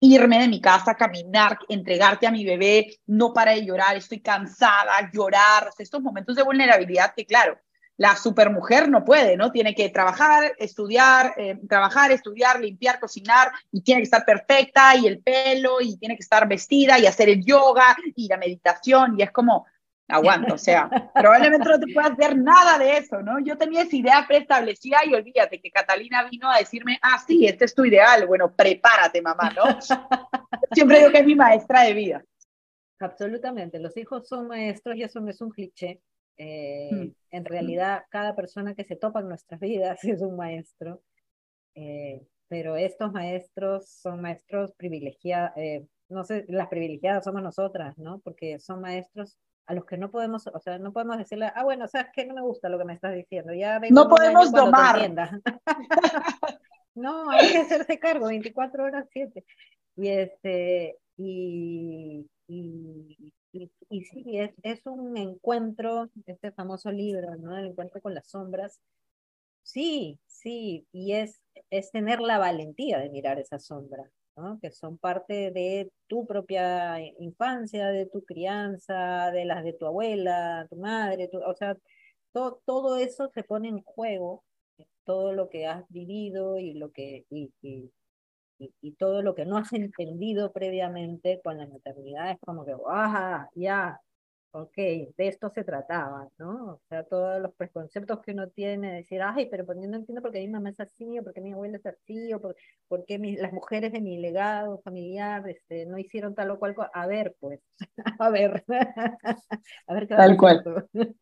irme 0.00 0.40
de 0.40 0.48
mi 0.48 0.60
casa, 0.60 0.94
caminar, 0.94 1.58
entregarte 1.68 2.26
a 2.26 2.30
mi 2.30 2.44
bebé, 2.44 2.98
no 3.06 3.32
para 3.32 3.52
de 3.52 3.64
llorar, 3.64 3.96
estoy 3.96 4.20
cansada, 4.20 5.10
llorar, 5.12 5.70
estos 5.78 6.00
momentos 6.00 6.36
de 6.36 6.42
vulnerabilidad 6.42 7.12
que 7.14 7.26
claro, 7.26 7.58
la 8.00 8.16
supermujer 8.16 8.88
no 8.88 9.04
puede, 9.04 9.36
¿no? 9.36 9.52
Tiene 9.52 9.74
que 9.74 9.90
trabajar, 9.90 10.54
estudiar, 10.56 11.34
eh, 11.36 11.60
trabajar, 11.68 12.10
estudiar, 12.10 12.58
limpiar, 12.58 12.98
cocinar, 12.98 13.52
y 13.70 13.82
tiene 13.82 14.00
que 14.00 14.04
estar 14.04 14.24
perfecta, 14.24 14.96
y 14.96 15.06
el 15.06 15.18
pelo, 15.18 15.82
y 15.82 15.98
tiene 15.98 16.16
que 16.16 16.22
estar 16.22 16.48
vestida, 16.48 16.98
y 16.98 17.06
hacer 17.06 17.28
el 17.28 17.44
yoga, 17.44 17.94
y 18.16 18.26
la 18.26 18.38
meditación, 18.38 19.16
y 19.18 19.22
es 19.22 19.30
como, 19.30 19.66
aguanto, 20.08 20.54
o 20.54 20.58
sea, 20.58 20.88
probablemente 21.12 21.68
no 21.68 21.78
te 21.78 21.92
puedas 21.92 22.16
ver 22.16 22.38
nada 22.38 22.78
de 22.78 22.96
eso, 22.96 23.20
¿no? 23.20 23.38
Yo 23.38 23.58
tenía 23.58 23.82
esa 23.82 23.94
idea 23.94 24.24
preestablecida 24.26 25.00
y 25.04 25.12
olvídate 25.12 25.60
que 25.60 25.70
Catalina 25.70 26.26
vino 26.26 26.50
a 26.50 26.56
decirme, 26.56 26.98
ah, 27.02 27.22
sí, 27.26 27.46
este 27.46 27.66
es 27.66 27.74
tu 27.74 27.84
ideal, 27.84 28.26
bueno, 28.26 28.50
prepárate, 28.50 29.20
mamá, 29.20 29.52
¿no? 29.54 29.78
Siempre 30.72 31.00
digo 31.00 31.10
que 31.10 31.18
es 31.18 31.26
mi 31.26 31.34
maestra 31.34 31.82
de 31.82 31.92
vida. 31.92 32.24
Absolutamente, 32.98 33.78
los 33.78 33.94
hijos 33.98 34.26
son 34.26 34.48
maestros 34.48 34.96
y 34.96 35.02
eso 35.02 35.20
no 35.20 35.28
es 35.28 35.42
un 35.42 35.50
cliché. 35.50 36.00
Eh, 36.42 36.88
mm. 36.90 37.14
En 37.32 37.44
realidad, 37.44 38.04
cada 38.08 38.34
persona 38.34 38.74
que 38.74 38.84
se 38.84 38.96
topa 38.96 39.20
en 39.20 39.28
nuestras 39.28 39.60
vidas 39.60 40.02
es 40.04 40.22
un 40.22 40.36
maestro, 40.36 41.02
eh, 41.74 42.26
pero 42.48 42.76
estos 42.76 43.12
maestros 43.12 43.90
son 43.90 44.22
maestros 44.22 44.72
privilegiados, 44.72 45.52
eh, 45.56 45.86
no 46.08 46.24
sé, 46.24 46.46
las 46.48 46.68
privilegiadas 46.68 47.24
somos 47.24 47.42
nosotras, 47.42 47.96
¿no? 47.98 48.20
Porque 48.20 48.58
son 48.58 48.80
maestros 48.80 49.36
a 49.66 49.74
los 49.74 49.84
que 49.84 49.98
no 49.98 50.10
podemos, 50.10 50.46
o 50.46 50.60
sea, 50.60 50.78
no 50.78 50.94
podemos 50.94 51.18
decirle, 51.18 51.52
ah, 51.54 51.62
bueno, 51.62 51.86
sabes 51.86 52.08
que 52.14 52.24
no 52.24 52.34
me 52.34 52.40
gusta 52.40 52.70
lo 52.70 52.78
que 52.78 52.86
me 52.86 52.94
estás 52.94 53.14
diciendo, 53.14 53.52
ya 53.52 53.78
No 53.90 54.08
podemos 54.08 54.50
domar. 54.50 54.98
no, 56.94 57.30
hay 57.30 57.52
que 57.52 57.58
hacerse 57.58 57.98
cargo, 57.98 58.28
24 58.28 58.82
horas, 58.82 59.06
7. 59.12 59.44
Y 59.96 60.08
este, 60.08 60.96
y, 61.18 62.26
y, 62.48 63.32
y, 63.52 63.70
sí, 64.04 64.38
es, 64.38 64.52
es 64.62 64.86
un 64.86 65.16
encuentro, 65.16 66.10
este 66.26 66.52
famoso 66.52 66.90
libro, 66.90 67.36
¿no? 67.36 67.56
El 67.56 67.66
encuentro 67.66 68.00
con 68.00 68.14
las 68.14 68.28
sombras. 68.28 68.80
Sí, 69.62 70.18
sí, 70.26 70.86
y 70.92 71.12
es, 71.12 71.40
es 71.70 71.90
tener 71.90 72.20
la 72.20 72.38
valentía 72.38 72.98
de 72.98 73.10
mirar 73.10 73.38
esa 73.38 73.58
sombra, 73.58 74.10
¿no? 74.36 74.58
Que 74.60 74.70
son 74.70 74.98
parte 74.98 75.50
de 75.50 75.90
tu 76.06 76.26
propia 76.26 76.98
infancia, 77.18 77.88
de 77.88 78.06
tu 78.06 78.24
crianza, 78.24 79.30
de 79.32 79.44
las 79.44 79.64
de 79.64 79.72
tu 79.74 79.86
abuela, 79.86 80.66
tu 80.70 80.76
madre, 80.76 81.30
o 81.46 81.54
sea, 81.54 81.76
todo 82.32 82.96
eso 82.96 83.30
se 83.34 83.42
pone 83.42 83.68
en 83.68 83.82
juego, 83.82 84.44
todo 85.04 85.32
lo 85.32 85.48
que 85.48 85.66
has 85.66 85.84
vivido 85.88 86.58
y 86.58 86.74
lo 86.74 86.92
que, 86.92 87.26
y, 87.30 87.52
todo 88.98 89.22
lo 89.22 89.34
que 89.34 89.44
no 89.44 89.56
has 89.56 89.72
entendido 89.72 90.52
previamente 90.52 91.40
con 91.42 91.58
la 91.58 91.66
maternidad 91.66 92.32
es 92.32 92.38
como 92.40 92.64
que, 92.64 92.74
¡ah, 92.88 93.48
ya! 93.54 94.00
Ok, 94.52 94.74
de 94.74 95.28
esto 95.28 95.48
se 95.54 95.62
trataba, 95.62 96.28
¿no? 96.36 96.72
O 96.72 96.80
sea, 96.88 97.04
todos 97.04 97.40
los 97.40 97.54
preconceptos 97.54 98.18
que 98.20 98.32
uno 98.32 98.48
tiene, 98.48 98.94
decir, 98.94 99.22
ay, 99.22 99.46
pero 99.48 99.64
yo 99.64 99.88
no 99.88 99.98
entiendo 99.98 100.20
por 100.20 100.32
qué 100.32 100.40
mi 100.40 100.48
mamá 100.48 100.70
es 100.70 100.80
así, 100.80 101.20
o 101.20 101.22
por 101.22 101.32
qué 101.32 101.40
mi 101.40 101.52
abuela 101.52 101.76
es 101.76 101.86
así, 101.86 102.32
o 102.32 102.40
por, 102.40 102.56
qué 103.06 103.18
las 103.38 103.52
mujeres 103.52 103.92
de 103.92 104.00
mi 104.00 104.18
legado 104.18 104.80
familiar 104.82 105.48
este, 105.48 105.86
no 105.86 105.98
hicieron 105.98 106.34
tal 106.34 106.50
o 106.50 106.58
cual 106.58 106.74
cosa. 106.74 106.90
A 106.92 107.06
ver, 107.06 107.36
pues, 107.38 107.60
a 108.18 108.28
ver, 108.30 108.64
a 109.86 109.94
ver 109.94 110.08
qué 110.08 110.16
Tal 110.16 110.36
cual. 110.36 110.64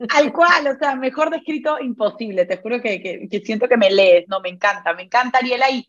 Tal 0.09 0.33
cual, 0.33 0.67
o 0.69 0.79
sea, 0.79 0.97
mejor 0.97 1.29
descrito 1.29 1.79
imposible, 1.81 2.47
te 2.47 2.57
juro 2.57 2.81
que, 2.81 3.03
que, 3.03 3.29
que 3.29 3.41
siento 3.41 3.69
que 3.69 3.77
me 3.77 3.91
lees, 3.91 4.27
no, 4.29 4.41
me 4.41 4.49
encanta, 4.49 4.95
me 4.95 5.03
encanta, 5.03 5.41
Ariela, 5.41 5.71
y 5.71 5.87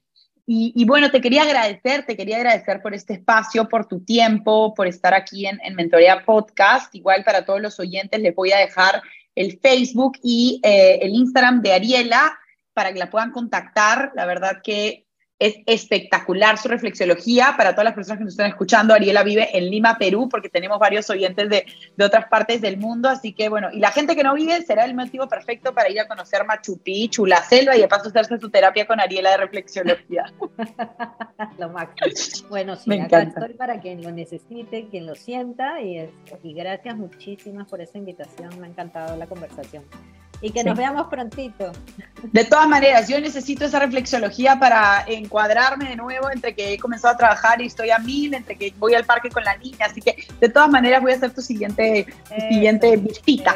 y, 0.51 0.83
bueno, 0.85 1.11
te 1.11 1.21
quería 1.21 1.43
agradecer, 1.43 2.07
te 2.07 2.17
quería 2.17 2.37
agradecer 2.37 2.81
por 2.81 2.95
este 2.95 3.13
espacio, 3.13 3.69
por 3.69 3.85
tu 3.85 3.99
tiempo, 4.03 4.73
por 4.73 4.87
estar 4.87 5.13
aquí 5.13 5.45
en, 5.45 5.59
en 5.63 5.75
Mentoría 5.75 6.25
Podcast. 6.25 6.95
Igual 6.95 7.23
para 7.23 7.45
todos 7.45 7.61
los 7.61 7.79
oyentes 7.79 8.19
les 8.19 8.33
voy 8.33 8.51
a 8.51 8.57
dejar 8.57 9.03
el 9.35 9.59
Facebook 9.59 10.17
y 10.23 10.59
eh, 10.63 10.97
el 11.03 11.11
Instagram 11.11 11.61
de 11.61 11.73
Ariela 11.73 12.39
para 12.73 12.91
que 12.91 12.97
la 12.97 13.11
puedan 13.11 13.31
contactar. 13.31 14.11
La 14.15 14.25
verdad 14.25 14.61
que 14.63 15.05
es 15.39 15.55
espectacular 15.65 16.57
su 16.57 16.67
reflexología. 16.67 17.55
Para 17.57 17.71
todas 17.71 17.85
las 17.85 17.93
personas 17.93 18.17
que 18.19 18.25
nos 18.25 18.33
están 18.33 18.49
escuchando, 18.49 18.93
Ariela 18.93 19.23
vive 19.23 19.57
en 19.57 19.69
Lima, 19.69 19.97
Perú, 19.97 20.27
porque 20.29 20.49
tenemos 20.49 20.77
varios 20.77 21.09
oyentes 21.09 21.49
de, 21.49 21.65
de, 21.95 22.05
otras 22.05 22.25
partes 22.27 22.61
del 22.61 22.77
mundo. 22.77 23.07
Así 23.07 23.33
que, 23.33 23.47
bueno, 23.47 23.69
y 23.71 23.79
la 23.79 23.91
gente 23.91 24.15
que 24.15 24.23
no 24.23 24.33
vive 24.33 24.61
será 24.63 24.83
el 24.83 24.93
motivo 24.93 25.27
perfecto 25.29 25.73
para 25.73 25.89
ir 25.89 25.99
a 25.99 26.07
conocer 26.07 26.45
Machu 26.45 26.77
Picchu, 26.79 27.25
la 27.25 27.41
selva 27.41 27.75
y 27.77 27.81
de 27.81 27.87
paso 27.87 28.09
hacerse 28.09 28.37
su 28.37 28.49
terapia 28.49 28.85
con 28.85 28.99
Ariela 28.99 29.31
de 29.31 29.37
reflexología. 29.37 30.25
lo 31.57 31.69
máximo. 31.69 32.49
Bueno, 32.49 32.75
sí, 32.75 32.99
acá 32.99 33.21
estoy 33.21 33.53
para 33.53 33.79
quien 33.79 34.03
lo 34.03 34.11
necesite, 34.11 34.87
quien 34.89 35.05
lo 35.05 35.15
sienta. 35.15 35.81
Y, 35.81 36.09
y 36.43 36.53
gracias 36.53 36.97
muchísimas 36.97 37.67
por 37.69 37.79
esa 37.79 37.97
invitación. 37.97 38.59
Me 38.59 38.67
ha 38.67 38.69
encantado 38.69 39.15
la 39.15 39.25
conversación. 39.25 39.85
Y 40.41 40.51
que 40.51 40.63
nos 40.63 40.77
veamos 40.77 41.07
prontito. 41.07 41.71
De 42.23 42.45
todas 42.45 42.67
maneras, 42.67 43.07
yo 43.07 43.19
necesito 43.19 43.65
esa 43.65 43.79
reflexología 43.79 44.57
para 44.59 45.03
encuadrarme 45.07 45.89
de 45.89 45.95
nuevo 45.95 46.29
entre 46.31 46.55
que 46.55 46.73
he 46.73 46.77
comenzado 46.77 47.13
a 47.13 47.17
trabajar 47.17 47.61
y 47.61 47.65
estoy 47.65 47.89
a 47.91 47.99
mil, 47.99 48.33
entre 48.33 48.57
que 48.57 48.73
voy 48.77 48.93
al 48.93 49.05
parque 49.05 49.29
con 49.29 49.43
la 49.43 49.57
niña, 49.57 49.85
así 49.85 50.01
que 50.01 50.15
de 50.39 50.49
todas 50.49 50.69
maneras 50.69 51.01
voy 51.01 51.11
a 51.11 51.15
hacer 51.15 51.31
tu 51.31 51.41
siguiente, 51.41 52.05
siguiente 52.49 52.95
visita. 52.97 53.55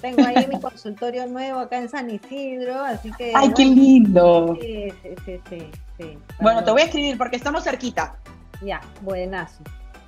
tengo 0.00 0.24
ahí 0.24 0.46
mi 0.46 0.60
consultorio 0.60 1.26
nuevo 1.26 1.60
acá 1.60 1.78
en 1.78 1.88
San 1.88 2.10
Isidro, 2.10 2.80
así 2.80 3.10
que... 3.12 3.32
¡Ay, 3.34 3.52
qué 3.54 3.64
lindo! 3.64 4.56
Sí, 4.60 4.92
sí, 5.24 5.40
sí, 5.48 6.18
Bueno, 6.40 6.62
te 6.62 6.70
voy 6.70 6.82
a 6.82 6.84
escribir 6.84 7.18
porque 7.18 7.36
estamos 7.36 7.64
cerquita. 7.64 8.14
Ya, 8.62 8.80
buenazo. 9.00 9.62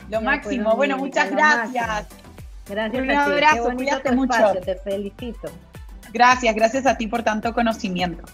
Lo 0.08 0.18
pues, 0.18 0.22
máximo. 0.22 0.76
bueno, 0.76 0.98
muchas 0.98 1.30
gracias. 1.30 2.06
Gracias. 2.68 3.02
Un 3.02 3.10
abrazo, 3.10 3.70
cuídate 3.74 4.12
mucho. 4.12 4.52
Te 4.64 4.76
felicito. 4.76 5.50
Gracias, 6.12 6.54
gracias 6.54 6.86
a 6.86 6.96
ti 6.96 7.06
por 7.06 7.22
tanto 7.22 7.54
conocimiento. 7.54 8.24